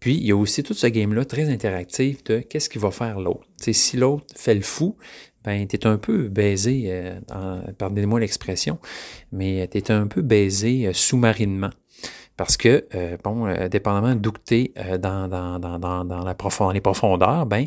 Puis, 0.00 0.16
il 0.16 0.26
y 0.26 0.32
a 0.32 0.36
aussi 0.36 0.62
tout 0.62 0.74
ce 0.74 0.88
game-là 0.88 1.24
très 1.24 1.48
interactif 1.48 2.24
de 2.24 2.38
qu'est-ce 2.40 2.68
qu'il 2.68 2.80
va 2.80 2.90
faire 2.90 3.20
l'autre. 3.20 3.46
Si 3.58 3.96
l'autre 3.96 4.26
fait 4.34 4.54
le 4.54 4.62
fou, 4.62 4.96
ben, 5.44 5.66
tu 5.68 5.76
es 5.76 5.86
un 5.86 5.96
peu 5.96 6.28
baisé, 6.28 6.92
pardonnez-moi 7.78 8.18
l'expression, 8.18 8.78
mais 9.30 9.68
tu 9.68 9.78
es 9.78 9.90
un 9.92 10.08
peu 10.08 10.22
baisé 10.22 10.90
sous-marinement. 10.92 11.70
Parce 12.36 12.56
que, 12.56 12.86
euh, 12.94 13.16
bon, 13.24 13.46
dépendamment 13.68 14.14
d'où 14.14 14.32
tu 14.44 14.54
es 14.54 14.98
dans, 14.98 15.28
dans, 15.28 15.58
dans, 15.58 16.04
dans, 16.04 16.34
profondeur, 16.34 16.72
les 16.72 16.80
profondeurs, 16.80 17.46
ben, 17.46 17.66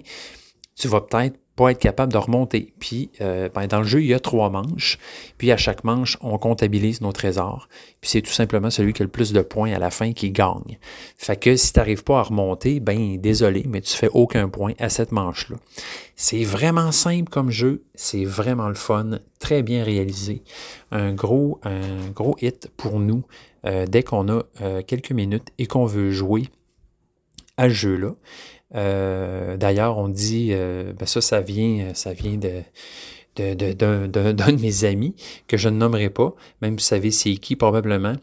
tu 0.76 0.88
vas 0.88 1.02
peut-être 1.02 1.38
pas 1.60 1.72
être 1.72 1.80
capable 1.80 2.14
de 2.14 2.18
remonter. 2.18 2.74
Puis, 2.80 3.12
euh, 3.20 3.50
ben, 3.54 3.68
dans 3.68 3.80
le 3.80 3.86
jeu, 3.86 4.02
il 4.02 4.08
y 4.08 4.14
a 4.14 4.20
trois 4.22 4.50
manches. 4.50 4.98
Puis, 5.38 5.52
à 5.52 5.58
chaque 5.58 5.84
manche, 5.84 6.18
on 6.22 6.38
comptabilise 6.38 7.02
nos 7.02 7.12
trésors. 7.12 7.68
Puis, 8.00 8.12
c'est 8.12 8.22
tout 8.22 8.32
simplement 8.32 8.70
celui 8.70 8.94
qui 8.94 9.02
a 9.02 9.06
le 9.06 9.12
plus 9.12 9.34
de 9.34 9.42
points 9.42 9.74
à 9.74 9.78
la 9.78 9.90
fin 9.90 10.14
qui 10.14 10.32
gagne. 10.32 10.80
Fait 11.18 11.36
que 11.36 11.58
si 11.58 11.74
tu 11.74 11.80
n'arrives 11.80 12.06
pas 12.06 12.20
à 12.20 12.24
remonter, 12.24 12.80
ben, 12.80 13.20
désolé, 13.20 13.66
mais 13.68 13.82
tu 13.82 13.94
fais 13.94 14.08
aucun 14.14 14.48
point 14.48 14.72
à 14.80 14.88
cette 14.88 15.12
manche-là. 15.12 15.58
C'est 16.16 16.46
vraiment 16.46 16.94
simple 16.94 17.30
comme 17.30 17.52
jeu. 17.52 17.84
C'est 17.94 18.24
vraiment 18.24 18.70
le 18.70 18.76
fun. 18.76 19.20
Très 19.40 19.62
bien 19.62 19.84
réalisé. 19.84 20.44
Un 20.92 21.12
gros, 21.14 21.60
un 21.64 22.10
gros 22.16 22.38
hit 22.42 22.72
pour 22.78 23.02
nous 23.02 23.26
euh, 23.66 23.86
dès 23.86 24.04
qu'on 24.04 24.30
a 24.30 24.44
euh, 24.62 24.82
quelques 24.86 25.12
minutes 25.12 25.50
et 25.58 25.68
qu'on 25.68 25.86
veut 25.86 26.12
jouer 26.12 26.48
à 27.58 27.68
ce 27.70 27.74
jeu-là. 27.74 28.16
Euh, 28.76 29.58
d'ailleurs, 29.58 29.98
on 29.98 30.08
dit, 30.08 30.52
ben 30.52 31.06
ça, 31.06 31.22
ça 31.22 31.42
vient, 31.42 31.94
ça 31.94 32.14
de, 32.14 32.64
d'un 33.74 34.08
de, 34.08 34.62
mes 34.62 34.86
amis 34.86 35.16
que 35.48 35.58
je 35.58 35.70
ne 35.70 35.76
nommerai 35.76 36.10
pas, 36.10 36.34
même 36.62 36.74
vous 36.74 36.80
savez 36.80 37.12
c'est 37.12 37.36
qui 37.36 37.56
probablement, 37.56 38.16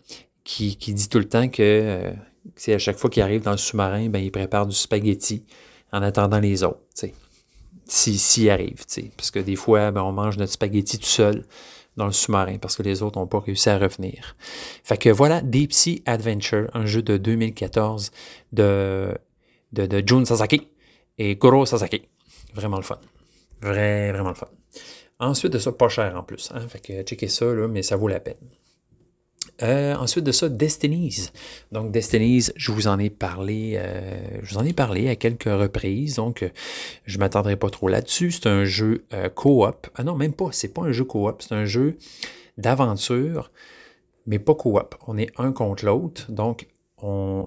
qui, 0.44 0.76
dit 0.76 1.08
tout 1.08 1.18
le 1.18 1.28
temps 1.28 1.48
que 1.48 2.12
c'est 2.54 2.72
à 2.72 2.78
chaque 2.78 2.96
fois 2.96 3.10
qu'il 3.10 3.22
arrive 3.22 3.42
dans 3.42 3.50
le 3.50 3.56
sous-marin, 3.56 4.08
ben, 4.08 4.20
il 4.20 4.30
prépare 4.30 4.66
du 4.66 4.76
spaghetti 4.76 5.44
en 5.92 6.02
attendant 6.02 6.38
les 6.38 6.62
autres, 6.62 6.80
s'il 7.86 8.18
si, 8.18 8.48
arrive, 8.48 8.84
parce 9.16 9.30
que 9.30 9.38
des 9.38 9.56
fois, 9.56 9.90
ben, 9.90 10.02
on 10.02 10.12
mange 10.12 10.38
notre 10.38 10.52
spaghetti 10.52 10.98
tout 10.98 11.06
seul 11.06 11.44
dans 11.96 12.06
le 12.06 12.12
sous-marin 12.12 12.58
parce 12.58 12.76
que 12.76 12.82
les 12.82 13.02
autres 13.02 13.18
n'ont 13.18 13.26
pas 13.26 13.40
réussi 13.40 13.68
à 13.68 13.78
revenir. 13.78 14.36
Fait 14.84 14.98
que 14.98 15.08
voilà, 15.08 15.40
Deep 15.40 15.72
Sea 15.72 16.02
Adventure, 16.06 16.68
un 16.74 16.86
jeu 16.86 17.02
de 17.02 17.16
2014 17.16 18.10
de 18.52 19.16
de, 19.72 20.02
Jun 20.06 20.24
Sasaki 20.24 20.68
et 21.18 21.38
Kuro 21.38 21.66
Sasaki. 21.66 22.02
Vraiment 22.54 22.76
le 22.76 22.82
fun. 22.82 22.98
Vraiment, 23.60 24.12
vraiment 24.12 24.28
le 24.30 24.34
fun. 24.34 24.48
Ensuite 25.18 25.52
de 25.52 25.58
ça, 25.58 25.72
pas 25.72 25.88
cher 25.88 26.14
en 26.16 26.22
plus. 26.22 26.50
Hein? 26.54 26.66
Fait 26.68 26.80
que 26.80 27.02
checkez 27.02 27.28
ça, 27.28 27.46
là, 27.46 27.68
mais 27.68 27.82
ça 27.82 27.96
vaut 27.96 28.08
la 28.08 28.20
peine. 28.20 28.36
Euh, 29.62 29.94
ensuite 29.94 30.24
de 30.24 30.32
ça, 30.32 30.48
Destinies. 30.48 31.30
Donc, 31.72 31.90
Destinies, 31.90 32.50
je 32.56 32.72
vous 32.72 32.88
en 32.88 32.98
ai 32.98 33.08
parlé, 33.08 33.74
euh, 33.76 34.40
je 34.42 34.50
vous 34.50 34.58
en 34.58 34.64
ai 34.64 34.72
parlé 34.72 35.08
à 35.08 35.16
quelques 35.16 35.44
reprises, 35.44 36.16
donc 36.16 36.42
euh, 36.42 36.50
je 37.06 37.16
ne 37.16 37.20
m'attendrai 37.20 37.56
pas 37.56 37.70
trop 37.70 37.88
là-dessus. 37.88 38.32
C'est 38.32 38.48
un 38.48 38.64
jeu 38.64 39.04
coop. 39.34 39.88
Ah 39.94 40.04
non, 40.04 40.14
même 40.14 40.32
pas, 40.32 40.48
c'est 40.52 40.68
pas 40.68 40.82
un 40.82 40.92
jeu 40.92 41.04
coop, 41.04 41.42
c'est 41.42 41.54
un 41.54 41.64
jeu 41.64 41.96
d'aventure, 42.58 43.50
mais 44.26 44.38
pas 44.38 44.54
coop. 44.54 44.94
On 45.06 45.16
est 45.16 45.30
un 45.38 45.52
contre 45.52 45.86
l'autre, 45.86 46.30
donc 46.30 46.66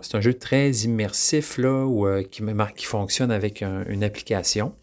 c'est 0.01 0.15
un 0.15 0.21
jeu 0.21 0.33
très 0.35 0.71
immersif 0.71 1.57
là, 1.57 2.23
qui, 2.23 2.85
fonctionne 2.85 3.31
avec 3.31 3.61
une 3.61 4.03
application. 4.03 4.73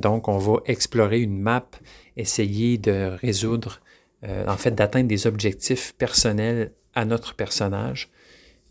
Donc, 0.00 0.28
on 0.28 0.38
va 0.38 0.60
explorer 0.64 1.20
une 1.20 1.38
map, 1.38 1.68
essayer 2.16 2.78
de 2.78 3.14
résoudre, 3.20 3.80
euh, 4.24 4.46
en 4.46 4.56
fait, 4.56 4.72
d'atteindre 4.72 5.08
des 5.08 5.26
objectifs 5.26 5.94
personnels 5.94 6.72
à 6.94 7.04
notre 7.04 7.34
personnage. 7.34 8.10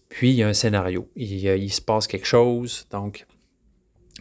Puis, 0.09 0.31
il 0.31 0.35
y 0.35 0.43
a 0.43 0.47
un 0.47 0.53
scénario. 0.53 1.09
Il, 1.15 1.71
se 1.71 1.81
passe 1.81 2.07
quelque 2.07 2.27
chose. 2.27 2.87
Donc, 2.91 3.25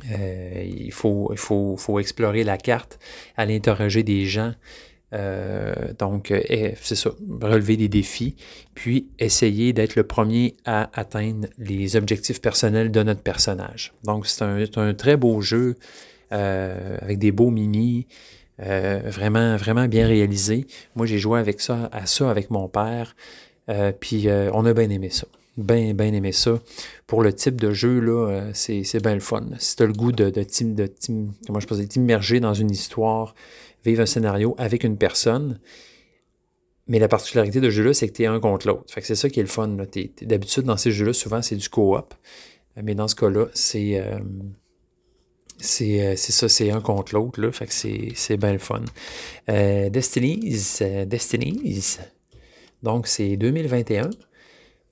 il, 0.05 0.93
faut, 0.93 1.31
il 1.33 1.39
faut, 1.39 1.99
explorer 1.99 2.43
la 2.45 2.59
carte, 2.59 2.99
aller 3.37 3.57
interroger 3.57 4.03
des 4.03 4.27
gens, 4.27 4.55
euh, 5.15 5.75
donc, 5.99 6.31
euh, 6.31 6.73
c'est 6.81 6.97
ça, 6.97 7.11
relever 7.41 7.77
des 7.77 7.89
défis, 7.89 8.37
puis 8.75 9.09
essayer 9.19 9.73
d'être 9.73 9.95
le 9.95 10.05
premier 10.05 10.57
à 10.65 10.91
atteindre 10.99 11.47
les 11.59 11.97
objectifs 11.97 12.41
personnels 12.41 12.91
de 12.91 13.03
notre 13.03 13.23
personnage. 13.23 13.93
Donc, 14.05 14.27
c'est 14.27 14.43
un, 14.43 14.95
très 14.95 15.17
beau 15.17 15.41
jeu 15.41 15.77
euh, 16.33 16.99
avec 17.01 17.19
des 17.19 17.31
beaux 17.31 17.51
mini, 17.51 18.07
vraiment, 18.59 19.57
vraiment 19.57 19.87
bien 19.87 20.07
réalisé. 20.07 20.67
Moi, 20.95 21.07
j'ai 21.07 21.19
joué 21.19 21.41
avec 21.41 21.61
ça, 21.61 21.89
à 21.93 22.07
ça 22.07 22.31
avec 22.31 22.51
mon 22.51 22.69
père, 22.69 23.17
puis 24.01 24.29
on 24.53 24.65
a 24.65 24.73
bien 24.73 24.91
aimé 24.91 25.11
ça. 25.11 25.27
Bien, 25.57 25.95
bien 25.95 26.13
aimé 26.13 26.33
ça. 26.33 26.59
Pour 27.07 27.23
le 27.23 27.33
type 27.33 27.61
de 27.61 27.73
jeu, 27.73 28.01
là, 28.01 28.51
c'est 28.53 29.03
bien 29.03 29.15
le 29.15 29.21
fun. 29.21 29.47
Si 29.59 29.77
tu 29.77 29.83
as 29.83 29.87
le 29.87 29.93
goût 29.93 30.13
de, 30.13 30.31
de, 30.31 30.43
de, 30.43 30.73
de 30.87 30.93
comment 31.47 31.61
je 31.61 31.67
t'immerger 31.85 32.41
dans 32.41 32.55
une 32.55 32.71
histoire, 32.71 33.35
vivre 33.85 34.03
un 34.03 34.07
scénario 34.07 34.55
avec 34.59 34.85
une 34.85 34.97
personne. 34.97 35.61
Mais 36.87 36.99
la 36.99 37.09
particularité 37.09 37.61
de 37.61 37.71
ce 37.71 37.77
jeu-là, 37.77 37.95
c'est 37.95 38.09
que 38.09 38.13
tu 38.13 38.23
es 38.25 38.27
un 38.27 38.41
contre 38.41 38.67
l'autre. 38.67 38.93
Fait 38.93 39.01
que 39.01 39.07
c'est 39.07 39.15
ça 39.15 39.31
qui 39.31 39.41
est 39.41 39.43
le 39.43 39.49
fun. 39.49 39.69
D'habitude, 40.23 40.65
dans 40.65 40.77
ces 40.77 40.91
jeux-là, 40.91 41.13
souvent, 41.13 41.41
c'est 41.41 41.57
du 41.57 41.69
co-op. 41.69 42.15
Mais 42.83 42.95
dans 42.95 43.09
ce 43.09 43.15
cas-là, 43.15 43.47
c'est. 43.55 43.99
Euh, 43.99 44.19
euh, 44.19 44.19
c'est 45.59 46.17
ça, 46.17 46.49
c'est 46.49 46.71
un 46.71 46.81
contre 46.81 47.15
l'autre. 47.15 47.51
Fait 47.51 47.67
que 47.67 47.73
c'est 47.73 48.37
bien 48.37 48.53
le 48.53 48.59
fun. 48.59 48.83
Euh, 49.49 49.91
Destinies. 49.91 50.79
Destinies. 51.07 51.99
Donc, 52.83 53.07
c'est 53.07 53.37
2021. 53.37 54.11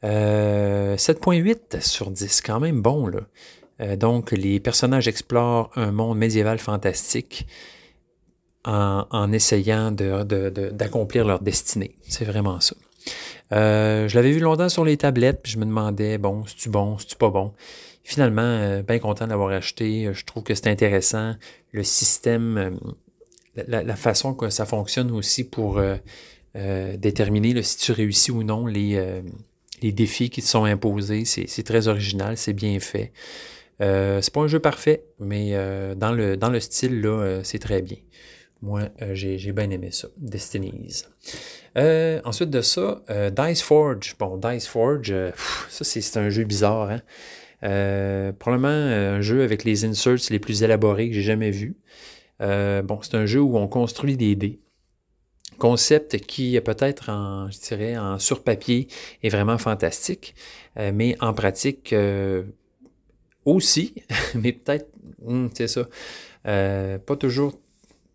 7.8 0.02 1.80
sur 1.80 2.10
10, 2.10 2.40
quand 2.40 2.58
même 2.58 2.82
bon. 2.82 3.06
Là. 3.06 3.96
donc, 3.96 4.32
les 4.32 4.58
personnages 4.58 5.06
explorent 5.06 5.70
un 5.76 5.92
monde 5.92 6.18
médiéval 6.18 6.58
fantastique 6.58 7.46
en, 8.64 9.32
essayant 9.32 9.90
d'accomplir 9.92 11.24
leur 11.24 11.40
destinée. 11.40 11.96
C'est 12.02 12.24
vraiment 12.24 12.60
ça. 12.60 12.74
Euh, 13.52 14.08
je 14.08 14.14
l'avais 14.14 14.32
vu 14.32 14.40
longtemps 14.40 14.68
sur 14.68 14.84
les 14.84 14.96
tablettes, 14.96 15.40
puis 15.42 15.52
je 15.52 15.58
me 15.58 15.64
demandais, 15.64 16.18
bon, 16.18 16.44
c'est-tu 16.46 16.68
bon, 16.68 16.96
c'est-tu 16.98 17.16
pas 17.16 17.30
bon? 17.30 17.52
Finalement, 18.04 18.42
euh, 18.42 18.82
bien 18.82 18.98
content 18.98 19.26
de 19.26 19.30
l'avoir 19.30 19.50
acheté. 19.50 20.10
Je 20.12 20.24
trouve 20.24 20.42
que 20.42 20.54
c'est 20.54 20.68
intéressant. 20.68 21.34
Le 21.72 21.84
système, 21.84 22.80
euh, 23.56 23.62
la, 23.66 23.96
façon 23.96 24.34
que 24.34 24.50
ça 24.50 24.66
fonctionne 24.66 25.10
aussi 25.10 25.44
pour 25.44 25.80
déterminer 26.54 27.62
si 27.62 27.76
tu 27.78 27.92
réussis 27.92 28.30
ou 28.30 28.42
non 28.42 28.66
les, 28.66 29.22
défis 29.82 30.30
qui 30.30 30.42
te 30.42 30.46
sont 30.46 30.64
imposés, 30.64 31.24
c'est 31.24 31.62
très 31.62 31.88
original, 31.88 32.36
c'est 32.36 32.54
bien 32.54 32.78
fait. 32.80 33.12
c'est 33.78 34.32
pas 34.32 34.40
un 34.40 34.48
jeu 34.48 34.58
parfait, 34.58 35.04
mais 35.18 35.52
dans, 35.96 36.12
le, 36.12 36.36
dans 36.38 36.48
le 36.48 36.60
style, 36.60 37.02
là, 37.02 37.40
c'est 37.42 37.58
très 37.58 37.82
bien. 37.82 37.98
Moi, 38.62 38.82
euh, 39.02 39.14
j'ai 39.14 39.52
bien 39.52 39.68
aimé 39.70 39.90
ça. 39.90 40.08
Destinies. 40.16 41.02
Euh, 41.76 42.20
ensuite 42.24 42.50
de 42.50 42.60
ça, 42.60 43.02
euh, 43.10 43.30
Dice 43.30 43.60
Forge. 43.60 44.14
Bon, 44.18 44.36
Dice 44.36 44.68
Forge, 44.68 45.12
ça 45.68 45.84
c'est 45.84 46.16
un 46.16 46.30
jeu 46.30 46.44
bizarre. 46.44 46.90
Hein? 46.90 47.02
Probablement 47.62 48.68
un 48.68 49.20
jeu 49.20 49.42
avec 49.42 49.64
les 49.64 49.84
inserts 49.84 50.30
les 50.30 50.38
plus 50.38 50.62
élaborés 50.62 51.08
que 51.08 51.14
j'ai 51.14 51.22
jamais 51.22 51.50
vus. 51.50 51.76
bon, 52.40 52.98
c'est 53.02 53.14
un 53.14 53.26
jeu 53.26 53.40
où 53.40 53.56
on 53.56 53.68
construit 53.68 54.16
des 54.16 54.34
dés. 54.34 54.60
Concept 55.58 56.18
qui 56.18 56.58
peut-être 56.60 57.08
en, 57.08 57.50
je 57.50 57.58
dirais, 57.60 57.96
en 57.96 58.18
sur-papier 58.18 58.88
est 59.22 59.28
vraiment 59.28 59.58
fantastique, 59.58 60.34
mais 60.76 61.16
en 61.20 61.34
pratique 61.34 61.94
aussi, 63.44 63.94
mais 64.34 64.52
peut-être, 64.52 64.88
hmm, 65.20 65.48
c'est 65.54 65.68
ça, 65.68 65.88
pas 66.44 67.16
toujours 67.16 67.54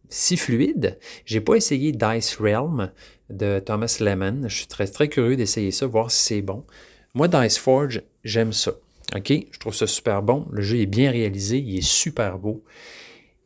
si 0.10 0.38
fluide. 0.38 0.98
J'ai 1.26 1.42
pas 1.42 1.56
essayé 1.56 1.92
Dice 1.92 2.38
Realm 2.38 2.92
de 3.30 3.60
Thomas 3.60 3.98
Lemon. 4.00 4.48
Je 4.48 4.56
suis 4.56 4.68
très, 4.68 4.88
très 4.88 5.10
curieux 5.10 5.36
d'essayer 5.36 5.72
ça, 5.72 5.86
voir 5.86 6.12
si 6.12 6.24
c'est 6.24 6.42
bon. 6.42 6.66
Moi, 7.14 7.28
Dice 7.28 7.58
Forge, 7.58 8.02
j'aime 8.24 8.54
ça. 8.54 8.74
OK? 9.16 9.34
Je 9.52 9.60
trouve 9.60 9.76
ça 9.76 9.88
super 9.88 10.22
bon. 10.22 10.46
Le 10.52 10.62
jeu 10.62 10.80
est 10.80 10.86
bien 10.86 11.12
réalisé, 11.12 11.58
il 11.58 11.78
est 11.78 11.88
super 11.88 12.38
beau. 12.38 12.64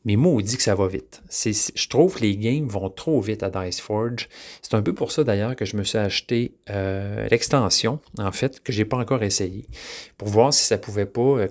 Mais 0.03 0.15
moi, 0.15 0.33
on 0.33 0.41
dit 0.41 0.57
que 0.57 0.63
ça 0.63 0.73
va 0.73 0.87
vite. 0.87 1.21
je 1.29 1.87
trouve 1.87 2.15
que 2.15 2.21
les 2.21 2.35
games 2.35 2.67
vont 2.67 2.89
trop 2.89 3.21
vite 3.21 3.43
à 3.43 3.49
Dice 3.49 3.79
Forge. 3.79 4.29
C'est 4.63 4.73
un 4.73 4.81
peu 4.81 4.93
pour 4.93 5.11
ça 5.11 5.23
d'ailleurs 5.23 5.55
que 5.55 5.65
je 5.65 5.77
me 5.77 5.83
suis 5.83 5.99
acheté 5.99 6.55
euh, 6.71 7.27
l'extension, 7.29 7.99
en 8.17 8.31
fait, 8.31 8.61
que 8.63 8.73
j'ai 8.73 8.85
pas 8.85 8.97
encore 8.97 9.21
essayé, 9.21 9.65
pour 10.17 10.27
voir 10.27 10.53
si 10.53 10.65
ça 10.65 10.79
pouvait 10.79 11.05
pas, 11.05 11.21
euh, 11.21 11.47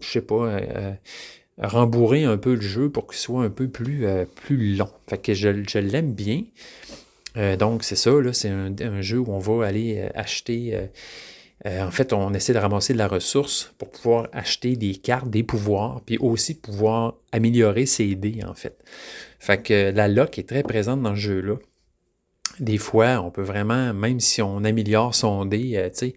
je 0.00 0.10
sais 0.10 0.20
pas, 0.20 0.44
euh, 0.44 0.92
rembourrer 1.56 2.24
un 2.24 2.36
peu 2.36 2.54
le 2.54 2.60
jeu 2.60 2.90
pour 2.90 3.06
qu'il 3.06 3.18
soit 3.18 3.42
un 3.42 3.50
peu 3.50 3.68
plus, 3.68 4.04
plus 4.44 4.76
long. 4.76 4.90
Fait 5.08 5.18
que 5.18 5.32
je, 5.32 5.64
je 5.66 5.78
l'aime 5.78 6.12
bien. 6.12 6.42
donc, 7.58 7.82
c'est 7.82 7.96
ça, 7.96 8.10
là, 8.10 8.34
c'est 8.34 8.50
un, 8.50 9.00
jeu 9.00 9.18
où 9.18 9.32
on 9.32 9.38
va 9.38 9.66
aller 9.66 10.06
acheter 10.14 10.78
euh, 11.66 11.82
en 11.84 11.90
fait, 11.90 12.12
on 12.12 12.32
essaie 12.32 12.54
de 12.54 12.58
ramasser 12.58 12.94
de 12.94 12.98
la 12.98 13.08
ressource 13.08 13.74
pour 13.76 13.90
pouvoir 13.90 14.28
acheter 14.32 14.76
des 14.76 14.94
cartes, 14.94 15.28
des 15.28 15.42
pouvoirs, 15.42 16.00
puis 16.06 16.16
aussi 16.18 16.54
pouvoir 16.54 17.16
améliorer 17.32 17.86
ses 17.86 18.14
dés, 18.14 18.40
en 18.46 18.54
fait. 18.54 18.82
Fait 19.38 19.62
que 19.62 19.90
la 19.90 20.08
lock 20.08 20.38
est 20.38 20.48
très 20.48 20.62
présente 20.62 21.02
dans 21.02 21.14
ce 21.14 21.20
jeu-là. 21.20 21.56
Des 22.60 22.78
fois, 22.78 23.20
on 23.22 23.30
peut 23.30 23.42
vraiment, 23.42 23.92
même 23.92 24.20
si 24.20 24.42
on 24.42 24.64
améliore 24.64 25.14
son 25.14 25.44
dé, 25.44 25.76
euh, 25.76 25.90
tu 25.90 26.12
sais, 26.12 26.14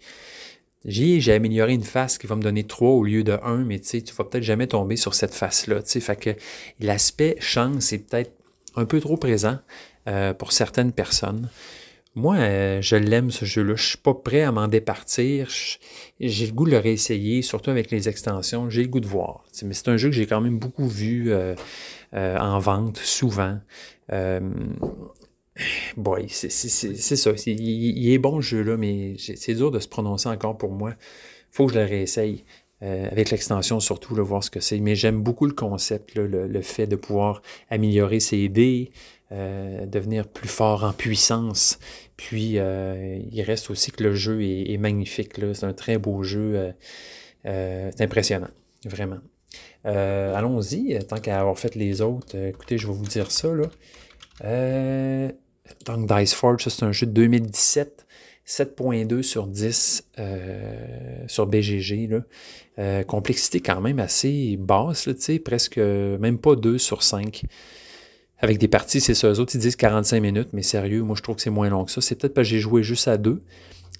j'ai, 0.85 1.31
amélioré 1.31 1.73
une 1.73 1.83
face 1.83 2.17
qui 2.17 2.27
va 2.27 2.35
me 2.35 2.41
donner 2.41 2.65
3 2.65 2.89
au 2.89 3.03
lieu 3.03 3.23
de 3.23 3.37
1, 3.41 3.63
mais 3.63 3.79
tu 3.79 3.87
sais, 3.87 4.01
tu 4.01 4.13
vas 4.13 4.25
peut-être 4.25 4.43
jamais 4.43 4.67
tomber 4.67 4.97
sur 4.97 5.13
cette 5.13 5.33
face-là. 5.33 5.81
Fait 5.85 6.15
que 6.15 6.31
l'aspect 6.79 7.37
chance 7.39 7.93
est 7.93 7.99
peut-être 7.99 8.33
un 8.75 8.85
peu 8.85 8.99
trop 8.99 9.15
présent 9.15 9.59
euh, 10.07 10.33
pour 10.33 10.51
certaines 10.51 10.91
personnes. 10.91 11.49
Moi, 12.16 12.36
euh, 12.36 12.80
je 12.82 12.95
l'aime 12.95 13.32
ce 13.32 13.43
jeu-là. 13.45 13.74
Je 13.76 13.84
suis 13.84 13.97
pas 13.97 14.14
prêt 14.14 14.43
à 14.43 14.51
m'en 14.51 14.68
départir. 14.68 15.49
J'ai 16.20 16.45
le 16.45 16.51
goût 16.51 16.66
de 16.66 16.72
le 16.72 16.78
réessayer, 16.78 17.41
surtout 17.41 17.72
avec 17.72 17.89
les 17.89 18.07
extensions. 18.07 18.70
J'ai 18.70 18.84
le 18.84 18.89
goût 18.89 18.99
de 18.99 19.07
voir. 19.07 19.43
Mais 19.64 19.74
c'est 19.74 19.88
un 19.88 19.97
jeu 19.97 20.09
que 20.09 20.16
j'ai 20.16 20.28
quand 20.28 20.41
même 20.41 20.59
beaucoup 20.59 20.88
vu 20.88 21.32
euh, 21.32 21.55
euh, 22.14 22.38
en 22.38 22.59
vente, 22.59 22.97
souvent. 22.97 23.57
boy, 25.97 26.28
c'est 26.30 26.49
ça. 26.49 27.32
il, 27.47 28.14
est 28.14 28.20
bon 28.20 28.41
ce 28.41 28.47
jeu-là, 28.47 28.78
mais 28.78 29.16
c'est 29.18 29.55
dur 29.55 29.72
de 29.72 29.80
se 29.80 29.88
prononcer 29.88 30.30
encore 30.30 30.57
pour 30.57 30.72
moi. 30.72 30.93
faut 31.49 31.66
que 31.66 31.74
je 31.74 31.80
le 31.80 31.86
réessaye. 31.86 32.43
avec 32.82 33.32
l'extension 33.32 33.80
surtout, 33.80 34.14
le 34.14 34.22
voir 34.22 34.43
ce 34.43 34.51
que 34.51 34.59
c'est. 34.59 34.80
Mais 34.80 34.93
j'aime 34.93 35.24
beaucoup 35.24 35.47
le 35.47 35.53
concept, 35.53 36.14
le, 36.14 36.28
le, 36.28 36.61
fait 36.61 36.86
de 36.86 36.95
pouvoir 36.95 37.41
améliorer 37.72 38.20
ses 38.20 38.49
dés, 38.49 38.91
euh, 39.34 39.88
devenir 39.88 40.27
plus 40.27 40.47
fort 40.47 40.84
en 40.84 40.93
puissance. 40.93 41.79
Puis, 42.17 42.59
euh, 42.59 43.17
il 43.31 43.41
reste 43.41 43.71
aussi 43.71 43.91
que 43.91 44.03
le 44.03 44.13
jeu 44.13 44.43
est, 44.43 44.77
magnifique. 44.77 45.31
C'est 45.53 45.63
un 45.63 45.73
très 45.73 45.97
beau 45.97 46.21
jeu. 46.21 46.73
Euh, 47.45 47.91
c'est 47.95 48.03
impressionnant, 48.03 48.49
vraiment. 48.86 49.17
Allons-y, 49.86 50.99
tant 51.07 51.17
qu'à 51.17 51.39
avoir 51.39 51.57
fait 51.57 51.73
les 51.73 52.01
autres. 52.01 52.38
écoutez, 52.38 52.77
je 52.77 52.86
vais 52.86 52.93
vous 52.93 53.07
dire 53.07 53.31
ça. 53.31 53.49
Là. 53.51 55.31
donc, 55.86 56.15
Dice 56.15 56.34
Forge, 56.36 56.67
c'est 56.67 56.86
un 56.86 56.91
jeu 56.91 57.07
de 57.07 57.13
2017. 57.13 58.05
7.2 58.45 59.21
sur 59.23 59.47
10 59.47 60.09
sur 61.27 61.47
BGG. 61.47 62.21
Complexité 63.07 63.61
quand 63.61 63.81
même 63.81 63.99
assez 63.99 64.57
basse, 64.59 65.07
là, 65.07 65.13
presque 65.43 65.77
même 65.77 66.38
pas 66.38 66.55
2 66.55 66.77
sur 66.77 67.01
5 67.01 67.45
avec 68.43 68.57
des 68.57 68.67
parties, 68.67 68.99
c'est 68.99 69.13
ça. 69.13 69.29
Eux 69.29 69.39
autres, 69.39 69.55
ils 69.55 69.61
disent 69.61 69.77
45 69.77 70.19
minutes, 70.21 70.49
mais 70.51 70.63
sérieux, 70.63 71.01
moi, 71.01 71.15
je 71.15 71.21
trouve 71.21 71.37
que 71.37 71.41
c'est 71.41 71.49
moins 71.49 71.69
long 71.69 71.85
que 71.85 71.91
ça. 71.91 72.01
C'est 72.01 72.15
peut-être 72.15 72.33
parce 72.33 72.45
que 72.45 72.51
j'ai 72.51 72.59
joué 72.59 72.83
juste 72.83 73.07
à 73.07 73.17
deux. 73.17 73.41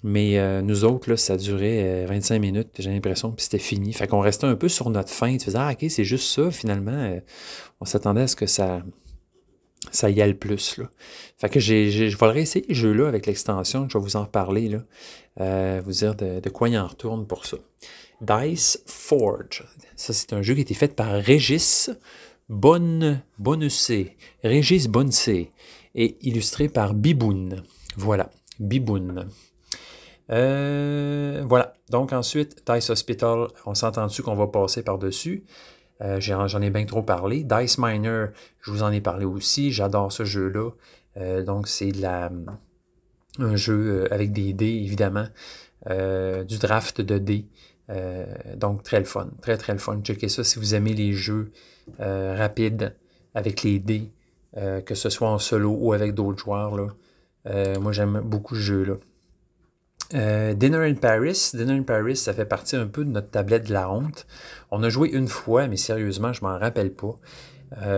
Mais 0.02 0.38
euh, 0.38 0.60
nous 0.60 0.84
autres, 0.84 1.08
là, 1.08 1.16
ça 1.16 1.38
durait 1.38 2.04
25 2.04 2.34
euh, 2.34 2.38
minutes, 2.38 2.68
j'ai 2.78 2.90
l'impression, 2.90 3.32
puis 3.32 3.44
c'était 3.44 3.58
fini. 3.58 3.94
Fait 3.94 4.06
qu'on 4.06 4.20
restait 4.20 4.46
un 4.46 4.54
peu 4.54 4.68
sur 4.68 4.90
notre 4.90 5.08
fin. 5.08 5.34
Tu 5.38 5.46
faisais, 5.46 5.56
ah, 5.58 5.72
OK, 5.72 5.86
c'est 5.88 6.04
juste 6.04 6.28
ça, 6.30 6.50
finalement. 6.50 6.92
Euh, 6.92 7.20
on 7.80 7.86
s'attendait 7.86 8.20
à 8.20 8.26
ce 8.26 8.36
que 8.36 8.44
ça, 8.44 8.82
ça 9.90 10.10
y 10.10 10.20
aille 10.20 10.34
plus. 10.34 10.78
Fait 11.38 11.48
que 11.48 11.58
je 11.58 11.72
vais 11.72 12.10
le 12.10 12.26
réessayer, 12.26 12.66
le 12.68 12.74
jeu-là, 12.74 13.08
avec 13.08 13.24
l'extension. 13.24 13.88
Je 13.88 13.96
vais 13.96 14.04
vous 14.04 14.16
en 14.16 14.26
parler, 14.26 14.68
là. 14.68 15.80
vous 15.80 15.92
dire 15.92 16.14
de, 16.14 16.40
de, 16.40 16.50
quoi 16.50 16.68
il 16.68 16.76
en 16.76 16.86
retourne 16.86 17.26
pour 17.26 17.46
ça. 17.46 17.56
Dice 18.20 18.82
Forge. 18.84 19.64
Ça, 19.96 20.12
c'est 20.12 20.34
un 20.34 20.42
jeu 20.42 20.52
qui 20.52 20.60
a 20.60 20.62
été 20.62 20.74
fait 20.74 20.94
par 20.94 21.12
Régis 21.14 21.90
Bonne, 22.50 23.22
C, 23.70 24.16
Régis 24.42 24.86
C, 25.10 25.50
et 25.94 26.18
illustré 26.20 26.68
par 26.68 26.92
Biboun. 26.92 27.62
Voilà, 27.96 28.30
Biboun. 28.60 29.28
Euh, 30.30 31.42
voilà, 31.48 31.72
donc 31.88 32.12
ensuite, 32.12 32.62
Dice 32.70 32.90
Hospital, 32.90 33.48
on 33.64 33.74
s'entend 33.74 34.06
dessus 34.06 34.22
qu'on 34.22 34.34
va 34.34 34.46
passer 34.48 34.82
par-dessus? 34.82 35.44
Euh, 36.02 36.20
j'en 36.20 36.60
ai 36.60 36.68
bien 36.68 36.84
trop 36.84 37.02
parlé. 37.02 37.44
Dice 37.44 37.78
Miner, 37.78 38.26
je 38.60 38.70
vous 38.70 38.82
en 38.82 38.92
ai 38.92 39.00
parlé 39.00 39.24
aussi. 39.24 39.72
J'adore 39.72 40.12
ce 40.12 40.24
jeu-là. 40.24 40.70
Euh, 41.16 41.42
donc, 41.42 41.66
c'est 41.66 41.92
un 43.38 43.56
jeu 43.56 44.06
avec 44.12 44.32
des 44.32 44.52
dés, 44.52 44.82
évidemment. 44.84 45.28
du 45.86 46.58
draft 46.58 47.00
de 47.00 47.16
dés. 47.16 47.46
donc, 48.56 48.82
très 48.82 48.98
le 48.98 49.06
fun. 49.06 49.30
Très, 49.40 49.56
très 49.56 49.72
le 49.72 49.78
fun. 49.78 50.02
Checkez 50.02 50.28
ça 50.28 50.44
si 50.44 50.58
vous 50.58 50.74
aimez 50.74 50.92
les 50.92 51.14
jeux 51.14 51.50
euh, 52.00 52.34
rapide 52.36 52.94
avec 53.34 53.62
les 53.62 53.78
dés, 53.78 54.10
euh, 54.56 54.80
que 54.80 54.94
ce 54.94 55.10
soit 55.10 55.28
en 55.28 55.38
solo 55.38 55.76
ou 55.78 55.92
avec 55.92 56.14
d'autres 56.14 56.38
joueurs. 56.38 56.76
Là. 56.76 56.88
Euh, 57.46 57.78
moi, 57.78 57.92
j'aime 57.92 58.20
beaucoup 58.24 58.54
ce 58.54 58.60
jeu-là. 58.60 58.94
Dinner 60.54 60.88
in 60.88 60.94
Paris. 60.94 61.50
Dinner 61.54 61.74
in 61.74 61.82
Paris, 61.82 62.16
ça 62.16 62.32
fait 62.32 62.44
partie 62.44 62.76
un 62.76 62.86
peu 62.86 63.04
de 63.04 63.10
notre 63.10 63.30
tablette 63.30 63.68
de 63.68 63.72
la 63.72 63.90
honte. 63.90 64.26
On 64.70 64.82
a 64.82 64.88
joué 64.88 65.10
une 65.10 65.28
fois, 65.28 65.66
mais 65.66 65.76
sérieusement, 65.76 66.32
je 66.32 66.42
m'en 66.42 66.58
rappelle 66.58 66.92
pas. 66.92 67.18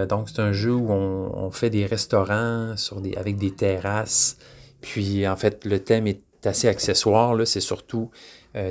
donc, 0.07 0.28
c'est 0.30 0.41
un 0.41 0.53
jeu 0.53 0.72
où 0.72 0.91
on, 0.91 1.51
fait 1.51 1.68
des 1.68 1.84
restaurants 1.84 2.74
avec 3.16 3.37
des 3.37 3.51
terrasses. 3.51 4.39
Puis, 4.80 5.28
en 5.28 5.37
fait, 5.37 5.64
le 5.64 5.80
thème 5.80 6.07
est 6.07 6.22
assez 6.45 6.68
accessoire. 6.68 7.37
C'est 7.47 7.61
surtout 7.61 8.11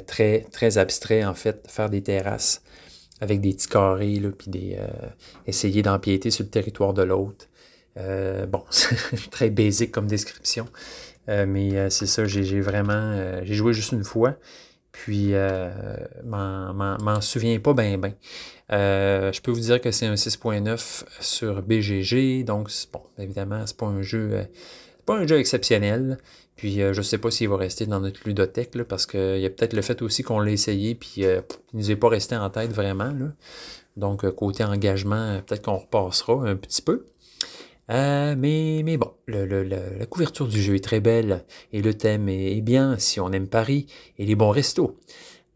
très, 0.07 0.47
très 0.51 0.78
abstrait, 0.80 1.24
en 1.24 1.36
fait, 1.36 1.70
faire 1.70 1.89
des 1.89 2.01
terrasses 2.01 2.63
avec 3.22 3.41
des 3.41 3.53
petits 3.53 3.68
carrés, 3.68 4.20
là, 4.20 4.30
puis 4.38 4.49
des, 4.49 4.78
euh, 4.80 4.88
essayer 5.47 5.82
d'empiéter 5.82 6.32
sur 6.32 6.43
le 6.43 6.49
territoire 6.49 6.93
de 6.93 7.03
l'autre. 7.03 7.47
Euh, 7.97 8.45
bon, 8.45 8.63
c'est 8.70 9.30
très 9.32 9.49
basique 9.49 9.91
comme 9.91 10.07
description. 10.07 10.68
Euh, 11.30 11.45
mais 11.47 11.89
c'est 11.89 12.05
ça, 12.05 12.26
j'ai 12.26 12.61
vraiment. 12.61 13.41
j'ai 13.43 13.53
joué 13.53 13.74
juste 13.74 13.91
une 13.93 14.03
fois. 14.03 14.36
Puis, 14.91 15.34
euh, 15.34 15.70
m'en 16.24 17.22
souviens 17.22 17.59
pas 17.59 17.74
bien, 17.74 17.97
ben. 17.97 18.13
je 18.70 19.41
peux 19.41 19.51
vous 19.51 19.59
dire 19.59 19.82
que 19.82 19.91
c'est 19.91 20.05
un 20.05 20.16
6.9 20.16 21.03
sur 21.20 21.61
BGG. 21.61 22.43
Donc, 22.43 22.70
bon, 22.93 23.01
évidemment, 23.18 23.66
c'est 23.66 23.78
pas 23.78 23.88
un 23.88 24.01
jeu. 24.01 24.45
pas 25.05 25.16
un 25.18 25.28
jeu 25.28 25.39
exceptionnel. 25.39 26.18
Puis 26.56 26.82
euh, 26.82 26.93
je 26.93 27.01
sais 27.01 27.18
pas 27.18 27.32
s'il 27.32 27.49
va 27.49 27.58
rester 27.58 27.86
dans 27.86 27.99
notre 27.99 28.22
ludothèque, 28.26 28.76
là, 28.76 28.86
parce 28.86 29.06
qu'il 29.06 29.39
y 29.39 29.45
a 29.45 29.49
peut-être 29.49 29.74
le 29.74 29.82
fait 29.82 30.01
aussi 30.01 30.24
qu'on 30.24 30.39
l'a 30.39 30.51
essayé, 30.51 30.95
puis 30.95 31.26
euh, 31.26 31.41
il 31.74 31.80
nous 31.80 31.91
est 31.91 31.95
pas 31.95 32.10
resté 32.10 32.36
en 32.36 32.49
tête 32.49 32.72
vraiment. 32.72 33.12
Là. 33.12 33.34
Donc, 33.97 34.24
euh, 34.24 34.32
côté 34.32 34.64
engagement, 34.64 35.41
peut-être 35.45 35.64
qu'on 35.64 35.78
repassera 35.78 36.47
un 36.47 36.56
petit 36.56 36.82
peu. 36.82 37.06
mais, 37.89 38.82
mais 38.84 38.97
bon, 38.97 39.12
la 39.28 40.06
couverture 40.06 40.47
du 40.47 40.62
jeu 40.62 40.76
est 40.76 40.84
très 40.84 41.01
belle 41.01 41.43
et 41.74 41.82
le 41.82 41.93
thème 41.93 42.30
est, 42.30 42.62
bien 42.62 42.97
si 42.97 43.20
on 43.20 43.32
aime 43.32 43.47
Paris 43.47 43.88
et 44.18 44.26
les 44.26 44.36
bons 44.36 44.51
restos. 44.51 44.97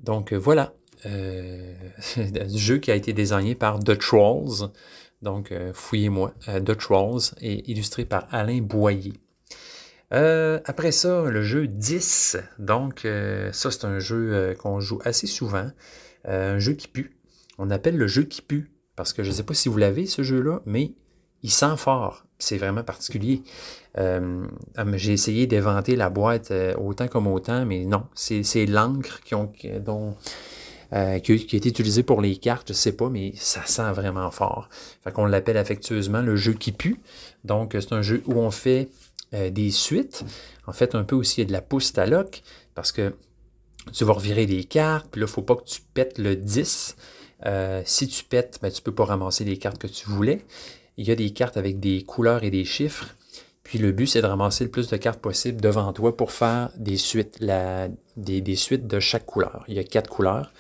Donc 0.02 0.34
voilà, 0.34 0.74
un 1.06 2.48
jeu 2.56 2.78
qui 2.78 2.92
a 2.92 2.96
été 2.96 3.14
désigné 3.14 3.56
par 3.56 3.80
The 3.80 3.98
Trolls. 3.98 4.70
Donc 5.22 5.52
fouillez-moi, 5.74 6.34
The 6.48 6.78
Trolls 6.78 7.34
et 7.42 7.70
illustré 7.72 8.06
par 8.06 8.28
Alain 8.32 8.62
Boyer. 8.62 9.14
Euh, 10.14 10.60
après 10.66 10.92
ça, 10.92 11.24
le 11.24 11.42
jeu 11.42 11.68
10. 11.68 12.38
Donc, 12.58 13.06
euh, 13.06 13.52
ça, 13.52 13.72
c'est 13.72 13.86
un 13.86 14.00
jeu 14.00 14.34
euh, 14.34 14.56
qu'on 14.56 14.80
joue 14.80 15.00
assez 15.04 15.28
souvent. 15.28 15.70
un 16.26 16.60
jeu 16.60 16.74
qui 16.74 16.88
pue. 16.88 17.18
On 17.58 17.70
appelle 17.70 17.98
le 17.98 18.08
jeu 18.08 18.24
qui 18.24 18.42
pue. 18.42 18.72
Parce 18.96 19.14
que 19.14 19.24
je 19.24 19.30
ne 19.30 19.34
sais 19.34 19.44
pas 19.44 19.54
si 19.54 19.70
vous 19.70 19.78
l'avez, 19.78 20.06
ce 20.06 20.24
jeu-là, 20.24 20.62
mais 20.66 20.92
il 21.44 21.52
sent 21.52 21.78
fort. 21.78 22.26
C'est 22.38 22.58
vraiment 22.58 22.84
particulier. 22.84 23.44
J'ai 23.96 25.14
essayé 25.14 25.48
d'éventer 25.48 25.96
la 25.96 26.10
boîte 26.10 26.52
autant 26.78 27.08
comme 27.08 27.28
autant, 27.28 27.66
mais 27.66 27.86
non. 27.86 28.04
C'est 28.14 28.66
l'encre 28.66 29.22
qui, 29.24 29.36
ont, 29.36 29.52
dont, 29.80 30.16
qui, 30.92 30.96
a, 30.98 31.16
été 31.16 31.70
utilisée 31.70 32.04
pour 32.04 32.20
les 32.20 32.36
cartes, 32.36 32.70
je 32.70 32.74
sais 32.74 32.92
pas, 32.92 33.10
mais 33.10 33.32
ça 33.36 33.66
sent 33.66 33.90
vraiment 33.94 34.30
fort. 34.32 34.68
Fait 35.02 35.14
qu'on 35.14 35.26
l'appelle 35.26 35.58
affectueusement 35.58 36.22
le 36.22 36.36
jeu 36.36 36.52
qui 36.52 36.74
pue. 36.74 37.00
Donc, 37.46 37.78
c'est 37.80 37.94
un 37.94 38.02
jeu 38.02 38.22
où 38.26 38.34
on 38.34 38.52
fait 38.52 38.90
euh, 39.34 39.50
des 39.50 39.72
suites. 39.72 40.24
En 40.68 40.74
fait, 40.74 40.96
un 40.96 41.04
peu 41.04 41.16
aussi 41.16 41.46
de 41.46 41.52
la 41.52 41.62
pousse 41.62 41.98
à 41.98 42.06
loc, 42.06 42.42
parce 42.76 42.92
que 42.92 43.14
tu 43.94 44.04
vas 44.04 44.14
revirer 44.14 44.46
des 44.46 44.64
cartes, 44.64 45.08
puis 45.12 45.22
là, 45.22 45.26
il 45.26 45.30
ne 45.30 45.34
faut 45.34 45.42
pas 45.42 45.56
que 45.56 45.64
tu 45.64 45.82
pètes 45.94 46.18
le 46.18 46.36
10. 46.36 46.96
Euh, 47.46 47.82
si 47.86 48.08
tu 48.08 48.24
pètes, 48.24 48.60
ben, 48.62 48.72
tu 48.72 48.82
ne 48.82 48.84
peux 48.84 48.94
pas 48.94 49.06
ramasser 49.06 49.46
les 49.46 49.58
cartes 49.58 49.78
que 49.78 49.88
tu 49.88 50.08
voulais. 50.10 50.46
Il 50.98 51.08
y 51.08 51.12
a 51.12 51.16
des 51.16 51.32
cartes 51.32 51.58
avec 51.58 51.80
des 51.80 52.04
couleurs 52.04 52.44
et 52.44 52.52
des 52.52 52.66
chiffres. 52.66 53.16
Puis 53.64 53.78
le 53.78 53.92
but, 53.92 54.08
c'est 54.08 54.22
de 54.22 54.28
ramasser 54.28 54.64
le 54.64 54.72
plus 54.72 54.88
de 54.88 54.98
cartes 54.98 55.22
possible 55.22 55.62
devant 55.62 55.94
toi 55.94 56.18
pour 56.18 56.32
faire 56.32 56.72
des 56.76 56.98
suites, 56.98 57.40
des, 58.18 58.42
des, 58.42 58.56
suites 58.56 58.88
de 58.88 59.00
chaque 59.00 59.26
couleur. 59.26 59.64
Il 59.68 59.76
y 59.76 59.80
a 59.80 59.84
quatre 59.84 60.10
couleurs. 60.10 60.52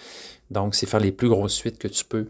Donc, 0.51 0.76
c'est 0.76 0.86
faire 0.86 0.99
les 0.99 1.11
plus 1.11 1.28
grosses 1.28 1.53
suites 1.53 1.80
que 1.80 1.88
tu 1.88 2.05
peux 2.05 2.28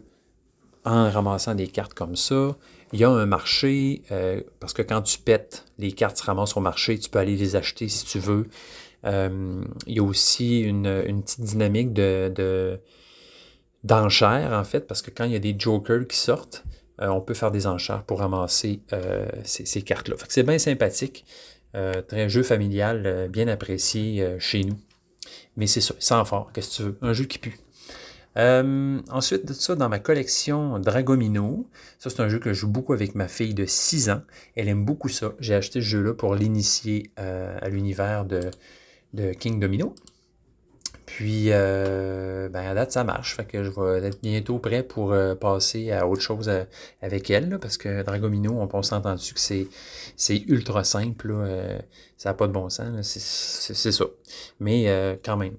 en 0.84 1.10
ramassant 1.10 1.54
des 1.54 1.68
cartes 1.68 1.94
comme 1.94 2.16
ça. 2.16 2.56
Il 2.92 3.00
y 3.00 3.04
a 3.04 3.10
un 3.10 3.26
marché, 3.26 4.02
euh, 4.10 4.42
parce 4.58 4.72
que 4.72 4.82
quand 4.82 5.02
tu 5.02 5.18
pètes, 5.18 5.64
les 5.78 5.92
cartes 5.92 6.18
se 6.18 6.24
ramassent 6.24 6.56
au 6.56 6.60
marché, 6.60 6.98
tu 6.98 7.08
peux 7.08 7.18
aller 7.18 7.36
les 7.36 7.56
acheter 7.56 7.88
si 7.88 8.04
tu 8.04 8.18
veux. 8.18 8.48
Euh, 9.04 9.62
il 9.86 9.96
y 9.96 10.00
a 10.00 10.02
aussi 10.02 10.60
une, 10.60 11.22
petite 11.22 11.40
dynamique 11.40 11.92
de, 11.92 12.80
d'enchères, 13.84 14.52
en 14.52 14.64
fait, 14.64 14.86
parce 14.86 15.02
que 15.02 15.10
quand 15.10 15.24
il 15.24 15.32
y 15.32 15.36
a 15.36 15.40
des 15.40 15.54
jokers 15.58 16.06
qui 16.08 16.16
sortent, 16.16 16.64
euh, 17.00 17.08
on 17.08 17.20
peut 17.20 17.34
faire 17.34 17.50
des 17.50 17.66
enchères 17.66 18.02
pour 18.04 18.18
ramasser 18.20 18.80
euh, 18.92 19.26
ces, 19.44 19.82
cartes-là. 19.82 20.16
C'est 20.28 20.42
bien 20.42 20.58
sympathique. 20.58 21.24
Euh, 21.76 22.02
très 22.02 22.28
jeu 22.28 22.42
familial, 22.42 23.28
bien 23.30 23.48
apprécié 23.48 24.36
chez 24.38 24.64
nous. 24.64 24.76
Mais 25.56 25.66
c'est 25.66 25.80
ça, 25.80 25.94
sans 25.98 26.24
fort, 26.24 26.50
qu'est-ce 26.52 26.70
que 26.70 26.76
tu 26.76 26.82
veux? 26.82 26.98
Un 27.02 27.12
jeu 27.12 27.24
qui 27.24 27.38
pue. 27.38 27.58
Ensuite 28.36 29.46
de 29.46 29.52
ça, 29.52 29.74
dans 29.76 29.88
ma 29.88 29.98
collection 29.98 30.78
Dragomino, 30.78 31.66
ça 31.98 32.10
c'est 32.10 32.20
un 32.20 32.28
jeu 32.28 32.38
que 32.38 32.52
je 32.52 32.60
joue 32.60 32.68
beaucoup 32.68 32.92
avec 32.92 33.14
ma 33.14 33.28
fille 33.28 33.54
de 33.54 33.66
6 33.66 34.10
ans. 34.10 34.22
Elle 34.56 34.68
aime 34.68 34.84
beaucoup 34.84 35.08
ça. 35.08 35.32
J'ai 35.40 35.54
acheté 35.54 35.80
ce 35.80 35.86
jeu-là 35.86 36.14
pour 36.14 36.34
l'initier 36.34 37.10
à 37.16 37.68
l'univers 37.68 38.24
de, 38.24 38.50
de 39.14 39.32
King 39.32 39.60
Domino. 39.60 39.94
Puis, 41.16 41.46
euh, 41.48 42.48
ben, 42.48 42.68
à 42.68 42.72
date, 42.72 42.92
ça 42.92 43.02
marche. 43.02 43.34
Fait 43.34 43.44
que 43.44 43.64
je 43.64 43.70
vais 43.70 44.06
être 44.06 44.22
bientôt 44.22 44.58
prêt 44.58 44.84
pour 44.84 45.12
euh, 45.12 45.34
passer 45.34 45.90
à 45.90 46.06
autre 46.06 46.22
chose 46.22 46.48
euh, 46.48 46.62
avec 47.02 47.30
elle. 47.30 47.58
parce 47.60 47.76
que 47.78 48.02
Dragomino, 48.04 48.52
on, 48.52 48.82
s'entend 48.82 49.14
dessus 49.14 49.34
que 49.34 49.40
c'est, 49.40 49.66
c'est 50.16 50.38
ultra 50.46 50.84
simple. 50.84 51.34
ça 52.16 52.28
n'a 52.28 52.34
pas 52.34 52.46
de 52.46 52.52
bon 52.52 52.70
sens. 52.70 52.88
C'est, 53.02 53.90
ça. 53.92 54.04
Mais 54.60 55.18
quand 55.24 55.36
même, 55.36 55.56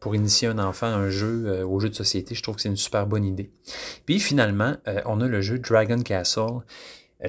pour 0.00 0.14
initier 0.14 0.48
un 0.48 0.58
enfant 0.58 0.88
à 0.88 0.96
un 0.96 1.08
jeu, 1.08 1.64
au 1.64 1.80
jeu 1.80 1.88
de 1.88 1.94
société, 1.94 2.34
je 2.34 2.42
trouve 2.42 2.56
que 2.56 2.60
c'est 2.60 2.68
une 2.68 2.76
super 2.76 3.06
bonne 3.06 3.24
idée. 3.24 3.50
Puis 4.04 4.20
finalement, 4.20 4.76
on 5.06 5.22
a 5.22 5.26
le 5.26 5.40
jeu 5.40 5.58
Dragon 5.58 6.02
Castle. 6.02 6.60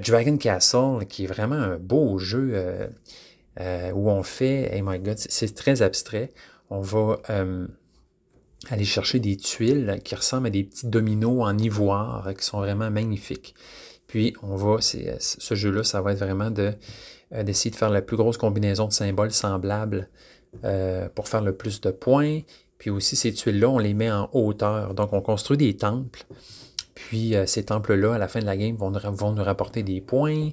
Dragon 0.05 0.35
Castle, 0.37 1.05
qui 1.07 1.23
est 1.23 1.27
vraiment 1.27 1.55
un 1.55 1.77
beau 1.77 2.17
jeu 2.17 2.53
où 3.57 4.11
on 4.11 4.23
fait, 4.23 4.75
hey 4.75 4.81
my 4.83 4.99
god, 4.99 5.17
c'est 5.17 5.55
très 5.55 5.81
abstrait 5.81 6.31
on 6.71 6.79
va 6.79 7.19
euh, 7.29 7.67
aller 8.69 8.85
chercher 8.85 9.19
des 9.19 9.35
tuiles 9.35 9.99
qui 10.03 10.15
ressemblent 10.15 10.47
à 10.47 10.49
des 10.49 10.63
petits 10.63 10.87
dominos 10.87 11.43
en 11.43 11.57
ivoire 11.57 12.33
qui 12.35 12.45
sont 12.45 12.59
vraiment 12.59 12.89
magnifiques. 12.89 13.53
Puis 14.07 14.33
on 14.41 14.55
va, 14.55 14.77
euh, 14.95 15.15
ce 15.19 15.55
jeu-là, 15.55 15.83
ça 15.83 16.01
va 16.01 16.13
être 16.13 16.19
vraiment 16.19 16.49
de, 16.49 16.73
euh, 17.33 17.43
d'essayer 17.43 17.71
de 17.71 17.75
faire 17.75 17.89
la 17.89 18.01
plus 18.01 18.15
grosse 18.15 18.37
combinaison 18.37 18.87
de 18.87 18.93
symboles 18.93 19.31
semblables 19.31 20.09
pour 21.15 21.29
faire 21.29 21.41
le 21.41 21.55
plus 21.55 21.79
de 21.79 21.91
points. 21.91 22.41
Puis 22.77 22.89
aussi, 22.89 23.15
ces 23.15 23.31
tuiles-là, 23.31 23.69
on 23.69 23.77
les 23.77 23.93
met 23.93 24.11
en 24.11 24.29
hauteur. 24.33 24.93
Donc, 24.93 25.13
on 25.13 25.21
construit 25.21 25.55
des 25.55 25.77
temples. 25.77 26.25
Puis 27.07 27.35
ces 27.45 27.65
temples-là, 27.65 28.15
à 28.15 28.17
la 28.17 28.27
fin 28.27 28.39
de 28.39 28.45
la 28.45 28.57
game, 28.57 28.75
vont, 28.75 28.91
nous 28.91 29.43
rapporter 29.43 29.83
des 29.83 30.01
points 30.01 30.49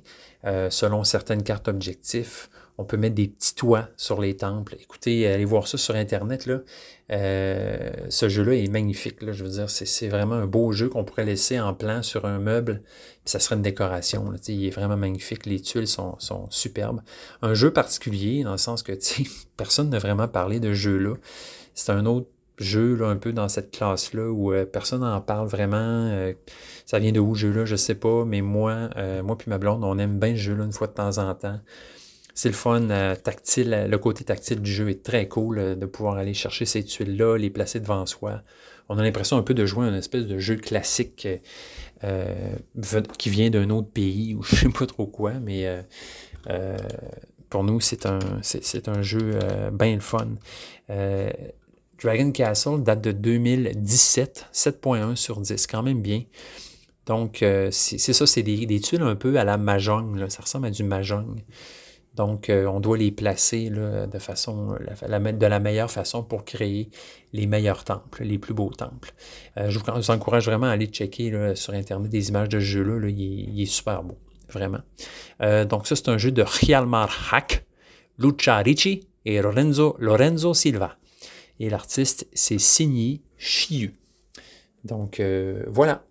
selon 0.70 1.04
certaines 1.04 1.42
cartes 1.42 1.68
objectifs. 1.68 2.48
On 2.80 2.84
peut 2.84 2.96
mettre 2.96 3.16
des 3.16 3.26
petits 3.26 3.56
toits 3.56 3.88
sur 3.96 4.20
les 4.20 4.36
temples. 4.36 4.76
Écoutez, 4.80 5.26
allez 5.26 5.44
voir 5.44 5.66
ça 5.66 5.76
sur 5.76 5.96
Internet. 5.96 6.46
Là. 6.46 6.60
Euh, 7.10 7.90
ce 8.08 8.28
jeu-là 8.28 8.54
est 8.54 8.70
magnifique. 8.70 9.20
Là. 9.20 9.32
Je 9.32 9.42
veux 9.42 9.50
dire, 9.50 9.68
c'est 9.68 10.08
vraiment 10.08 10.36
un 10.36 10.46
beau 10.46 10.70
jeu 10.70 10.88
qu'on 10.88 11.02
pourrait 11.02 11.24
laisser 11.24 11.58
en 11.58 11.74
plan 11.74 12.04
sur 12.04 12.24
un 12.24 12.38
meuble. 12.38 12.82
Puis 13.24 13.32
ça 13.32 13.40
serait 13.40 13.56
une 13.56 13.62
décoration. 13.62 14.30
Là. 14.30 14.38
Il 14.46 14.64
est 14.64 14.70
vraiment 14.70 14.96
magnifique. 14.96 15.44
Les 15.44 15.60
tuiles 15.60 15.88
sont, 15.88 16.16
sont, 16.20 16.46
superbes. 16.50 17.00
Un 17.42 17.52
jeu 17.54 17.72
particulier, 17.72 18.44
dans 18.44 18.52
le 18.52 18.58
sens 18.58 18.84
que 18.84 18.92
personne 19.56 19.90
n'a 19.90 19.98
vraiment 19.98 20.28
parlé 20.28 20.60
de 20.60 20.72
jeu-là. 20.72 21.14
C'est 21.74 21.90
un 21.90 22.06
autre 22.06 22.28
jeu 22.58 22.94
là, 22.96 23.08
un 23.08 23.16
peu 23.16 23.32
dans 23.32 23.48
cette 23.48 23.70
classe-là 23.70 24.30
où 24.30 24.52
euh, 24.52 24.64
personne 24.64 25.00
n'en 25.00 25.20
parle 25.20 25.48
vraiment. 25.48 25.76
Euh, 25.76 26.32
ça 26.86 26.98
vient 26.98 27.12
de 27.12 27.20
où, 27.20 27.34
jeu-là, 27.34 27.64
je 27.64 27.76
sais 27.76 27.94
pas, 27.94 28.24
mais 28.24 28.40
moi, 28.40 28.90
moi 29.22 29.36
puis 29.36 29.50
ma 29.50 29.58
blonde, 29.58 29.84
on 29.84 29.98
aime 29.98 30.18
bien 30.18 30.32
ce 30.32 30.40
jeu-là 30.40 30.64
une 30.64 30.72
fois 30.72 30.86
de 30.86 30.94
temps 30.94 31.18
en 31.18 31.34
temps. 31.34 31.60
C'est 32.38 32.50
le 32.50 32.54
fun 32.54 32.88
euh, 32.90 33.16
tactile. 33.16 33.88
Le 33.90 33.98
côté 33.98 34.22
tactile 34.22 34.62
du 34.62 34.70
jeu 34.70 34.88
est 34.90 35.02
très 35.02 35.26
cool 35.26 35.58
euh, 35.58 35.74
de 35.74 35.86
pouvoir 35.86 36.18
aller 36.18 36.34
chercher 36.34 36.66
ces 36.66 36.84
tuiles-là, 36.84 37.36
les 37.36 37.50
placer 37.50 37.80
devant 37.80 38.06
soi. 38.06 38.42
On 38.88 38.96
a 38.96 39.02
l'impression 39.02 39.36
un 39.38 39.42
peu 39.42 39.54
de 39.54 39.66
jouer 39.66 39.88
un 39.88 39.94
espèce 39.94 40.28
de 40.28 40.38
jeu 40.38 40.54
classique 40.54 41.26
euh, 42.04 42.54
qui 43.18 43.28
vient 43.28 43.50
d'un 43.50 43.70
autre 43.70 43.90
pays 43.90 44.34
ou 44.38 44.44
je 44.44 44.54
sais 44.54 44.68
pas 44.68 44.86
trop 44.86 45.08
quoi, 45.08 45.32
mais 45.32 45.66
pour 47.50 47.64
nous, 47.64 47.80
c'est 47.80 48.06
un, 48.06 48.20
c'est, 48.42 48.86
un 48.86 49.02
jeu 49.02 49.32
bien 49.72 49.96
le 49.96 50.00
fun. 50.00 50.28
Dragon 52.02 52.30
Castle 52.30 52.82
date 52.82 53.00
de 53.00 53.12
2017, 53.12 54.46
7.1 54.52 55.16
sur 55.16 55.40
10, 55.40 55.66
quand 55.66 55.82
même 55.82 56.00
bien. 56.00 56.22
Donc, 57.06 57.38
c'est, 57.70 57.98
ça, 57.98 58.26
c'est 58.26 58.42
des, 58.42 58.80
tuiles 58.80 59.02
un 59.02 59.16
peu 59.16 59.38
à 59.38 59.44
la 59.44 59.56
Mahjong, 59.56 60.28
ça 60.28 60.42
ressemble 60.42 60.66
à 60.66 60.70
du 60.70 60.84
Mahjong. 60.84 61.42
Donc, 62.18 62.50
euh, 62.50 62.66
on 62.66 62.80
doit 62.80 62.98
les 62.98 63.12
placer 63.12 63.70
de 63.70 65.46
la, 65.46 65.60
meilleure 65.60 65.90
façon 65.90 66.24
pour 66.24 66.44
créer 66.44 66.90
les 67.32 67.46
meilleurs 67.46 67.84
temples, 67.84 68.24
les 68.24 68.38
plus 68.38 68.54
beaux 68.54 68.70
temples. 68.70 69.12
Euh, 69.56 69.70
je, 69.70 69.78
vous, 69.78 70.10
encourage 70.10 70.46
vraiment 70.46 70.66
à 70.66 70.70
aller 70.70 70.86
checker 70.86 71.54
sur 71.54 71.74
Internet 71.74 72.10
des 72.10 72.28
images 72.28 72.48
de 72.48 72.58
ce 72.58 72.64
jeu-là. 72.64 73.08
Il, 73.08 73.62
est 73.62 73.66
super 73.66 74.02
beau, 74.02 74.18
vraiment. 74.50 74.80
Euh, 75.42 75.64
donc, 75.64 75.86
ça, 75.86 75.94
c'est 75.94 76.08
un 76.08 76.18
jeu 76.18 76.32
de 76.32 76.44
Hjalmar 76.44 77.08
Hack, 77.32 77.64
Lucia 78.18 78.56
Ricci 78.58 79.06
et 79.24 79.40
Lorenzo 79.40 80.54
Silva. 80.54 80.96
Et 81.60 81.70
l'artiste, 81.70 82.26
c'est 82.32 82.58
Signy 82.58 83.22
Chiu. 83.36 83.94
Donc, 84.84 85.20
voilà. 85.66 86.04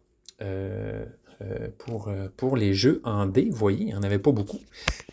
Euh, 1.39 1.68
pour, 1.78 2.08
euh, 2.08 2.30
pour 2.36 2.58
les 2.58 2.74
jeux 2.74 3.00
en 3.04 3.28
D. 3.28 3.50
Vous 3.52 3.58
voyez, 3.58 3.82
il 3.82 3.86
n'y 3.86 3.93
en 3.93 4.02
avait 4.02 4.18
pas 4.18 4.32
beaucoup. 4.32 4.60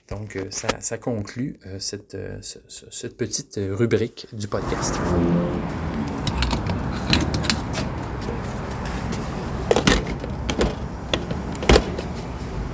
Donc, 0.09 0.37
euh, 0.37 0.47
ça, 0.49 0.69
ça 0.81 0.97
conclut 0.97 1.59
cette, 1.79 2.17
cette 2.41 3.17
petite 3.19 3.61
rubrique 3.63 4.27
du 4.33 4.49
podcast. 4.49 4.99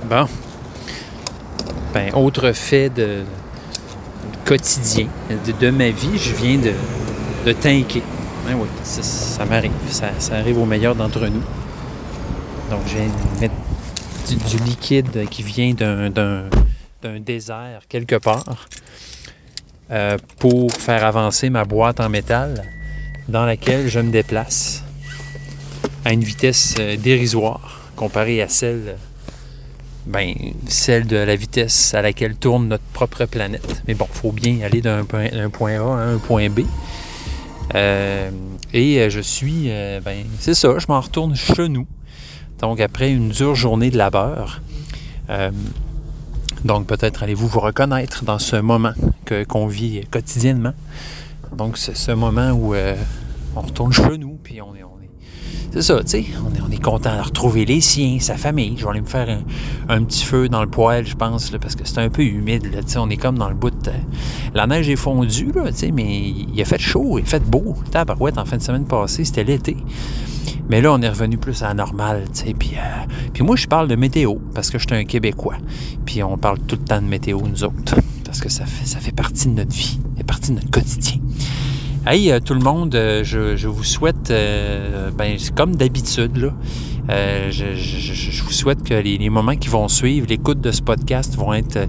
Bon. 0.09 0.27
Ben, 1.93 2.13
autre 2.13 2.53
fait 2.53 2.89
de, 2.89 3.23
quotidien 4.45 5.09
de, 5.59 5.69
ma 5.71 5.89
vie, 5.89 6.17
je 6.17 6.33
viens 6.35 6.57
de, 6.57 6.71
de 7.45 7.53
tanker. 7.53 8.03
Ben 8.45 8.55
oui, 8.55 8.67
ça, 8.83 9.45
m'arrive. 9.45 9.71
Ça, 9.89 10.09
ça, 10.19 10.35
arrive 10.35 10.57
au 10.57 10.65
meilleur 10.65 10.95
d'entre 10.95 11.27
nous. 11.27 11.43
Donc, 12.69 12.83
de 12.85 13.41
mettre 13.41 13.53
du, 14.27 14.63
liquide 14.63 15.27
qui 15.29 15.43
vient 15.43 15.73
d'un 15.73 17.19
désert 17.19 17.81
quelque 17.89 18.15
part 18.15 18.67
euh, 19.91 20.17
pour 20.39 20.71
faire 20.71 21.05
avancer 21.05 21.49
ma 21.49 21.65
boîte 21.65 21.99
en 21.99 22.09
métal 22.09 22.63
dans 23.27 23.45
laquelle 23.45 23.89
je 23.89 23.99
me 23.99 24.09
déplace 24.09 24.83
à 26.05 26.13
une 26.13 26.23
vitesse 26.23 26.75
euh, 26.79 26.95
dérisoire 26.95 27.81
comparée 27.95 28.41
à 28.41 28.47
celle, 28.47 28.95
ben, 30.05 30.33
celle 30.67 31.05
de 31.07 31.17
la 31.17 31.35
vitesse 31.35 31.93
à 31.93 32.01
laquelle 32.01 32.35
tourne 32.35 32.69
notre 32.69 32.83
propre 32.93 33.25
planète. 33.25 33.83
Mais 33.87 33.93
bon, 33.93 34.07
il 34.13 34.17
faut 34.17 34.31
bien 34.31 34.61
aller 34.63 34.81
d'un 34.81 35.03
point, 35.03 35.27
point, 35.51 35.73
A 35.73 35.99
à 35.99 36.05
un 36.05 36.17
point 36.17 36.49
B. 36.49 36.61
Euh, 37.75 38.29
et 38.73 39.09
je 39.09 39.19
suis, 39.19 39.69
ben, 40.03 40.25
c'est 40.39 40.53
ça, 40.53 40.77
je 40.77 40.85
m'en 40.89 40.99
retourne 40.99 41.35
chez 41.35 41.69
nous 41.69 41.87
donc, 42.61 42.79
après 42.79 43.11
une 43.11 43.29
dure 43.29 43.55
journée 43.55 43.89
de 43.89 43.97
labeur, 43.97 44.61
euh, 45.31 45.49
donc 46.63 46.85
peut-être 46.85 47.23
allez-vous 47.23 47.47
vous 47.47 47.59
reconnaître 47.59 48.23
dans 48.23 48.37
ce 48.37 48.55
moment 48.55 48.93
qu'on 49.49 49.65
vit 49.65 50.05
quotidiennement. 50.11 50.73
Donc, 51.51 51.77
c'est 51.79 51.97
ce 51.97 52.11
moment 52.11 52.51
où 52.51 52.75
euh, 52.75 52.95
on 53.55 53.61
retourne 53.61 53.91
chez 53.91 54.15
nous, 54.19 54.37
puis 54.43 54.61
on 54.61 54.75
est 54.75 54.83
c'est 55.73 55.81
ça, 55.81 56.03
tu 56.03 56.09
sais, 56.09 56.25
on 56.45 56.53
est, 56.53 56.61
on 56.61 56.69
est 56.69 56.81
content 56.81 57.15
de 57.15 57.21
retrouver 57.21 57.63
les 57.63 57.79
siens, 57.79 58.17
sa 58.19 58.35
famille. 58.35 58.75
Je 58.77 58.83
vais 58.83 58.89
aller 58.89 59.01
me 59.01 59.05
faire 59.05 59.39
un, 59.87 60.03
petit 60.03 60.25
feu 60.25 60.49
dans 60.49 60.61
le 60.61 60.69
poêle, 60.69 61.07
je 61.07 61.15
pense, 61.15 61.49
parce 61.51 61.75
que 61.75 61.87
c'est 61.87 61.99
un 61.99 62.09
peu 62.09 62.23
humide, 62.23 62.69
là, 62.73 62.81
on 62.97 63.09
est 63.09 63.17
comme 63.17 63.37
dans 63.37 63.47
le 63.47 63.55
bout 63.55 63.69
de... 63.69 63.91
La 64.53 64.67
neige 64.67 64.89
est 64.89 64.97
fondue, 64.97 65.51
là, 65.55 65.63
mais 65.93 66.29
il 66.53 66.61
a 66.61 66.65
fait 66.65 66.79
chaud, 66.79 67.19
il 67.19 67.23
a 67.23 67.25
fait 67.25 67.43
beau. 67.43 67.75
Tabarouette, 67.89 68.37
en 68.37 68.45
fin 68.45 68.57
de 68.57 68.61
semaine 68.61 68.85
passée, 68.85 69.23
c'était 69.23 69.45
l'été. 69.45 69.77
Mais 70.69 70.81
là, 70.81 70.91
on 70.93 71.01
est 71.01 71.09
revenu 71.09 71.37
plus 71.37 71.63
à 71.63 71.69
la 71.69 71.73
normale, 71.73 72.25
tu 72.33 72.45
sais. 72.45 72.53
Puis, 72.53 72.71
euh, 72.75 73.05
puis 73.33 73.43
moi, 73.43 73.55
je 73.55 73.67
parle 73.67 73.87
de 73.87 73.95
météo 73.95 74.35
parce 74.53 74.69
que 74.69 74.77
je 74.77 74.85
suis 74.87 74.95
un 74.95 75.05
Québécois. 75.05 75.57
Puis 76.05 76.21
on 76.23 76.37
parle 76.37 76.59
tout 76.59 76.77
le 76.79 76.85
temps 76.85 77.01
de 77.01 77.07
météo, 77.07 77.41
nous 77.41 77.63
autres. 77.63 77.95
Parce 78.25 78.39
que 78.39 78.49
ça 78.49 78.65
fait, 78.65 78.85
ça 78.85 78.99
fait 78.99 79.11
partie 79.11 79.47
de 79.47 79.53
notre 79.53 79.75
vie, 79.75 79.99
ça 80.01 80.17
fait 80.17 80.23
partie 80.23 80.51
de 80.51 80.55
notre 80.55 80.71
quotidien. 80.71 81.19
Hey, 82.05 82.31
euh, 82.31 82.39
tout 82.39 82.55
le 82.55 82.61
monde, 82.61 82.95
euh, 82.95 83.23
je, 83.23 83.67
vous 83.67 83.83
souhaite, 83.83 84.33
ben, 85.17 85.37
comme 85.55 85.75
d'habitude, 85.75 86.37
là, 86.37 86.49
je, 87.51 88.43
vous 88.43 88.51
souhaite 88.51 88.83
que 88.83 88.95
les, 88.95 89.29
moments 89.29 89.55
qui 89.55 89.69
vont 89.69 89.87
suivre, 89.87 90.25
l'écoute 90.27 90.61
de 90.61 90.71
ce 90.71 90.81
podcast 90.81 91.35
vont 91.35 91.53
être 91.53 91.87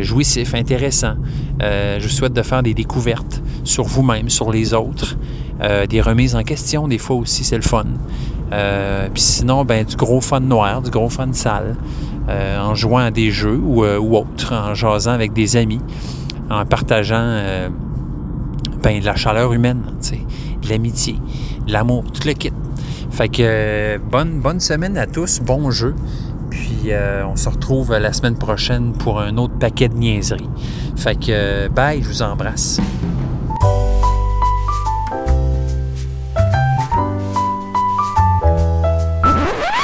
jouissifs, 0.00 0.54
intéressants. 0.54 1.16
je 1.60 2.02
vous 2.02 2.08
souhaite 2.08 2.34
de 2.34 2.42
faire 2.42 2.62
des 2.62 2.74
découvertes 2.74 3.42
sur 3.64 3.84
vous-même, 3.84 4.28
sur 4.28 4.52
les 4.52 4.74
autres. 4.74 5.16
Euh, 5.62 5.86
des 5.86 6.00
remises 6.00 6.34
en 6.34 6.42
question, 6.42 6.88
des 6.88 6.98
fois 6.98 7.16
aussi, 7.16 7.44
c'est 7.44 7.56
le 7.56 7.62
fun. 7.62 7.84
Euh, 8.52 9.08
puis 9.12 9.22
sinon, 9.22 9.64
ben, 9.64 9.84
du 9.84 9.96
gros 9.96 10.20
fun 10.20 10.40
noir, 10.40 10.82
du 10.82 10.90
gros 10.90 11.08
fun 11.08 11.32
sale, 11.32 11.76
euh, 12.28 12.60
en 12.60 12.74
jouant 12.74 12.98
à 12.98 13.10
des 13.10 13.30
jeux 13.30 13.56
ou, 13.62 13.84
ou 13.84 14.16
autres, 14.16 14.52
en 14.52 14.74
jasant 14.74 15.12
avec 15.12 15.32
des 15.32 15.56
amis, 15.56 15.80
en 16.50 16.64
partageant 16.64 17.40
ben, 18.82 19.02
la 19.02 19.14
chaleur 19.14 19.52
humaine, 19.52 19.82
l'amitié, 20.68 21.16
l'amour, 21.68 22.04
tout 22.12 22.26
le 22.26 22.34
kit. 22.34 22.52
Fait 23.10 23.28
que 23.28 23.42
euh, 23.42 23.98
bonne, 23.98 24.40
bonne 24.40 24.60
semaine 24.60 24.96
à 24.96 25.06
tous, 25.06 25.40
bon 25.40 25.70
jeu. 25.70 25.94
Puis 26.50 26.86
euh, 26.88 27.26
on 27.26 27.36
se 27.36 27.48
retrouve 27.48 27.96
la 27.96 28.12
semaine 28.12 28.36
prochaine 28.36 28.92
pour 28.92 29.20
un 29.20 29.36
autre 29.36 29.54
paquet 29.58 29.88
de 29.88 29.94
niaiseries. 29.94 30.48
Fait 30.96 31.14
que 31.14 31.26
euh, 31.30 31.68
bye, 31.68 32.02
je 32.02 32.08
vous 32.08 32.22
embrasse. 32.22 32.80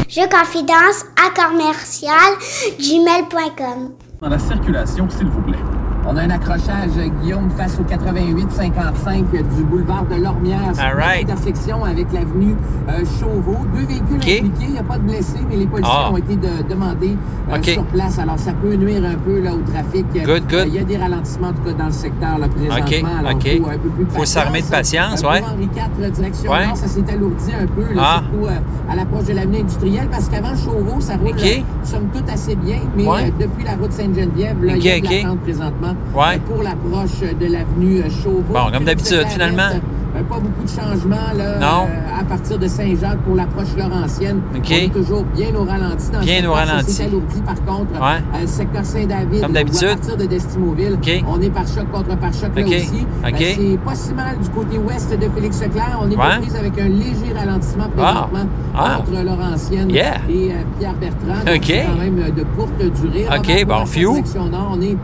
Jeux 0.08 0.28
confidence 0.28 1.04
à 1.16 1.30
commercial 1.30 2.34
gmail.com. 2.78 3.92
dans 4.20 4.28
la 4.28 4.38
circulation, 4.38 5.08
s'il 5.08 5.26
vous 5.26 5.42
plaît. 5.42 5.77
On 6.10 6.16
a 6.16 6.22
un 6.22 6.30
accrochage, 6.30 6.88
euh, 6.96 7.08
Guillaume, 7.20 7.50
face 7.50 7.78
au 7.78 7.82
88-55 7.82 9.24
du 9.56 9.62
boulevard 9.64 10.06
de 10.06 10.14
Lormière. 10.22 10.72
All 10.80 10.94
right. 10.96 11.28
intersection 11.28 11.84
avec 11.84 12.10
l'avenue 12.14 12.54
euh, 12.88 13.04
Chauveau. 13.20 13.56
Deux 13.74 13.84
véhicules 13.86 14.16
OK. 14.16 14.22
impliqués. 14.26 14.64
Il 14.68 14.70
n'y 14.72 14.78
a 14.78 14.82
pas 14.84 14.96
de 14.96 15.02
blessés, 15.02 15.40
mais 15.50 15.56
les 15.56 15.66
policiers 15.66 15.94
Ah. 15.94 16.10
ont 16.10 16.16
été 16.16 16.36
de- 16.36 16.62
demandés 16.66 17.14
euh, 17.52 17.62
sur 17.62 17.84
place. 17.84 18.18
Alors, 18.18 18.38
ça 18.38 18.52
peut 18.52 18.74
nuire 18.74 19.02
un 19.04 19.16
peu 19.16 19.40
là, 19.40 19.52
au 19.54 19.60
trafic. 19.70 20.06
Good, 20.14 20.44
good. 20.48 20.54
Euh, 20.54 20.64
Il 20.68 20.74
y 20.74 20.78
a 20.78 20.84
des 20.84 20.96
ralentissements, 20.96 21.48
en 21.48 21.52
tout 21.52 21.62
cas, 21.62 21.72
dans 21.74 21.86
le 21.86 21.92
secteur 21.92 22.38
là, 22.38 22.48
présentement. 22.48 22.86
OK, 22.86 23.04
Alors, 23.20 23.32
OK. 23.34 23.48
faut 23.62 23.68
un 23.68 23.78
peu 23.78 23.88
plus 23.90 24.04
de 24.06 24.10
Faut 24.12 24.24
s'armer 24.24 24.62
de 24.62 24.66
patience, 24.66 25.22
Euh, 25.22 25.28
ouais. 25.30 25.42
Henri 25.42 25.68
IV, 26.00 26.10
direction 26.10 26.50
Ouais. 26.52 26.66
nord, 26.66 26.76
ça 26.76 26.88
s'est 26.88 27.04
alourdi 27.12 27.52
un 27.52 27.66
peu, 27.66 27.94
là, 27.94 28.02
Ah. 28.02 28.22
surtout 28.30 28.46
à 28.90 28.96
l'approche 28.96 29.24
de 29.26 29.34
l'avenue 29.34 29.58
industrielle, 29.58 30.08
parce 30.10 30.28
qu'avant 30.30 30.56
Chauveau, 30.56 31.00
ça 31.00 31.16
roule, 31.16 31.36
somme 31.84 32.06
toute, 32.14 32.30
assez 32.30 32.56
bien, 32.56 32.78
mais 32.96 33.06
Ouais. 33.06 33.30
depuis 33.38 33.64
la 33.64 33.72
route 33.72 33.92
Sainte-Geneviève, 33.92 34.64
là, 34.64 34.76
il 34.76 34.82
y 34.84 34.90
a 34.90 35.00
de 35.00 35.04
l'attente 35.04 35.40
présentement 35.40 35.94
Ouais. 36.14 36.38
pour 36.38 36.62
l'approche 36.62 37.20
de 37.20 37.52
l'avenue 37.52 38.02
Chauveau. 38.22 38.52
Bon, 38.52 38.70
comme 38.72 38.84
d'habitude, 38.84 39.26
finalement. 39.28 39.70
Euh, 40.16 40.22
pas 40.22 40.36
beaucoup 40.40 40.62
de 40.64 40.68
changements 40.68 41.32
là, 41.36 41.58
Non. 41.58 41.86
euh, 41.88 42.20
à 42.20 42.24
partir 42.24 42.58
de 42.58 42.66
Saint-Jacques 42.66 43.18
pour 43.20 43.36
l'approche 43.36 43.76
Laurentienne. 43.76 44.40
OK. 44.56 44.66
On 44.70 44.74
est 44.74 44.92
toujours 44.92 45.24
bien 45.34 45.48
au 45.54 45.64
ralenti 45.64 46.10
dans 46.10 46.20
Bien 46.20 46.48
au 46.48 46.52
ralenti. 46.52 46.90
s'est 46.92 47.04
alourdi 47.04 47.40
par 47.42 47.56
contre. 47.64 47.92
Ouais. 47.94 48.18
Euh, 48.34 48.40
le 48.42 48.46
secteur 48.46 48.84
Saint-David, 48.84 49.40
Comme 49.42 49.52
là, 49.52 49.60
d'habitude. 49.64 49.88
à 49.88 49.94
partir 49.96 50.16
de 50.16 50.24
Destimoville, 50.26 50.94
OK. 50.94 51.24
on 51.28 51.40
est 51.40 51.50
par 51.50 51.66
choc 51.66 51.90
contre 51.92 52.16
par 52.16 52.32
choc 52.32 52.50
là 52.56 52.62
OK. 52.62 52.66
aussi. 52.68 53.06
Euh, 53.24 53.30
c'est 53.38 53.78
pas 53.84 53.94
si 53.94 54.14
mal 54.14 54.38
du 54.38 54.48
côté 54.50 54.78
ouest 54.78 55.10
de 55.10 55.28
Félix 55.34 55.60
Leclerc. 55.62 55.98
On 56.02 56.10
est 56.10 56.16
Ouais. 56.16 56.24
aux 56.38 56.40
prises 56.42 56.56
avec 56.56 56.78
un 56.80 56.88
léger 56.88 57.32
ralentissement 57.36 57.88
présentement 57.88 58.50
Ah. 58.76 58.98
entre 59.00 59.22
Laurentienne 59.24 59.90
Yeah. 59.90 60.14
et 60.30 60.52
Pierre 60.78 60.94
Bertrand. 60.94 61.42
C'est 61.44 61.84
quand 61.86 61.98
même 62.02 62.16
de 62.16 62.44
courte 62.56 62.78
durée. 63.02 63.26
OK, 63.36 63.64
bon, 63.66 63.86
few. 63.86 64.22
nord, 64.50 64.72
on 64.76 64.80
est 64.80 64.96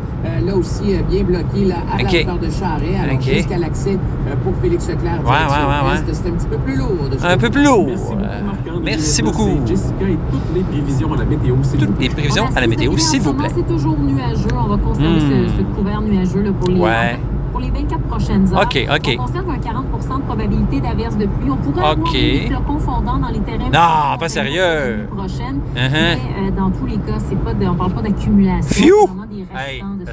là 0.44 0.54
aussi 0.56 0.94
bien 1.10 1.22
bloqué 1.24 1.64
là, 1.66 1.76
à 1.92 2.02
la 2.02 2.08
hauteur 2.08 2.38
de 2.38 2.48
Charret. 2.50 2.96
Alors 3.02 3.20
jusqu'à 3.20 3.58
l'accès 3.58 3.98
pour 4.42 4.52
Félix 4.62 4.88
Leclerc. 4.88 4.93
Ouais, 4.96 5.02
direction 5.02 5.28
ouais, 5.28 5.90
ouais, 5.90 6.12
C'est 6.12 6.28
un 6.28 6.32
petit 6.32 6.46
peu 6.46 6.58
plus 6.58 6.76
lourd. 6.76 7.08
de 7.10 7.18
ce 7.18 7.24
Un 7.24 7.36
peu 7.36 7.48
côté. 7.48 7.50
plus 7.50 7.64
lourd. 7.64 7.86
Merci 7.86 8.02
beaucoup, 8.12 8.22
Euh, 8.22 8.42
Marc-André. 8.44 8.80
Merci 8.84 9.22
Là, 9.22 9.30
beaucoup. 9.30 9.48
c'est 9.60 9.66
Jessica 9.68 10.08
et 10.08 10.18
toutes 10.30 10.54
les 10.54 10.62
prévisions 10.62 11.12
à 11.12 11.16
la 11.16 11.24
météo, 11.24 11.54
s'il 11.62 11.80
vous 11.80 11.86
Toutes 11.86 11.94
plaît. 11.96 12.08
les 12.08 12.14
prévisions 12.14 12.44
à 12.54 12.60
la 12.60 12.66
météo, 12.66 12.96
s'il 12.98 13.20
vous 13.22 13.34
plaît. 13.34 13.48
C'est 13.54 13.66
toujours 13.66 13.98
nuageux. 13.98 14.48
On 14.58 14.68
va 14.68 14.76
conserver 14.76 15.08
Hmm. 15.08 15.48
ce, 15.58 15.76
couvert 15.76 16.00
nuageux 16.02 16.52
pour, 16.60 16.68
les, 16.70 16.80
Ouais. 16.80 17.18
pour 17.52 17.60
les 17.60 17.70
24 17.70 18.02
prochaines 18.02 18.52
heures. 18.54 18.62
OK, 18.62 18.78
OK. 18.94 19.16
On 19.18 19.22
conserve 19.26 19.50
un 19.50 19.58
40% 19.58 20.18
de 20.18 20.22
probabilité 20.22 20.80
d'averse 20.80 21.16
de 21.16 21.26
pluie. 21.26 21.50
On 21.50 21.56
pourrait 21.56 21.84
avoir 21.84 21.98
OK. 21.98 22.12
des 22.12 22.46
flocons 22.48 22.78
fondants 22.78 23.18
dans 23.18 23.28
les 23.28 23.40
terrains. 23.40 23.70
Non, 23.72 24.18
pas 24.18 24.28
sérieux. 24.28 25.06
Prochaine. 25.16 25.60
Uh-huh. 25.76 25.90
Mais 25.92 26.18
euh, 26.48 26.50
dans 26.56 26.70
tous 26.70 26.86
les 26.86 26.96
cas, 26.96 27.18
c'est 27.28 27.36
pas 27.42 27.54
de, 27.54 27.66
on 27.66 27.74
parle 27.74 27.92
pas 27.92 28.02
d'accumulation. 28.02 28.86
Des 29.34 29.46
Hey, 29.58 29.82
de 30.00 30.06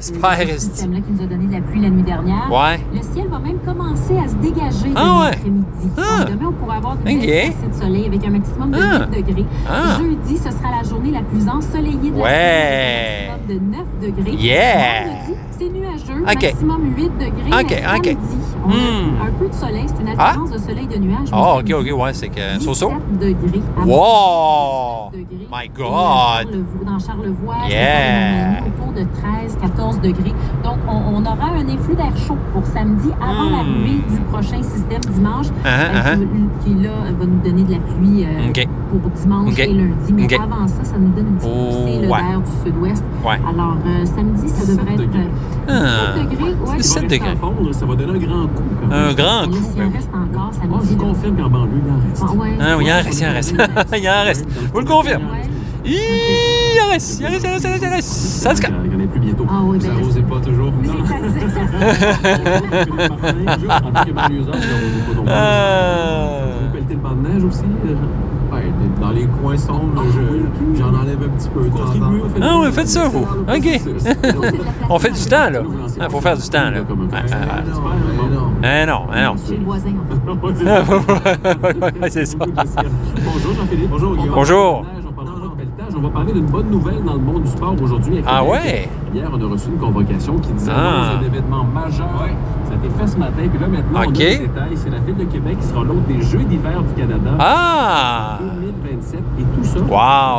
système-là 0.58 1.00
qui 1.00 1.12
nous 1.12 1.22
a 1.22 1.26
donné 1.26 1.46
de 1.46 1.52
la 1.52 1.60
pluie 1.60 1.80
la 1.80 1.90
nuit 1.90 2.02
dernière. 2.02 2.50
Ouais. 2.50 2.80
Le 2.92 3.00
ciel 3.02 3.28
va 3.28 3.38
même 3.38 3.58
commencer 3.64 4.18
à 4.18 4.26
se 4.28 4.34
dégager 4.36 4.90
Ah 4.96 5.00
demain 5.04 5.20
ouais? 5.20 5.26
après-midi. 5.28 5.88
Ah. 5.96 6.24
Demain, 6.24 6.46
on 6.48 6.52
pourrait 6.52 6.76
avoir 6.76 6.96
de 6.96 7.00
Ok. 7.02 7.04
belles 7.06 7.20
percées 7.52 7.68
de 7.68 7.74
soleil 7.84 8.06
avec 8.06 8.24
un 8.26 8.30
maximum 8.30 8.70
de 8.72 8.78
Ah. 8.80 9.06
8 9.12 9.22
degrés. 9.22 9.46
Ah. 9.68 9.98
Jeudi, 10.00 10.36
ce 10.38 10.50
sera 10.50 10.70
la 10.82 10.88
journée 10.88 11.10
la 11.12 11.22
plus 11.22 11.48
ensoleillée 11.48 12.10
de 12.10 12.16
la 12.18 12.22
Ouais. 12.24 12.30
semaine, 12.30 13.30
un 13.30 13.36
maximum 13.36 13.70
de 13.70 13.76
9 13.76 14.16
degrés. 14.16 14.36
Yeah. 14.36 15.04
Vendredi, 15.06 15.38
c'est 15.58 15.68
nuageux, 15.68 16.22
Ok. 16.22 16.42
maximum 16.42 16.94
8 16.96 17.12
degrés. 17.18 17.60
Ok, 17.62 17.70
Mais 17.70 17.98
ok. 18.10 18.16
on 18.64 18.70
a 18.70 18.72
Hmm. 18.72 19.26
un 19.28 19.32
peu 19.38 19.48
de 19.48 19.54
soleil, 19.54 19.84
c'est 19.86 20.02
une 20.02 20.08
alternance 20.08 20.50
de 20.50 20.58
soleil 20.58 20.86
de 20.86 20.96
nuages. 20.98 21.28
Ah, 21.32 21.54
OK, 21.56 21.68
samedi, 21.68 21.74
OK, 21.92 22.00
ouais, 22.00 22.12
c'est 22.14 22.28
que... 22.28 22.60
So-so? 22.60 22.88
17 22.90 23.18
degrés. 23.18 23.62
Wow! 23.84 25.10
17 25.12 25.28
degrés. 25.30 25.48
My 25.52 25.68
God! 25.68 26.64
Dans 26.86 26.98
Charlevoix, 26.98 27.54
Yeah! 27.68 28.60
autour 28.66 28.92
de 28.92 29.04
13-14 29.20 30.00
degrés. 30.00 30.34
Donc, 30.64 30.76
on, 30.88 31.16
on 31.16 31.22
aura 31.24 31.50
un 31.56 31.68
influx 31.68 31.94
d'air 31.96 32.16
chaud 32.26 32.36
pour 32.52 32.64
samedi 32.66 33.10
avant 33.20 33.42
Hmm. 33.48 33.52
l'arrivée 33.52 34.00
du 34.10 34.20
prochain 34.30 34.62
système 34.62 35.00
dimanche, 35.12 35.46
Ah, 35.64 35.68
euh, 35.68 35.88
ah, 35.94 36.02
ah. 36.06 36.16
qui, 36.64 36.74
qui, 36.74 36.82
là 36.82 36.90
va 37.18 37.26
nous 37.26 37.40
donner 37.42 37.62
de 37.64 37.72
la 37.72 37.78
pluie 37.78 38.24
euh, 38.24 38.64
pour 38.90 39.10
dimanche 39.10 39.58
et 39.58 39.66
lundi. 39.72 40.12
Mais 40.12 40.34
avant 40.34 40.66
ça, 40.68 40.84
ça 40.84 40.96
nous 40.98 41.08
donne 41.12 41.26
une 41.28 41.36
petite 41.36 41.50
Oh, 41.52 41.70
poussée 41.70 42.06
là, 42.06 42.08
ouais. 42.12 42.28
d'air 42.28 42.40
du 42.40 42.50
sud-ouest. 42.64 43.04
Ouais. 43.24 43.40
Alors, 43.48 43.76
euh, 43.86 44.04
samedi, 44.04 44.48
ça 44.48 44.66
devrait 44.72 44.92
être 44.94 45.00
degrés. 45.00 45.28
euh, 45.68 46.12
Ah. 46.14 46.14
17 46.18 46.30
degrés. 46.30 46.44
Ouais, 46.52 46.56
C'est 46.78 46.82
Ça 46.82 47.00
va 47.00 47.00
7 47.00 47.02
rester 47.02 47.18
degrés. 47.18 47.72
ça 47.72 47.86
va 47.86 47.94
donner 47.96 48.12
un 48.12 48.18
grand 48.26 48.46
coup. 48.48 48.62
quand 48.80 48.94
Un 48.94 49.12
grand 49.14 49.44
coup. 49.50 49.58
oui. 49.76 49.82
reste 49.94 50.10
encore, 50.14 50.50
ça 50.52 50.60
Moi, 50.66 50.78
nous 50.82 50.86
je 50.88 50.92
vous 50.94 50.96
confirme 51.04 51.36
qu'en 51.36 51.48
banlieue, 51.50 51.80
il 51.84 51.92
en 51.92 52.08
reste. 52.10 52.24
Ah, 52.26 52.32
ouais. 52.36 52.58
Ah 52.60 52.76
oui, 52.76 52.84
il 52.86 52.92
en 52.92 52.96
reste, 52.96 53.20
il 53.20 53.26
en 53.26 53.32
reste. 53.32 53.54
Il 54.02 54.08
en 54.08 54.24
reste. 54.24 54.48
Vous 54.72 54.80
le 54.80 54.84
confirme. 54.86 55.22
Il 55.84 56.78
en 56.84 56.88
reste, 56.90 57.20
il 57.20 57.26
en 57.26 57.30
reste, 57.30 57.44
il 57.44 57.48
il 57.48 58.94
en 58.94 59.04
a 59.04 59.06
plus 59.08 59.20
bientôt. 59.20 59.46
Ah 59.50 59.60
oui, 59.64 59.78
Vous 59.78 59.90
arrosez 59.90 60.22
pas 60.22 60.38
toujours. 60.40 60.70
Non. 60.70 60.82
c'est 60.84 61.48
ça. 61.48 61.60
Je 62.82 63.66
en 63.66 64.04
que 64.04 64.12
banlieusards, 64.12 64.54
vous 64.54 64.72
arrosez 64.72 65.02
pas 65.06 65.14
non 65.16 65.24
plus. 65.24 65.32
Vous 66.62 66.72
pelletez 66.72 66.94
le 66.94 67.00
banc 67.00 67.10
de 67.14 67.28
neige 67.28 67.44
aussi? 67.44 67.64
Ouais, 68.52 68.70
dans 69.00 69.10
les 69.10 69.24
coins 69.26 69.56
sombres, 69.56 70.02
je- 70.12 70.78
j'en 70.78 70.88
enlève 70.88 71.18
un 71.24 71.28
petit 71.38 71.48
peu 71.48 71.62
de 71.62 71.68
temps 71.70 71.88
en 71.90 71.98
temps. 71.98 72.12
Ah 72.42 72.58
ouais, 72.60 72.70
faites 72.70 72.88
ça, 72.88 73.08
vous. 73.08 73.20
OK. 73.20 73.80
On 74.90 74.98
fait 74.98 75.10
du 75.10 75.24
temps, 75.24 75.48
là. 75.50 75.62
Il 75.96 76.10
faut 76.10 76.20
faire 76.20 76.36
du 76.36 76.48
temps, 76.48 76.70
là. 76.70 76.80
Ah, 77.12 77.16
ah, 77.32 77.62
mais 77.64 77.70
non. 78.34 78.40
bon. 78.40 78.50
Ah 78.62 78.86
non, 78.86 79.06
ah. 79.10 79.32
Chez 79.48 79.56
le 79.56 79.64
voisin, 79.64 79.88
en 79.88 80.36
fait. 80.36 82.10
C'est 82.10 82.26
ça. 82.26 82.36
Bonjour 82.38 83.54
Jean-Philippe. 83.58 83.88
Bonjour 83.90 84.16
Guillaume. 84.16 84.34
Bonjour. 84.34 84.84
On 85.94 86.00
va 86.00 86.08
parler 86.08 86.32
d'une 86.32 86.46
bonne 86.46 86.70
nouvelle 86.70 87.02
dans 87.04 87.12
le 87.14 87.18
monde 87.20 87.42
du 87.42 87.50
sport 87.50 87.74
aujourd'hui. 87.82 88.22
Ah 88.26 88.42
ouais? 88.42 88.88
Hier, 89.14 89.28
on 89.32 89.40
a 89.44 89.48
reçu 89.48 89.68
une 89.68 89.78
convocation 89.78 90.36
qui 90.38 90.50
disait 90.52 90.72
Ah. 90.74 91.10
annonce 91.10 91.22
un 91.22 91.26
événement 91.26 91.64
majeur. 91.64 92.08
Ça 92.64 92.72
a 92.72 92.76
été 92.76 92.88
fait 92.98 93.06
ce 93.06 93.16
matin. 93.18 93.42
Puis 93.50 93.58
là, 93.60 93.68
maintenant, 93.68 94.00
on 94.06 94.08
a 94.08 94.12
les 94.18 94.38
détails. 94.38 94.76
C'est 94.76 94.90
la 94.90 94.98
Ville 95.00 95.16
de 95.16 95.24
Québec 95.24 95.58
qui 95.60 95.66
sera 95.66 95.84
l'hôte 95.84 96.06
des 96.06 96.22
Jeux 96.22 96.44
d'hiver 96.44 96.82
du 96.82 96.94
Canada. 97.00 97.30
Ah! 97.38 98.38
2027 98.40 99.20
et 99.38 99.42
tout 99.42 99.64
ça. 99.64 99.80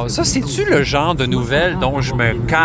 Wow! 0.01 0.07
Ça, 0.09 0.23
c'est-tu 0.23 0.65
le 0.69 0.81
genre 0.83 1.13
de 1.13 1.25
nouvelles 1.27 1.77
dont 1.79 2.01
je 2.01 2.13
me 2.15 2.33